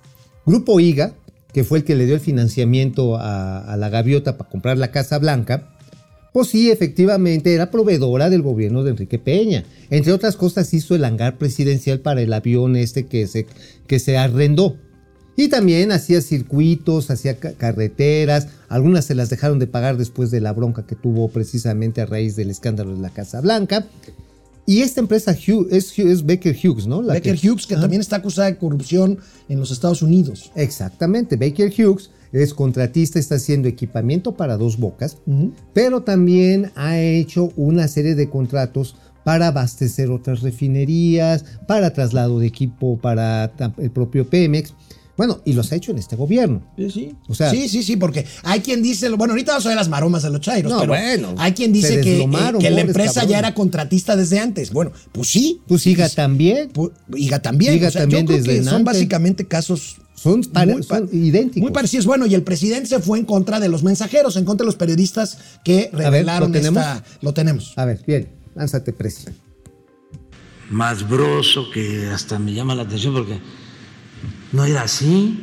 Grupo 0.45 0.79
IGA, 0.79 1.13
que 1.53 1.63
fue 1.63 1.79
el 1.79 1.83
que 1.83 1.95
le 1.95 2.05
dio 2.05 2.15
el 2.15 2.21
financiamiento 2.21 3.17
a, 3.17 3.75
la 3.77 3.89
gaviota 3.89 4.37
para 4.37 4.49
comprar 4.49 4.77
la 4.77 4.91
Casa 4.91 5.17
Blanca, 5.19 5.69
pues 6.33 6.49
sí, 6.49 6.69
efectivamente 6.69 7.53
era 7.53 7.71
proveedora 7.71 8.29
del 8.29 8.41
gobierno 8.41 8.83
de 8.83 8.91
Enrique 8.91 9.17
Peña. 9.19 9.63
Entre 9.89 10.11
otras 10.11 10.35
cosas 10.35 10.73
hizo 10.73 10.93
el 10.93 11.05
hangar 11.05 11.37
presidencial 11.37 12.01
para 12.01 12.21
el 12.21 12.33
avión 12.33 12.75
este 12.75 13.05
que 13.05 13.25
se, 13.27 13.47
que 13.87 13.99
se 13.99 14.17
arrendó. 14.17 14.75
Y 15.37 15.47
también 15.47 15.91
hacía 15.93 16.21
circuitos, 16.21 17.09
hacía 17.09 17.37
ca- 17.37 17.53
carreteras, 17.53 18.47
algunas 18.67 19.05
se 19.05 19.15
las 19.15 19.29
dejaron 19.29 19.59
de 19.59 19.67
pagar 19.67 19.97
después 19.97 20.29
de 20.31 20.41
la 20.41 20.51
bronca 20.53 20.85
que 20.85 20.95
tuvo 20.95 21.29
precisamente 21.29 22.01
a 22.01 22.05
raíz 22.05 22.35
del 22.35 22.49
escándalo 22.49 22.95
de 22.95 23.01
la 23.01 23.09
Casa 23.09 23.39
Blanca. 23.41 23.85
Y 24.65 24.81
esta 24.81 24.99
empresa 24.99 25.31
Hugh- 25.33 25.67
es, 25.71 26.25
Baker 26.25 26.55
Hughes, 26.63 26.87
¿no? 26.87 27.01
La 27.01 27.13
que- 27.21 27.31
Hughes, 27.49 27.67
que 27.67 27.75
también 27.75 28.01
está 28.01 28.15
acusada 28.17 28.47
de 28.49 28.57
corrupción 28.57 29.19
en 29.47 29.59
los 29.59 29.69
Estados 29.71 30.01
Unidos. 30.01 30.51
Exactamente, 30.55 31.35
Baker 31.35 31.71
Hughes 31.71 32.09
es 32.31 32.53
contratista, 32.53 33.19
está 33.19 33.35
haciendo 33.35 33.67
equipamiento 33.67 34.33
para 34.35 34.57
dos 34.57 34.77
bocas, 34.77 35.17
pero 35.73 36.01
también 36.01 36.71
ha 36.75 36.99
hecho 36.99 37.51
una 37.55 37.87
serie 37.87 38.15
de 38.15 38.29
contratos 38.29 38.95
para 39.23 39.47
abastecer 39.47 40.11
otras 40.11 40.41
refinerías, 40.41 41.45
para 41.67 41.93
traslado 41.93 42.39
de 42.39 42.47
equipo 42.47 42.97
para 42.97 43.51
el 43.77 43.91
propio 43.91 44.27
Pemex. 44.29 44.73
Bueno, 45.17 45.41
y 45.45 45.53
los 45.53 45.71
ha 45.71 45.75
hecho 45.75 45.91
en 45.91 45.97
este 45.97 46.15
gobierno. 46.15 46.61
Sí, 46.77 46.89
sí. 46.91 47.15
O 47.29 47.33
sea- 47.35 47.49
sí, 47.49 47.69
sí, 47.69 47.83
sí, 47.83 47.95
porque 47.95 48.25
hay 48.43 48.59
quien 48.59 48.83
dice, 48.83 49.09
bueno, 49.11 49.33
ahorita 49.33 49.53
vamos 49.53 49.65
a 49.65 49.69
ver 49.69 49.77
las 49.77 49.87
maromas 49.87 50.23
de 50.23 50.29
los 50.29 50.41
chairos, 50.41 50.71
No, 50.71 50.79
pero 50.81 50.91
bueno, 50.93 51.35
hay 51.37 51.53
quien 51.53 51.71
dice 51.71 52.01
que, 52.01 52.21
eh, 52.21 52.29
que 52.59 52.69
la 52.69 52.81
empresa 52.81 53.23
ya 53.23 53.39
era 53.39 53.53
contratista 53.53 54.15
desde 54.15 54.39
antes. 54.39 54.71
Bueno, 54.73 54.91
pues 55.13 55.29
sí. 55.29 55.61
Pues 55.67 55.87
IGA 55.87 56.09
Sí, 56.09 56.15
también. 56.15 56.71
Pu- 56.73 56.91
IGA 57.15 57.41
también. 57.41 57.75
IGA 57.75 57.87
o 57.87 57.91
sea, 57.91 58.01
también 58.01 58.21
yo 58.23 58.27
creo 58.27 58.37
desde 58.43 58.59
que 58.59 58.69
son 58.69 58.83
básicamente 58.83 59.45
casos 59.47 59.97
Son, 60.17 60.41
pare- 60.43 60.73
Muy 60.73 60.81
son 60.83 61.09
idénticos. 61.11 61.61
Muy 61.61 61.71
parecidos. 61.73 62.05
Bueno, 62.05 62.25
y 62.25 62.33
el 62.33 62.41
presidente 62.41 62.87
se 62.87 62.99
fue 62.99 63.19
en 63.19 63.25
contra 63.25 63.59
de 63.59 63.67
los 63.67 63.83
mensajeros, 63.83 64.37
en 64.37 64.45
contra 64.45 64.63
de 64.63 64.67
los 64.67 64.75
periodistas 64.75 65.37
que 65.63 65.89
ver, 65.91 66.03
revelaron 66.05 66.51
¿lo 66.53 66.57
tenemos? 66.57 66.81
esta. 66.83 67.03
Lo 67.21 67.33
tenemos. 67.33 67.73
A 67.77 67.83
ver, 67.85 68.01
bien, 68.07 68.29
lánzate 68.55 68.91
precio. 68.93 69.31
más 70.69 71.07
broso 71.07 71.69
que 71.71 72.07
hasta 72.07 72.39
me 72.39 72.53
llama 72.53 72.73
la 72.75 72.83
atención 72.83 73.13
porque 73.13 73.39
no 74.55 74.63
era 74.63 74.83
así 74.83 75.37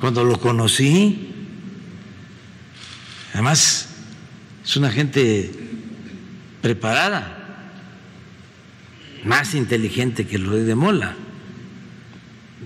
cuando 0.00 0.24
lo 0.24 0.40
conocí. 0.40 1.34
Además, 3.34 3.90
es 4.64 4.76
una 4.78 4.90
gente 4.90 5.50
preparada, 6.62 7.68
más 9.22 9.54
inteligente 9.54 10.26
que 10.26 10.38
rey 10.38 10.62
de 10.62 10.74
Mola. 10.74 11.14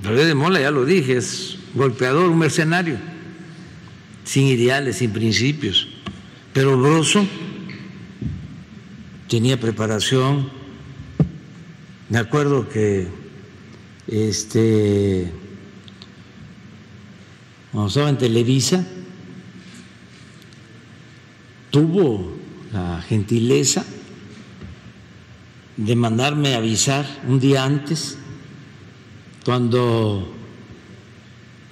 Rey 0.05 0.25
de 0.25 0.35
Mola, 0.37 0.61
ya 0.61 0.71
lo 0.71 0.85
dije, 0.85 1.17
es 1.17 1.59
golpeador, 1.75 2.31
un 2.31 2.39
mercenario, 2.39 2.99
sin 4.23 4.47
ideales, 4.47 4.99
sin 4.99 5.11
principios. 5.11 5.89
Pero 6.53 6.81
Broso 6.81 7.27
tenía 9.29 9.59
preparación, 9.59 10.49
me 12.09 12.19
acuerdo 12.19 12.69
que 12.69 13.09
este 14.07 15.40
cuando 17.73 17.89
estaba 17.89 18.09
en 18.09 18.19
Televisa 18.19 18.85
tuvo 21.71 22.33
la 22.73 23.03
gentileza 23.03 23.85
de 25.77 25.97
mandarme 25.97 26.55
avisar 26.55 27.07
un 27.29 27.41
día 27.41 27.65
antes 27.65 28.19
cuando 29.45 30.33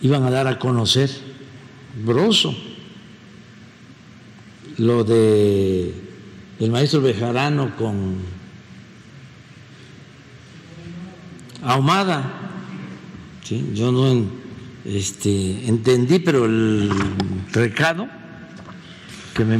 iban 0.01 0.23
a 0.25 0.31
dar 0.31 0.47
a 0.47 0.59
conocer 0.59 1.11
Broso 2.05 2.55
lo 4.79 5.03
de 5.03 5.93
el 6.61 6.71
maestro 6.71 7.01
Bejarano 7.01 7.77
con 7.77 8.17
Ahumada. 11.63 12.51
Sí, 13.43 13.71
yo 13.75 13.91
no 13.91 14.07
este, 14.89 15.69
entendí, 15.69 16.19
pero 16.19 16.47
el 16.47 16.91
recado 17.53 18.09
que 19.35 19.45
me 19.45 19.59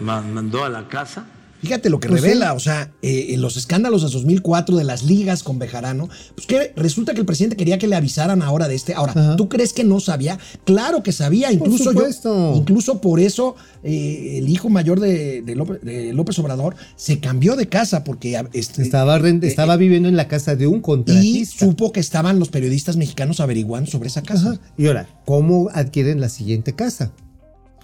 mandó 0.00 0.64
a 0.64 0.68
la 0.68 0.86
casa 0.88 1.26
Fíjate 1.62 1.90
lo 1.90 2.00
que 2.00 2.08
Pues 2.08 2.20
revela, 2.22 2.50
sí. 2.50 2.56
o 2.56 2.60
sea, 2.60 2.92
eh, 3.02 3.26
en 3.30 3.40
los 3.40 3.56
escándalos 3.56 4.02
de 4.02 4.08
2004 4.10 4.76
de 4.76 4.84
las 4.84 5.02
ligas 5.02 5.42
con 5.42 5.58
Bejarano, 5.58 6.08
pues 6.34 6.46
que 6.46 6.72
resulta 6.76 7.14
que 7.14 7.20
el 7.20 7.26
presidente 7.26 7.56
quería 7.56 7.78
que 7.78 7.86
le 7.86 7.96
avisaran 7.96 8.42
ahora 8.42 8.68
de 8.68 8.74
este. 8.74 8.94
Ahora, 8.94 9.12
Ajá. 9.12 9.36
¿tú 9.36 9.48
crees 9.48 9.72
que 9.72 9.84
no 9.84 10.00
sabía? 10.00 10.38
Claro 10.64 11.02
que 11.02 11.12
sabía, 11.12 11.52
incluso 11.52 11.84
yo, 11.84 11.90
supuesto. 11.92 12.54
incluso 12.56 13.00
por 13.00 13.20
eso 13.20 13.56
eh, 13.82 14.38
el 14.38 14.48
hijo 14.48 14.68
mayor 14.68 15.00
de, 15.00 15.42
de 15.42 15.54
López, 15.54 15.80
de 15.82 16.12
López 16.12 16.38
Obrador 16.38 16.76
se 16.96 17.20
cambió 17.20 17.56
de 17.56 17.68
casa 17.68 18.04
porque 18.04 18.40
este, 18.52 18.82
Estaba, 18.82 19.16
eh, 19.18 19.76
viviendo 19.78 20.08
en 20.08 20.16
la 20.16 20.28
casa 20.28 20.56
de 20.56 20.66
un 20.66 20.78
y 20.78 20.80
contratista. 20.82 21.64
supo 21.66 21.92
que 21.92 22.00
estaban 22.00 22.38
los 22.38 22.48
periodistas 22.48 22.96
mexicanos 22.96 23.40
averiguando 23.40 23.90
sobre 23.90 24.08
esa 24.08 24.22
casa. 24.22 24.50
Ajá. 24.52 24.60
Y 24.76 24.86
ahora, 24.86 25.08
¿cómo 25.24 25.68
adquieren 25.72 26.20
la 26.20 26.28
siguiente 26.28 26.74
casa? 26.74 27.12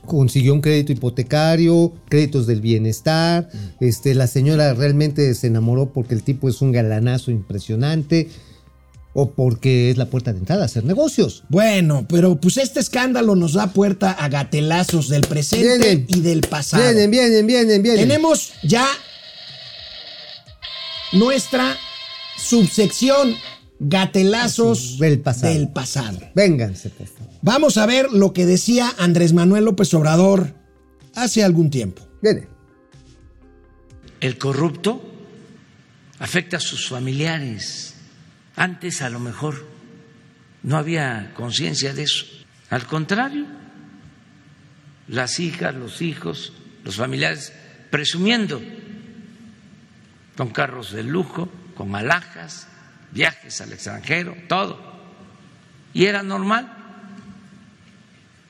Consiguió 0.06 0.52
un 0.52 0.60
crédito 0.60 0.92
hipotecario, 0.92 1.92
créditos 2.08 2.46
del 2.46 2.60
bienestar. 2.60 3.48
Mm. 3.52 3.84
Este, 3.84 4.14
la 4.14 4.26
señora 4.26 4.74
realmente 4.74 5.32
se 5.34 5.46
enamoró 5.46 5.92
porque 5.92 6.14
el 6.14 6.22
tipo 6.22 6.48
es 6.48 6.60
un 6.60 6.72
galanazo 6.72 7.30
impresionante 7.30 8.28
o 9.14 9.30
porque 9.30 9.90
es 9.90 9.98
la 9.98 10.06
puerta 10.06 10.32
de 10.32 10.38
entrada 10.38 10.62
a 10.62 10.66
hacer 10.66 10.84
negocios. 10.84 11.44
Bueno, 11.48 12.06
pero 12.08 12.40
pues 12.40 12.56
este 12.56 12.80
escándalo 12.80 13.36
nos 13.36 13.52
da 13.52 13.68
puerta 13.68 14.10
a 14.10 14.28
gatelazos 14.28 15.08
del 15.08 15.22
presente 15.22 15.78
Vienen. 15.78 16.06
y 16.08 16.20
del 16.20 16.40
pasado. 16.40 16.82
Vienen, 16.82 17.10
vienen, 17.10 17.46
vienen, 17.46 17.82
vienen. 17.82 18.08
Tenemos 18.08 18.52
ya 18.62 18.86
nuestra 21.12 21.76
subsección 22.38 23.34
gatelazos 23.78 24.98
Del 24.98 25.20
pasado. 25.20 25.52
del 25.52 25.68
pasado. 25.68 26.18
Vénganse, 26.34 26.88
por 26.90 27.06
favor. 27.06 27.31
Vamos 27.42 27.76
a 27.76 27.86
ver 27.86 28.12
lo 28.12 28.32
que 28.32 28.46
decía 28.46 28.92
Andrés 28.98 29.32
Manuel 29.32 29.64
López 29.64 29.92
Obrador 29.94 30.54
hace 31.14 31.42
algún 31.42 31.70
tiempo. 31.70 32.08
Vienen. 32.22 32.48
el 34.20 34.38
corrupto 34.38 35.02
afecta 36.20 36.58
a 36.58 36.60
sus 36.60 36.88
familiares. 36.88 37.94
Antes 38.54 39.02
a 39.02 39.10
lo 39.10 39.18
mejor 39.18 39.66
no 40.62 40.76
había 40.76 41.32
conciencia 41.34 41.92
de 41.92 42.04
eso. 42.04 42.26
Al 42.70 42.86
contrario, 42.86 43.46
las 45.08 45.40
hijas, 45.40 45.74
los 45.74 46.00
hijos, 46.00 46.52
los 46.84 46.94
familiares 46.94 47.52
presumiendo 47.90 48.62
con 50.36 50.50
carros 50.50 50.92
de 50.92 51.02
lujo, 51.02 51.48
con 51.74 51.96
alhajas, 51.96 52.68
viajes 53.10 53.60
al 53.60 53.72
extranjero, 53.72 54.36
todo. 54.48 54.80
Y 55.92 56.04
era 56.04 56.22
normal. 56.22 56.81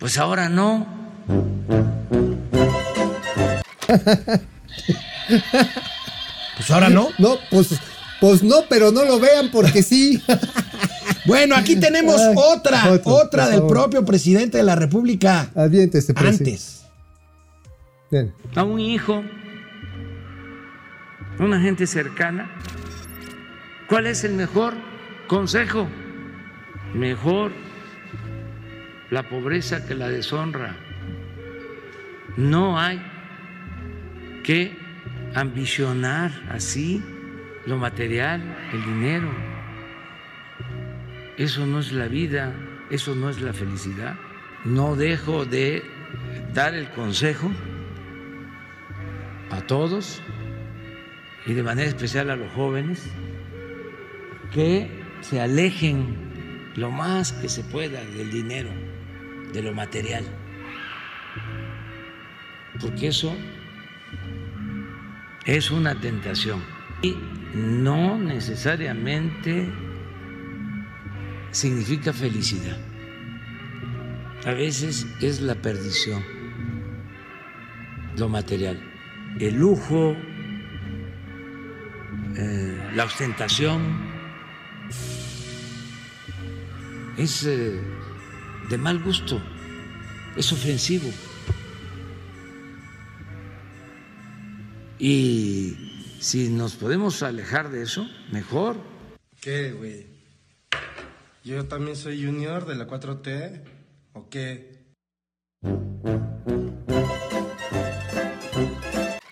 Pues 0.02 0.18
ahora 0.18 0.48
no. 0.48 0.84
Pues 6.56 6.70
ahora 6.72 6.88
no. 6.88 7.10
No, 7.18 7.36
pues, 7.52 7.78
pues 8.20 8.42
no, 8.42 8.56
pero 8.68 8.90
no 8.90 9.04
lo 9.04 9.20
vean 9.20 9.52
porque 9.52 9.84
sí. 9.84 10.20
Bueno, 11.24 11.54
aquí 11.54 11.76
tenemos 11.76 12.20
Ay, 12.20 12.34
otra, 12.36 12.90
otro, 12.90 13.12
otra 13.12 13.46
del 13.46 13.60
favor. 13.60 13.70
propio 13.70 14.04
presidente 14.04 14.58
de 14.58 14.64
la 14.64 14.74
República. 14.74 15.50
Aviéntese, 15.54 16.14
presidente. 16.14 16.50
Antes. 16.50 16.84
Bien. 18.10 18.34
a 18.56 18.64
un 18.64 18.80
hijo, 18.80 19.22
una 21.38 21.60
gente 21.60 21.86
cercana, 21.86 22.50
¿cuál 23.88 24.08
es 24.08 24.24
el 24.24 24.32
mejor 24.34 24.74
consejo? 25.28 25.86
Mejor 26.92 27.52
la 29.12 29.28
pobreza 29.28 29.86
que 29.86 29.94
la 29.94 30.08
deshonra. 30.08 30.74
No 32.38 32.80
hay 32.80 32.98
que 34.42 34.74
ambicionar 35.34 36.32
así 36.48 37.02
lo 37.66 37.76
material, 37.76 38.40
el 38.72 38.82
dinero. 38.82 39.28
Eso 41.36 41.66
no 41.66 41.80
es 41.80 41.92
la 41.92 42.08
vida, 42.08 42.54
eso 42.90 43.14
no 43.14 43.28
es 43.28 43.42
la 43.42 43.52
felicidad. 43.52 44.16
No 44.64 44.96
dejo 44.96 45.44
de 45.44 45.84
dar 46.54 46.74
el 46.74 46.88
consejo 46.88 47.50
a 49.50 49.60
todos 49.60 50.22
y 51.44 51.52
de 51.52 51.62
manera 51.62 51.90
especial 51.90 52.30
a 52.30 52.36
los 52.36 52.50
jóvenes 52.52 53.10
que 54.52 54.88
se 55.20 55.38
alejen 55.38 56.72
lo 56.76 56.90
más 56.90 57.32
que 57.32 57.50
se 57.50 57.62
pueda 57.62 58.02
del 58.02 58.30
dinero, 58.30 58.70
de 59.52 59.62
lo 59.62 59.72
material, 59.72 60.24
porque 62.80 63.08
eso 63.08 63.36
es 65.44 65.70
una 65.70 65.98
tentación 66.00 66.62
y 67.02 67.16
no 67.54 68.18
necesariamente 68.18 69.68
significa 71.50 72.12
felicidad. 72.12 72.78
A 74.44 74.52
veces 74.52 75.06
es 75.20 75.40
la 75.40 75.54
perdición, 75.54 76.22
lo 78.16 78.28
material, 78.28 78.80
el 79.38 79.54
lujo, 79.54 80.16
eh, 82.36 82.90
la 82.94 83.04
ostentación. 83.04 84.10
Es 87.16 87.44
eh, 87.44 87.80
de 88.68 88.78
mal 88.78 89.02
gusto, 89.02 89.40
es 90.36 90.52
ofensivo. 90.52 91.10
Y 94.98 95.76
si 96.20 96.48
nos 96.48 96.74
podemos 96.76 97.22
alejar 97.22 97.70
de 97.70 97.82
eso, 97.82 98.06
mejor. 98.30 98.76
¿Qué, 99.40 99.72
güey? 99.72 100.06
¿Yo 101.44 101.66
también 101.66 101.96
soy 101.96 102.24
junior 102.24 102.66
de 102.66 102.76
la 102.76 102.86
4T? 102.86 103.62
¿O 104.12 104.28
qué? 104.28 104.84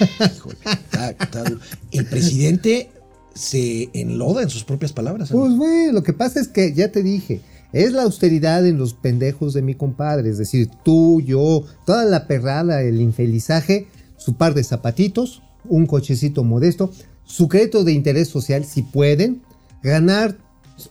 Está- 0.00 1.10
está 1.10 1.44
duro. 1.44 1.60
El 1.92 2.06
presidente 2.06 2.90
se 3.38 3.88
enloda 3.92 4.42
en 4.42 4.50
sus 4.50 4.64
propias 4.64 4.92
palabras. 4.92 5.30
Pues, 5.30 5.54
güey, 5.54 5.92
lo 5.92 6.02
que 6.02 6.12
pasa 6.12 6.40
es 6.40 6.48
que 6.48 6.72
ya 6.74 6.90
te 6.90 7.02
dije, 7.02 7.40
es 7.72 7.92
la 7.92 8.02
austeridad 8.02 8.66
en 8.66 8.78
los 8.78 8.94
pendejos 8.94 9.54
de 9.54 9.62
mi 9.62 9.74
compadre. 9.74 10.28
Es 10.28 10.38
decir, 10.38 10.68
tú, 10.84 11.20
yo, 11.20 11.64
toda 11.86 12.04
la 12.04 12.26
perrada, 12.26 12.82
el 12.82 13.00
infelizaje, 13.00 13.86
su 14.16 14.34
par 14.34 14.54
de 14.54 14.64
zapatitos, 14.64 15.42
un 15.64 15.86
cochecito 15.86 16.42
modesto, 16.42 16.90
su 17.24 17.48
crédito 17.48 17.84
de 17.84 17.92
interés 17.92 18.28
social, 18.28 18.64
si 18.64 18.82
pueden, 18.82 19.42
ganar 19.82 20.36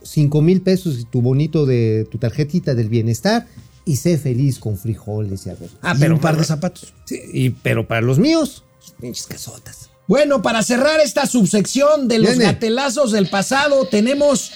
5 0.02 0.40
mil 0.40 0.62
pesos 0.62 0.98
y 1.00 1.04
tu 1.04 1.20
bonito 1.20 1.66
de 1.66 2.06
tu 2.10 2.18
tarjetita 2.18 2.74
del 2.74 2.88
bienestar 2.88 3.46
y 3.84 3.96
sé 3.96 4.16
feliz 4.16 4.58
con 4.58 4.78
frijoles 4.78 5.46
y 5.46 5.50
arroz. 5.50 5.76
Ah, 5.82 5.94
Y 5.96 6.00
pero 6.00 6.14
un 6.14 6.20
par 6.20 6.36
de 6.36 6.44
zapatos. 6.44 6.94
Sí, 7.04 7.20
y, 7.32 7.50
pero 7.50 7.86
para 7.86 8.00
los 8.00 8.18
míos, 8.18 8.64
pinches 9.00 9.26
casotas. 9.26 9.90
Bueno, 10.08 10.40
para 10.40 10.62
cerrar 10.62 11.00
esta 11.00 11.26
subsección 11.26 12.08
de 12.08 12.18
los 12.18 12.30
Viene. 12.30 12.44
gatelazos 12.46 13.12
del 13.12 13.28
pasado, 13.28 13.86
tenemos 13.86 14.52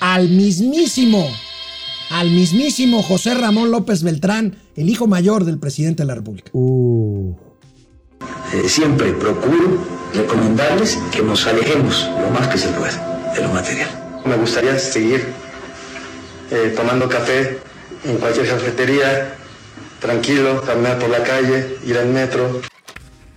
al 0.00 0.28
mismísimo, 0.28 1.26
al 2.10 2.30
mismísimo 2.30 3.02
José 3.02 3.32
Ramón 3.34 3.70
López 3.70 4.02
Beltrán, 4.02 4.58
el 4.76 4.90
hijo 4.90 5.06
mayor 5.06 5.44
del 5.46 5.58
presidente 5.58 6.02
de 6.02 6.06
la 6.08 6.14
República. 6.14 6.50
Uh. 6.52 7.32
Eh, 8.52 8.68
siempre 8.68 9.12
procuro 9.14 9.82
recomendarles 10.14 10.98
que 11.10 11.22
nos 11.22 11.46
alejemos 11.46 12.06
lo 12.20 12.30
más 12.38 12.48
que 12.48 12.58
se 12.58 12.68
pueda 12.68 13.32
de 13.34 13.42
lo 13.42 13.48
material. 13.48 13.88
Me 14.26 14.36
gustaría 14.36 14.78
seguir 14.78 15.24
eh, 16.50 16.74
tomando 16.76 17.08
café 17.08 17.58
en 18.04 18.18
cualquier 18.18 18.46
cafetería, 18.46 19.36
tranquilo, 20.00 20.60
caminar 20.60 20.98
por 20.98 21.08
la 21.08 21.22
calle, 21.22 21.78
ir 21.86 21.96
al 21.96 22.08
metro. 22.08 22.60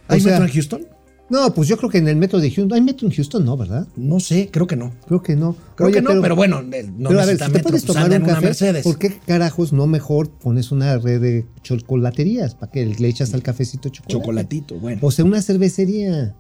¿Hay 0.10 0.20
O 0.20 0.22
sea- 0.22 0.32
metro 0.34 0.48
en 0.48 0.52
Houston? 0.54 0.88
No, 1.28 1.54
pues 1.54 1.68
yo 1.68 1.78
creo 1.78 1.90
que 1.90 1.98
en 1.98 2.08
el 2.08 2.16
metro 2.16 2.40
de 2.40 2.52
Houston. 2.52 2.74
¿Hay 2.74 2.82
metro 2.82 3.08
en 3.08 3.14
Houston? 3.14 3.44
No, 3.44 3.58
¿verdad? 3.58 3.88
No 3.96 4.20
sé, 4.20 4.50
creo 4.52 4.68
que 4.68 4.76
no. 4.76 4.94
Creo 5.08 5.24
que 5.24 5.36
no. 5.36 5.56
Creo 5.76 5.88
Oye, 5.88 5.96
que 5.96 6.02
no, 6.02 6.22
pero, 6.22 6.36
bueno, 6.36 6.64
eh, 6.72 6.86
no 6.98 7.10
pero 7.10 7.22
a 7.22 7.26
ver, 7.26 7.38
si 7.38 7.44
te 7.44 7.50
metro, 7.50 7.64
puedes 7.64 7.84
pues 7.84 7.96
tomar 7.96 8.14
anda 8.14 8.18
un 8.18 8.34
café, 8.34 8.46
Mercedes. 8.46 8.84
¿por 8.84 9.00
qué 9.00 9.18
carajos 9.26 9.74
no 9.74 9.88
mejor 9.88 10.30
pones 10.30 10.72
una 10.72 10.98
red 11.00 11.20
de 11.20 11.46
chocolaterías 11.64 12.54
para 12.54 12.72
que 12.72 12.86
le 12.86 13.08
echas 13.08 13.34
al 13.34 13.42
cafecito 13.42 13.90
chocolate? 13.90 14.14
Chocolatito, 14.14 14.76
bueno. 14.76 15.00
O 15.02 15.12
sea, 15.12 15.26
una 15.26 15.42
cervecería. 15.42 16.36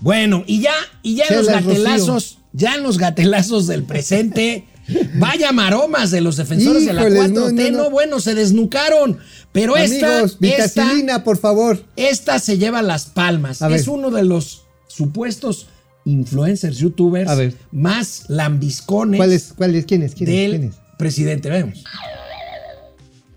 Bueno, 0.00 0.44
y 0.46 0.60
ya, 0.60 0.74
y 1.02 1.16
ya 1.16 1.24
en 1.28 1.36
los 1.36 1.46
gatelazos, 1.48 2.38
ya 2.52 2.76
en 2.76 2.84
los 2.84 2.98
gatelazos 2.98 3.66
del 3.66 3.82
presente, 3.82 4.64
vaya 5.18 5.52
maromas 5.52 6.10
de 6.10 6.20
los 6.20 6.36
defensores 6.36 6.86
de 6.86 6.92
la 6.92 7.02
Híjoles, 7.02 7.32
4T, 7.32 7.32
no, 7.32 7.50
no, 7.50 7.70
no, 7.70 7.84
no. 7.84 7.90
bueno, 7.90 8.20
se 8.20 8.34
desnucaron. 8.34 9.18
Pero 9.52 9.76
esta, 9.76 10.20
Amigos, 10.20 10.38
esta, 10.40 10.84
vitacilina, 10.84 11.24
por 11.24 11.36
favor. 11.38 11.82
esta 11.96 12.38
se 12.38 12.56
lleva 12.58 12.82
las 12.82 13.06
palmas. 13.06 13.62
A 13.62 13.68
ver. 13.68 13.80
Es 13.80 13.88
uno 13.88 14.10
de 14.10 14.24
los 14.24 14.64
supuestos 14.86 15.66
influencers, 16.04 16.78
youtubers 16.78 17.28
A 17.28 17.34
ver. 17.34 17.54
más 17.72 18.24
lambiscones 18.28 19.18
¿Cuál 19.18 19.32
es? 19.32 19.52
¿Cuál 19.56 19.74
es? 19.74 19.86
¿Quién 19.86 20.02
es? 20.02 20.14
¿Quién 20.14 20.28
es? 20.28 20.34
del 20.34 20.50
¿Quién 20.50 20.64
es? 20.70 20.76
presidente. 20.98 21.50
Vemos. 21.50 21.84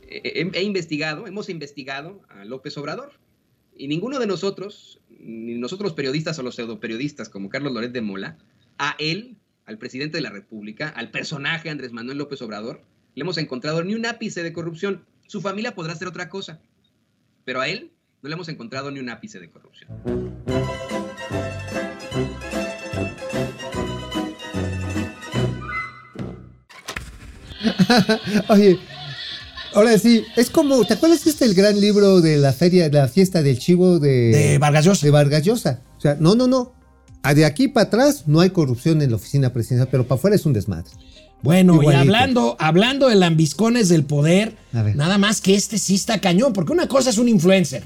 he, 0.10 0.50
he 0.54 0.64
investigado, 0.64 1.28
hemos 1.28 1.50
investigado 1.50 2.22
a 2.30 2.46
López 2.46 2.78
Obrador. 2.78 3.12
Y 3.76 3.88
ninguno 3.88 4.20
de 4.20 4.28
nosotros, 4.28 5.00
ni 5.20 5.56
nosotros 5.56 5.88
los 5.90 5.94
periodistas 5.96 6.38
o 6.38 6.44
los 6.44 6.56
pseudoperiodistas 6.56 7.30
como 7.30 7.50
Carlos 7.50 7.74
Loret 7.74 7.92
de 7.92 8.02
Mola, 8.02 8.38
a 8.78 8.96
él, 9.00 9.38
al 9.66 9.78
presidente 9.80 10.18
de 10.18 10.22
la 10.22 10.30
República, 10.30 10.90
al 10.90 11.10
personaje 11.10 11.70
Andrés 11.70 11.92
Manuel 11.92 12.20
López 12.20 12.42
Obrador, 12.44 12.82
le 13.16 13.22
hemos 13.22 13.38
encontrado 13.38 13.84
ni 13.84 13.96
un 13.96 14.06
ápice 14.06 14.44
de 14.44 14.54
corrupción. 14.54 15.06
Su 15.28 15.42
familia 15.42 15.74
podrá 15.76 15.94
hacer 15.94 16.08
otra 16.08 16.30
cosa, 16.30 16.60
pero 17.46 17.62
a 17.62 17.68
él 17.68 17.92
no 18.22 18.30
le 18.30 18.36
hemos 18.36 18.50
encontrado 18.50 18.92
ni 18.92 19.00
un 19.00 19.10
ápice 19.10 19.40
de 19.40 19.50
corrupción. 19.50 19.90
Oye, 28.50 28.80
ahora 29.74 29.98
sí, 29.98 30.26
es 30.36 30.50
como, 30.50 30.84
¿te 30.86 30.94
acuerdas 30.96 31.22
que 31.22 31.30
este 31.30 31.46
el 31.46 31.54
gran 31.54 31.80
libro 31.80 32.22
de 32.22 32.38
la 32.38 32.54
feria, 32.54 32.90
de 32.90 32.98
la 32.98 33.08
fiesta 33.08 33.42
del 33.42 33.60
chivo 33.60 34.00
de, 34.00 34.10
De 34.32 34.58
Vargas 34.58 34.86
Llosa. 34.86 35.06
de 35.06 35.12
Vargas 35.12 35.44
Llosa? 35.44 35.82
O 35.98 36.02
sea, 36.02 36.18
no, 36.20 36.36
no, 36.36 36.48
no. 36.48 36.74
Ah, 37.22 37.34
De 37.34 37.46
aquí 37.46 37.70
para 37.70 37.88
atrás 37.88 38.28
no 38.28 38.42
hay 38.42 38.50
corrupción 38.50 39.02
en 39.02 39.10
la 39.12 39.16
oficina 39.16 39.54
presidencial, 39.54 39.88
pero 39.90 40.06
para 40.06 40.20
afuera 40.20 40.36
es 40.36 40.46
un 40.46 40.54
desmadre. 40.54 40.92
Bueno, 41.44 41.74
Igualito. 41.74 41.92
y 41.92 41.96
hablando, 42.02 42.56
hablando 42.60 43.10
de 43.10 43.16
lambiscones 43.16 43.90
del 43.90 44.06
poder, 44.06 44.56
nada 44.96 45.18
más 45.18 45.42
que 45.42 45.54
este 45.56 45.78
sí 45.78 45.96
está 45.96 46.20
cañón, 46.22 46.54
porque 46.54 46.72
una 46.72 46.88
cosa 46.88 47.10
es 47.12 47.18
un 47.18 47.28
influencer 47.30 47.84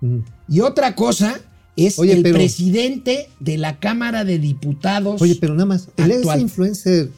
Mm. 0.00 0.20
y 0.48 0.60
otra 0.60 0.94
cosa 0.94 1.38
es 1.76 1.98
Oye, 1.98 2.12
el 2.14 2.22
pero- 2.22 2.36
presidente 2.36 3.28
de 3.40 3.58
la 3.58 3.78
Cámara 3.80 4.24
de 4.24 4.38
Diputados. 4.38 5.20
Oye, 5.20 5.36
pero 5.40 5.52
nada 5.54 5.66
más, 5.66 5.88
el 5.98 6.12
Actual. 6.12 6.36
ese 6.38 6.42
influencer 6.42 7.08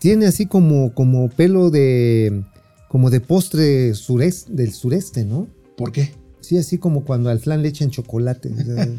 tiene 0.00 0.26
así 0.26 0.46
como, 0.46 0.92
como 0.94 1.28
pelo 1.30 1.70
de, 1.70 2.42
como 2.88 3.10
de 3.10 3.20
postre 3.20 3.94
sureste, 3.94 4.52
del 4.52 4.72
sureste, 4.72 5.24
¿no? 5.24 5.46
¿Por 5.76 5.92
qué? 5.92 6.12
Sí, 6.40 6.58
así 6.58 6.78
como 6.78 7.04
cuando 7.04 7.30
al 7.30 7.38
flan 7.38 7.62
le 7.62 7.68
echan 7.68 7.90
chocolate, 7.90 8.50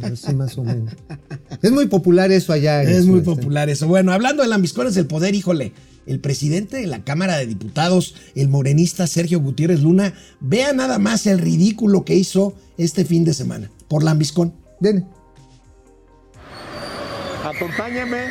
así 0.04 0.34
más 0.34 0.58
o 0.58 0.64
menos. 0.64 0.94
Es 1.62 1.72
muy 1.72 1.88
popular 1.88 2.32
eso 2.32 2.54
allá. 2.54 2.82
Es 2.84 3.06
muy 3.06 3.20
sureste. 3.20 3.42
popular 3.42 3.70
eso. 3.70 3.88
Bueno, 3.88 4.14
hablando 4.14 4.44
de 4.44 4.50
lambiscones 4.50 4.96
del 4.96 5.08
poder, 5.08 5.36
híjole, 5.36 5.74
el 6.06 6.20
presidente 6.20 6.78
de 6.78 6.88
la 6.88 7.04
Cámara 7.04 7.38
de 7.38 7.48
Diputados, 7.48 8.16
el 8.36 8.50
morenista 8.50 9.08
Sergio 9.08 9.40
Gutiérrez 9.40 9.82
Luna, 9.82 10.14
vea 10.40 10.74
nada 10.74 11.00
más 11.00 11.26
el 11.28 11.40
ridículo 11.40 12.06
que 12.06 12.16
hizo 12.16 12.56
este 12.78 13.06
fin 13.06 13.24
de 13.26 13.34
semana 13.34 13.70
por 13.88 14.04
lambiscón. 14.04 14.54
Ven. 14.80 15.08
Acompáñame. 17.44 18.30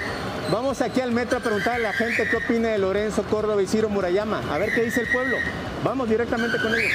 Vamos 0.50 0.80
aquí 0.80 1.00
al 1.00 1.12
metro 1.12 1.38
a 1.38 1.40
preguntar 1.40 1.74
a 1.74 1.78
la 1.78 1.92
gente 1.92 2.26
qué 2.28 2.36
opina 2.36 2.68
de 2.68 2.78
Lorenzo 2.78 3.22
Córdoba 3.24 3.62
y 3.62 3.66
Ciro 3.66 3.88
Murayama. 3.88 4.42
A 4.52 4.58
ver 4.58 4.74
qué 4.74 4.82
dice 4.82 5.02
el 5.02 5.08
pueblo. 5.08 5.36
Vamos 5.84 6.08
directamente 6.08 6.58
con 6.58 6.74
ellos. 6.74 6.92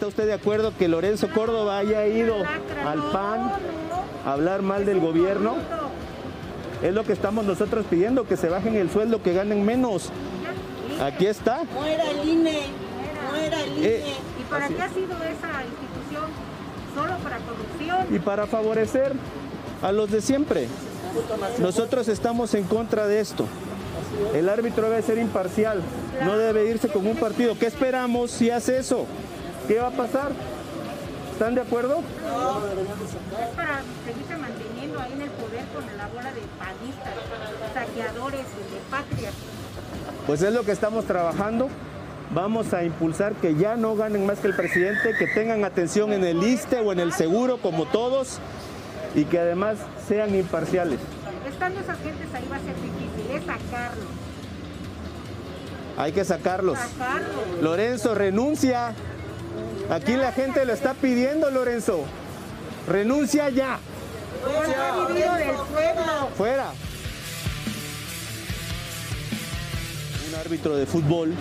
¿Está 0.00 0.08
usted 0.08 0.24
de 0.24 0.32
acuerdo 0.32 0.72
que 0.78 0.88
Lorenzo 0.88 1.28
Córdoba 1.28 1.76
haya 1.76 2.06
ido 2.06 2.36
al 2.86 3.10
PAN 3.12 3.52
a 4.24 4.32
hablar 4.32 4.62
mal 4.62 4.86
del 4.86 4.98
gobierno? 4.98 5.56
Es 6.82 6.94
lo 6.94 7.04
que 7.04 7.12
estamos 7.12 7.44
nosotros 7.44 7.84
pidiendo, 7.84 8.26
que 8.26 8.38
se 8.38 8.48
bajen 8.48 8.76
el 8.76 8.90
sueldo, 8.90 9.22
que 9.22 9.34
ganen 9.34 9.62
menos. 9.62 10.08
Aquí 11.02 11.26
está. 11.26 11.64
Muera 11.74 12.02
el 12.12 12.26
INE, 12.26 12.60
muera 13.30 13.62
el 13.62 13.76
INE. 13.76 13.86
Eh, 13.88 14.14
¿Y 14.40 14.44
para 14.50 14.68
qué 14.68 14.80
ha 14.80 14.88
sido 14.88 15.16
esa 15.16 15.64
institución? 15.64 16.30
¿Solo 16.94 17.18
para 17.18 17.36
corrupción? 17.40 18.16
y 18.16 18.18
para 18.20 18.46
favorecer 18.46 19.12
a 19.82 19.92
los 19.92 20.10
de 20.10 20.22
siempre. 20.22 20.66
Nosotros 21.58 22.08
estamos 22.08 22.54
en 22.54 22.64
contra 22.64 23.06
de 23.06 23.20
esto. 23.20 23.44
El 24.34 24.48
árbitro 24.48 24.88
debe 24.88 25.02
ser 25.02 25.18
imparcial, 25.18 25.82
no 26.24 26.38
debe 26.38 26.70
irse 26.70 26.88
con 26.88 27.06
un 27.06 27.16
partido. 27.16 27.58
¿Qué 27.58 27.66
esperamos 27.66 28.30
si 28.30 28.48
hace 28.48 28.78
eso? 28.78 29.06
¿Qué 29.68 29.78
va 29.78 29.88
a 29.88 29.90
pasar? 29.90 30.32
¿Están 31.32 31.54
de 31.54 31.62
acuerdo? 31.62 31.98
Es 32.00 33.56
para 33.56 33.82
seguirse 34.04 34.36
manteniendo 34.36 35.00
ahí 35.00 35.12
en 35.12 35.22
el 35.22 35.30
poder 35.30 35.64
con 35.74 35.84
la 35.96 36.06
bola 36.08 36.32
de 36.32 36.42
panistas, 36.58 37.14
saqueadores 37.72 38.40
de 38.40 38.80
patria. 38.90 39.30
Pues 40.26 40.42
es 40.42 40.52
lo 40.52 40.64
que 40.64 40.72
estamos 40.72 41.06
trabajando. 41.06 41.68
Vamos 42.32 42.72
a 42.74 42.84
impulsar 42.84 43.32
que 43.34 43.56
ya 43.56 43.76
no 43.76 43.96
ganen 43.96 44.26
más 44.26 44.38
que 44.38 44.48
el 44.48 44.54
presidente, 44.54 45.14
que 45.18 45.26
tengan 45.26 45.64
atención 45.64 46.12
en 46.12 46.24
el 46.24 46.42
ISTE 46.42 46.80
o 46.80 46.92
en 46.92 47.00
el 47.00 47.12
seguro 47.12 47.58
como 47.58 47.86
todos 47.86 48.38
y 49.14 49.24
que 49.24 49.38
además 49.38 49.78
sean 50.06 50.34
imparciales. 50.34 51.00
Estando 51.48 51.80
esas 51.80 51.98
gentes 51.98 52.28
ahí 52.34 52.46
va 52.50 52.56
a 52.56 52.60
ser 52.60 52.74
difícil, 52.76 53.30
es 53.34 53.44
sacarlos. 53.44 54.06
Hay 55.96 56.12
que 56.12 56.24
sacarlos. 56.24 56.78
Sacarlos. 56.78 57.62
Lorenzo, 57.62 58.14
renuncia. 58.14 58.94
Aquí 59.90 60.16
la 60.16 60.32
gente 60.32 60.64
lo 60.64 60.72
está 60.72 60.94
pidiendo, 60.94 61.50
Lorenzo. 61.50 62.04
Renuncia 62.88 63.50
ya. 63.50 63.78
Fuera. 66.36 66.72
Un 70.28 70.34
árbitro 70.38 70.76
de 70.76 70.86
fútbol 70.86 71.34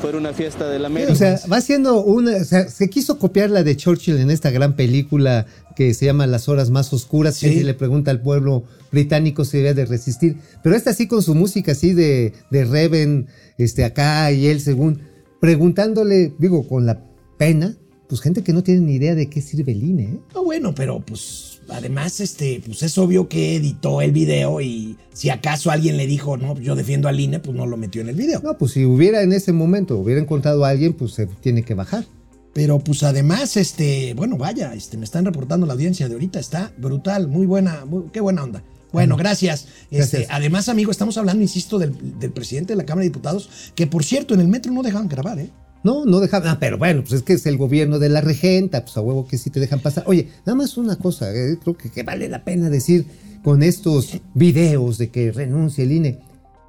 fuera 0.00 0.18
una 0.18 0.32
fiesta 0.32 0.68
de 0.68 0.78
la 0.78 0.88
América. 0.88 1.12
O 1.12 1.16
sea, 1.16 1.40
va 1.50 1.60
siendo 1.60 2.02
una. 2.02 2.36
O 2.36 2.44
sea, 2.44 2.68
se 2.68 2.90
quiso 2.90 3.18
copiar 3.18 3.50
la 3.50 3.62
de 3.62 3.76
Churchill 3.76 4.18
en 4.18 4.30
esta 4.30 4.50
gran 4.50 4.74
película 4.74 5.46
que 5.74 5.94
se 5.94 6.04
llama 6.04 6.26
Las 6.26 6.48
Horas 6.48 6.70
Más 6.70 6.92
Oscuras, 6.92 7.36
Sí. 7.36 7.48
que 7.58 7.64
le 7.64 7.72
pregunta 7.74 8.10
al 8.10 8.20
pueblo 8.20 8.64
británico 8.90 9.44
si 9.46 9.56
debía 9.56 9.74
de 9.74 9.86
resistir. 9.86 10.36
Pero 10.62 10.76
esta 10.76 10.92
sí 10.92 11.08
con 11.08 11.22
su 11.22 11.34
música 11.34 11.72
así 11.72 11.94
de, 11.94 12.34
de 12.50 12.64
Reven, 12.66 13.28
este, 13.56 13.84
acá 13.84 14.30
y 14.32 14.48
él 14.48 14.60
según, 14.60 15.00
preguntándole, 15.40 16.34
digo, 16.38 16.68
con 16.68 16.84
la 16.84 17.00
pena, 17.46 17.76
pues 18.08 18.20
gente 18.20 18.42
que 18.44 18.52
no 18.52 18.62
tiene 18.62 18.82
ni 18.82 18.94
idea 18.94 19.14
de 19.16 19.28
qué 19.28 19.40
sirve 19.40 19.72
el 19.72 19.82
INE, 19.82 20.02
¿eh? 20.04 20.18
No, 20.34 20.44
bueno, 20.44 20.74
pero 20.74 21.00
pues 21.00 21.60
además, 21.68 22.20
este, 22.20 22.62
pues 22.64 22.82
es 22.84 22.96
obvio 22.98 23.28
que 23.28 23.56
editó 23.56 24.00
el 24.00 24.12
video 24.12 24.60
y 24.60 24.96
si 25.12 25.28
acaso 25.30 25.70
alguien 25.72 25.96
le 25.96 26.06
dijo, 26.06 26.36
no, 26.36 26.56
yo 26.60 26.76
defiendo 26.76 27.08
al 27.08 27.18
INE, 27.18 27.40
pues 27.40 27.56
no 27.56 27.66
lo 27.66 27.76
metió 27.76 28.00
en 28.00 28.08
el 28.10 28.14
video. 28.14 28.40
No, 28.44 28.56
pues 28.58 28.72
si 28.72 28.84
hubiera 28.84 29.22
en 29.22 29.32
ese 29.32 29.52
momento, 29.52 29.96
hubiera 29.98 30.20
encontrado 30.20 30.64
a 30.64 30.68
alguien, 30.68 30.92
pues 30.92 31.14
se 31.14 31.26
tiene 31.26 31.62
que 31.64 31.74
bajar. 31.74 32.04
Pero 32.52 32.78
pues 32.78 33.02
además, 33.02 33.56
este, 33.56 34.14
bueno, 34.14 34.36
vaya, 34.36 34.72
este, 34.74 34.96
me 34.98 35.04
están 35.04 35.24
reportando 35.24 35.66
la 35.66 35.72
audiencia 35.72 36.06
de 36.06 36.14
ahorita, 36.14 36.38
está 36.38 36.72
brutal, 36.78 37.26
muy 37.26 37.46
buena, 37.46 37.84
muy- 37.86 38.04
qué 38.12 38.20
buena 38.20 38.44
onda. 38.44 38.62
Bueno, 38.92 39.16
gracias. 39.16 39.66
Este, 39.90 40.18
Gracias. 40.18 40.26
además, 40.30 40.68
amigo, 40.68 40.90
estamos 40.92 41.16
hablando, 41.16 41.42
insisto, 41.42 41.78
del, 41.78 41.94
del 42.20 42.30
presidente 42.30 42.74
de 42.74 42.76
la 42.76 42.84
Cámara 42.84 43.04
de 43.04 43.08
Diputados, 43.08 43.48
que 43.74 43.86
por 43.86 44.04
cierto, 44.04 44.34
en 44.34 44.40
el 44.40 44.48
metro 44.48 44.70
no 44.70 44.82
dejaban 44.82 45.08
grabar, 45.08 45.38
¿eh? 45.38 45.48
No, 45.84 46.04
no 46.04 46.20
dejaban. 46.20 46.48
Ah, 46.48 46.58
pero 46.60 46.78
bueno, 46.78 47.02
pues 47.02 47.12
es 47.12 47.22
que 47.22 47.32
es 47.32 47.46
el 47.46 47.56
gobierno 47.56 47.98
de 47.98 48.08
la 48.08 48.20
regenta, 48.20 48.84
pues 48.84 48.96
a 48.96 49.00
huevo 49.00 49.26
que 49.26 49.38
sí 49.38 49.50
te 49.50 49.60
dejan 49.60 49.80
pasar. 49.80 50.04
Oye, 50.06 50.28
nada 50.46 50.54
más 50.54 50.76
una 50.76 50.96
cosa, 50.96 51.34
eh, 51.34 51.58
creo 51.62 51.76
que, 51.76 51.90
que 51.90 52.02
vale 52.02 52.28
la 52.28 52.44
pena 52.44 52.70
decir 52.70 53.06
con 53.42 53.62
estos 53.62 54.20
videos 54.34 54.98
de 54.98 55.10
que 55.10 55.32
renuncia 55.32 55.84
el 55.84 55.92
INE. 55.92 56.20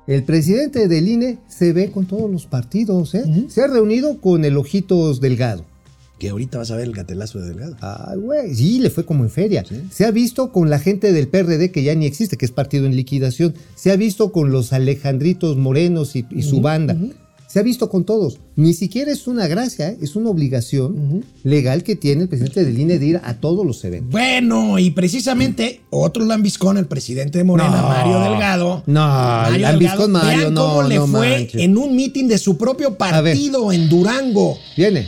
El 0.06 0.24
presidente 0.24 0.88
del 0.88 1.08
INE 1.08 1.38
se 1.48 1.72
ve 1.72 1.92
con 1.92 2.06
todos 2.06 2.30
los 2.30 2.46
partidos, 2.46 3.16
¿eh? 3.16 3.24
Se 3.48 3.62
ha 3.62 3.68
reunido 3.68 4.20
con 4.20 4.44
el 4.44 4.58
Ojitos 4.58 5.22
Delgado. 5.22 5.66
Que 6.20 6.30
ahorita 6.30 6.58
vas 6.58 6.72
a 6.72 6.76
ver 6.76 6.86
el 6.86 6.94
gatelazo 6.94 7.40
de 7.40 7.48
Delgado. 7.50 7.78
Ay, 7.80 8.18
güey, 8.18 8.54
sí, 8.54 8.80
le 8.80 8.90
fue 8.90 9.06
como 9.06 9.24
en 9.24 9.30
feria. 9.30 9.64
Se 9.92 10.06
ha 10.06 10.12
visto 10.12 10.52
con 10.52 10.70
la 10.70 10.80
gente 10.80 11.14
del 11.14 11.30
PRD, 11.30 11.72
que 11.72 11.84
ya 11.84 11.96
ni 11.96 12.06
existe, 12.06 12.38
que 12.38 12.46
es 12.46 12.52
partido 12.52 12.86
en 12.86 12.96
liquidación. 12.96 13.54
Se 13.76 13.92
ha 13.92 13.96
visto 13.96 14.32
con 14.34 14.52
los 14.52 14.74
Alejandritos 14.74 15.56
Morenos 15.56 16.16
y, 16.18 16.26
y 16.32 16.44
su 16.44 16.60
banda. 16.60 16.98
Se 17.54 17.60
ha 17.60 17.62
visto 17.62 17.88
con 17.88 18.04
todos. 18.04 18.40
Ni 18.56 18.74
siquiera 18.74 19.12
es 19.12 19.28
una 19.28 19.46
gracia, 19.46 19.90
¿eh? 19.90 19.98
es 20.02 20.16
una 20.16 20.32
obligación 20.32 21.24
legal 21.44 21.84
que 21.84 21.96
tiene 21.96 22.24
el 22.24 22.28
presidente 22.28 22.66
del 22.66 22.80
INE 22.80 22.98
de 22.98 23.06
ir 23.06 23.22
a 23.24 23.36
todos 23.36 23.64
los 23.64 23.86
eventos. 23.86 24.10
Bueno, 24.10 24.80
y 24.80 24.90
precisamente 24.90 25.82
otro 25.92 26.26
lambiscón, 26.26 26.80
el 26.80 26.88
presidente 26.88 27.38
de 27.38 27.44
Morena, 27.44 27.80
No. 27.80 27.88
Mario 27.90 28.20
Delgado. 28.22 28.84
No, 28.88 29.02
Mario 29.08 29.60
lambiscón 29.60 30.14
Delgado, 30.14 30.26
Mario, 30.26 30.40
vean 30.40 30.54
no, 30.56 30.68
cómo 30.68 30.82
le 30.82 30.96
no 30.96 31.06
fue 31.08 31.30
manches. 31.30 31.62
en 31.62 31.78
un 31.78 31.96
mitin 31.96 32.28
de 32.28 32.40
su 32.40 32.58
propio 32.58 32.98
partido 32.98 33.72
en 33.72 33.88
Durango. 33.88 34.58
Viene. 34.76 35.08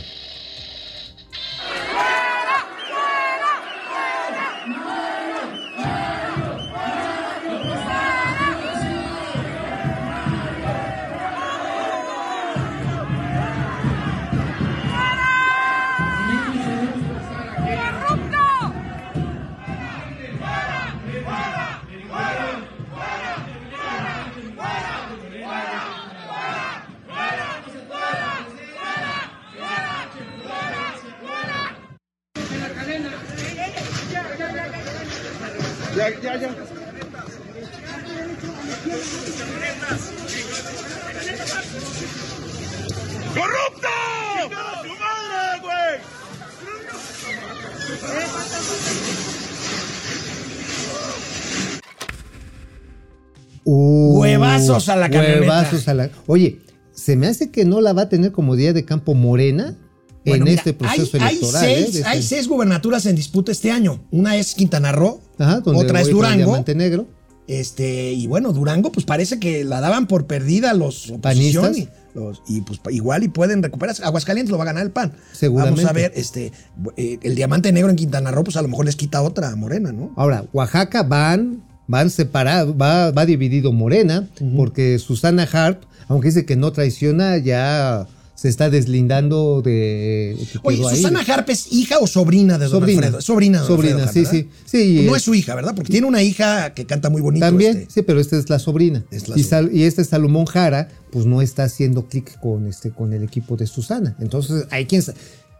Huevazos 54.68 54.88
a 54.88 54.96
la 54.96 55.10
camioneta. 55.10 55.40
Huevazos 55.40 55.88
a 55.88 55.94
la. 55.94 56.10
Oye, 56.26 56.60
se 56.92 57.16
me 57.16 57.26
hace 57.26 57.50
que 57.50 57.64
no 57.64 57.80
la 57.80 57.92
va 57.92 58.02
a 58.02 58.08
tener 58.08 58.32
como 58.32 58.56
día 58.56 58.72
de 58.72 58.84
campo 58.84 59.14
Morena 59.14 59.76
Bueno, 60.24 60.44
en 60.46 60.50
mira, 60.50 60.54
este 60.60 60.72
proceso 60.72 61.16
hay, 61.20 61.36
electoral. 61.36 61.64
¿eh? 61.64 61.88
seis, 61.90 62.04
hay 62.06 62.22
seis 62.22 62.48
gubernaturas 62.48 63.06
en 63.06 63.16
disputa 63.16 63.52
este 63.52 63.70
año. 63.70 64.02
Una 64.10 64.36
es 64.36 64.54
Quintana 64.54 64.92
Roo, 64.92 65.20
Ajá, 65.38 65.60
donde 65.60 65.82
otra 65.82 66.00
es 66.00 66.08
Durango. 66.08 66.64
Negro. 66.74 67.06
Este, 67.48 68.12
y 68.12 68.26
bueno, 68.26 68.52
Durango, 68.52 68.90
pues 68.90 69.06
parece 69.06 69.38
que 69.38 69.62
la 69.62 69.80
daban 69.80 70.08
por 70.08 70.26
perdida 70.26 70.74
los 70.74 71.12
¿Panistas? 71.22 71.78
y, 71.78 71.88
los- 72.12 72.42
y 72.48 72.62
pues 72.62 72.80
igual 72.90 73.22
y 73.22 73.28
pueden 73.28 73.62
recuperarse. 73.62 74.02
Aguascalientes 74.02 74.50
lo 74.50 74.58
va 74.58 74.64
a 74.64 74.66
ganar 74.66 74.82
el 74.84 74.90
PAN. 74.90 75.12
Seguramente. 75.32 75.82
Vamos 75.84 75.88
a 75.90 75.92
ver, 75.94 76.12
este, 76.16 76.50
eh, 76.96 77.18
el 77.22 77.36
diamante 77.36 77.70
negro 77.70 77.88
en 77.90 77.94
Quintana 77.94 78.32
Roo, 78.32 78.42
pues 78.42 78.56
a 78.56 78.62
lo 78.62 78.68
mejor 78.68 78.86
les 78.86 78.96
quita 78.96 79.22
otra 79.22 79.54
Morena, 79.54 79.92
¿no? 79.92 80.12
Ahora, 80.16 80.44
Oaxaca 80.52 81.04
van, 81.04 81.62
van 81.86 82.10
separados, 82.10 82.74
va, 82.80 83.10
va 83.10 83.26
dividido 83.26 83.72
Morena, 83.72 84.28
porque 84.56 84.98
Susana 84.98 85.48
Harp, 85.50 85.82
aunque 86.08 86.28
dice 86.28 86.44
que 86.44 86.56
no 86.56 86.72
traiciona, 86.72 87.38
ya 87.38 88.06
se 88.36 88.50
está 88.50 88.68
deslindando 88.68 89.62
de. 89.62 90.36
Oye, 90.62 90.82
ahí. 90.86 90.96
¿Susana 90.96 91.24
Harp 91.26 91.48
es 91.48 91.72
hija 91.72 91.98
o 92.00 92.06
sobrina 92.06 92.58
de 92.58 92.66
don 92.66 92.80
Sobrina. 92.80 92.98
Alfredo? 93.06 93.20
Sobrina 93.22 93.60
de 93.62 93.66
Sobrina, 93.66 94.02
Alfredo 94.04 94.30
sí, 94.30 94.48
sí. 94.66 95.02
No 95.06 95.16
es- 95.16 95.22
su 95.22 95.34
hija, 95.34 95.54
¿verdad? 95.54 95.74
Porque 95.74 95.90
tiene 95.90 96.06
una 96.06 96.22
hija 96.22 96.74
que 96.74 96.84
canta 96.84 97.08
muy 97.08 97.22
bonito. 97.22 97.46
También, 97.46 97.78
este. 97.78 97.94
sí, 97.94 98.02
pero 98.02 98.20
esta 98.20 98.36
es 98.36 98.50
la 98.50 98.58
sobrina. 98.58 99.04
Es 99.10 99.26
la 99.28 99.62
y 99.72 99.84
este 99.84 100.04
Salomón 100.04 100.44
Jara, 100.44 100.88
pues 101.10 101.24
no 101.24 101.40
está 101.40 101.64
haciendo 101.64 102.08
clic 102.08 102.38
con 102.38 102.66
este, 102.66 102.90
con 102.90 103.14
el 103.14 103.22
equipo 103.22 103.56
de 103.56 103.66
Susana. 103.66 104.16
Entonces, 104.20 104.66
hay 104.70 104.84
quien. 104.84 105.02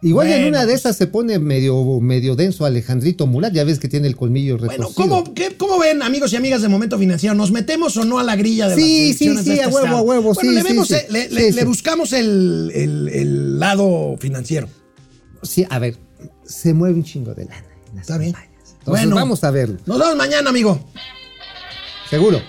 Igual 0.03 0.27
en 0.27 0.33
Bueno, 0.33 0.47
una 0.49 0.59
de 0.61 0.65
pues- 0.67 0.79
esas 0.81 0.95
se 0.95 1.07
pone 1.07 1.39
medio, 1.39 1.99
medio 2.01 2.35
denso 2.35 2.65
Alejandrito 2.65 3.25
Murat, 3.25 3.51
ya 3.51 3.63
ves 3.63 3.79
que 3.79 3.87
tiene 3.87 4.07
el 4.07 4.15
colmillo 4.15 4.57
Bueno, 4.57 4.71
retorcido. 4.71 4.93
¿cómo, 4.95 5.33
qué- 5.33 5.57
¿cómo 5.57 5.79
ven, 5.79 6.03
amigos 6.03 6.31
y 6.33 6.35
amigas 6.35 6.61
de 6.61 6.67
Momento 6.67 6.99
Financiero? 6.99 7.33
¿Nos 7.33 7.51
metemos 7.51 7.97
o 7.97 8.05
no 8.05 8.19
a 8.19 8.23
la 8.23 8.35
grilla 8.35 8.65
de 8.69 8.75
las 8.75 8.83
Sí, 8.85 9.13
sí, 9.13 9.17
sí, 9.17 9.27
de 9.29 9.33
este 9.39 9.63
a 9.63 9.67
huevo, 9.69 9.79
estado? 9.79 9.97
a 9.97 10.01
huevo, 10.01 10.33
Bueno, 10.35 10.41
sí, 10.41 10.55
le, 10.55 10.61
sí, 10.61 10.67
vemos, 10.67 10.87
sí. 10.87 10.93
eh, 10.93 11.07
le, 11.09 11.29
Sí, 11.29 11.33
le- 11.35 11.51
sí. 11.51 11.55
le 11.57 11.65
buscamos 11.65 12.13
el, 12.13 12.71
el- 12.75 13.09
el 13.09 13.59
lado 13.59 14.15
financiero. 14.19 14.69
Sí, 15.41 15.65
a 15.67 15.79
ver, 15.79 15.97
se 16.45 16.73
mueve 16.75 16.93
un 16.95 17.03
chingo 17.03 17.33
de 17.33 17.45
lana. 17.45 17.65
en 17.89 17.95
las 17.95 18.03
Está 18.03 18.17
bien. 18.19 18.35
Entonces, 18.35 18.83
Bueno. 18.85 19.15
vamos 19.15 19.43
a 19.43 19.49
verlo. 19.51 19.77
Nos 19.87 19.97
vemos 19.97 20.15
mañana, 20.15 20.49
amigo. 20.51 20.79
Seguro. 22.09 22.39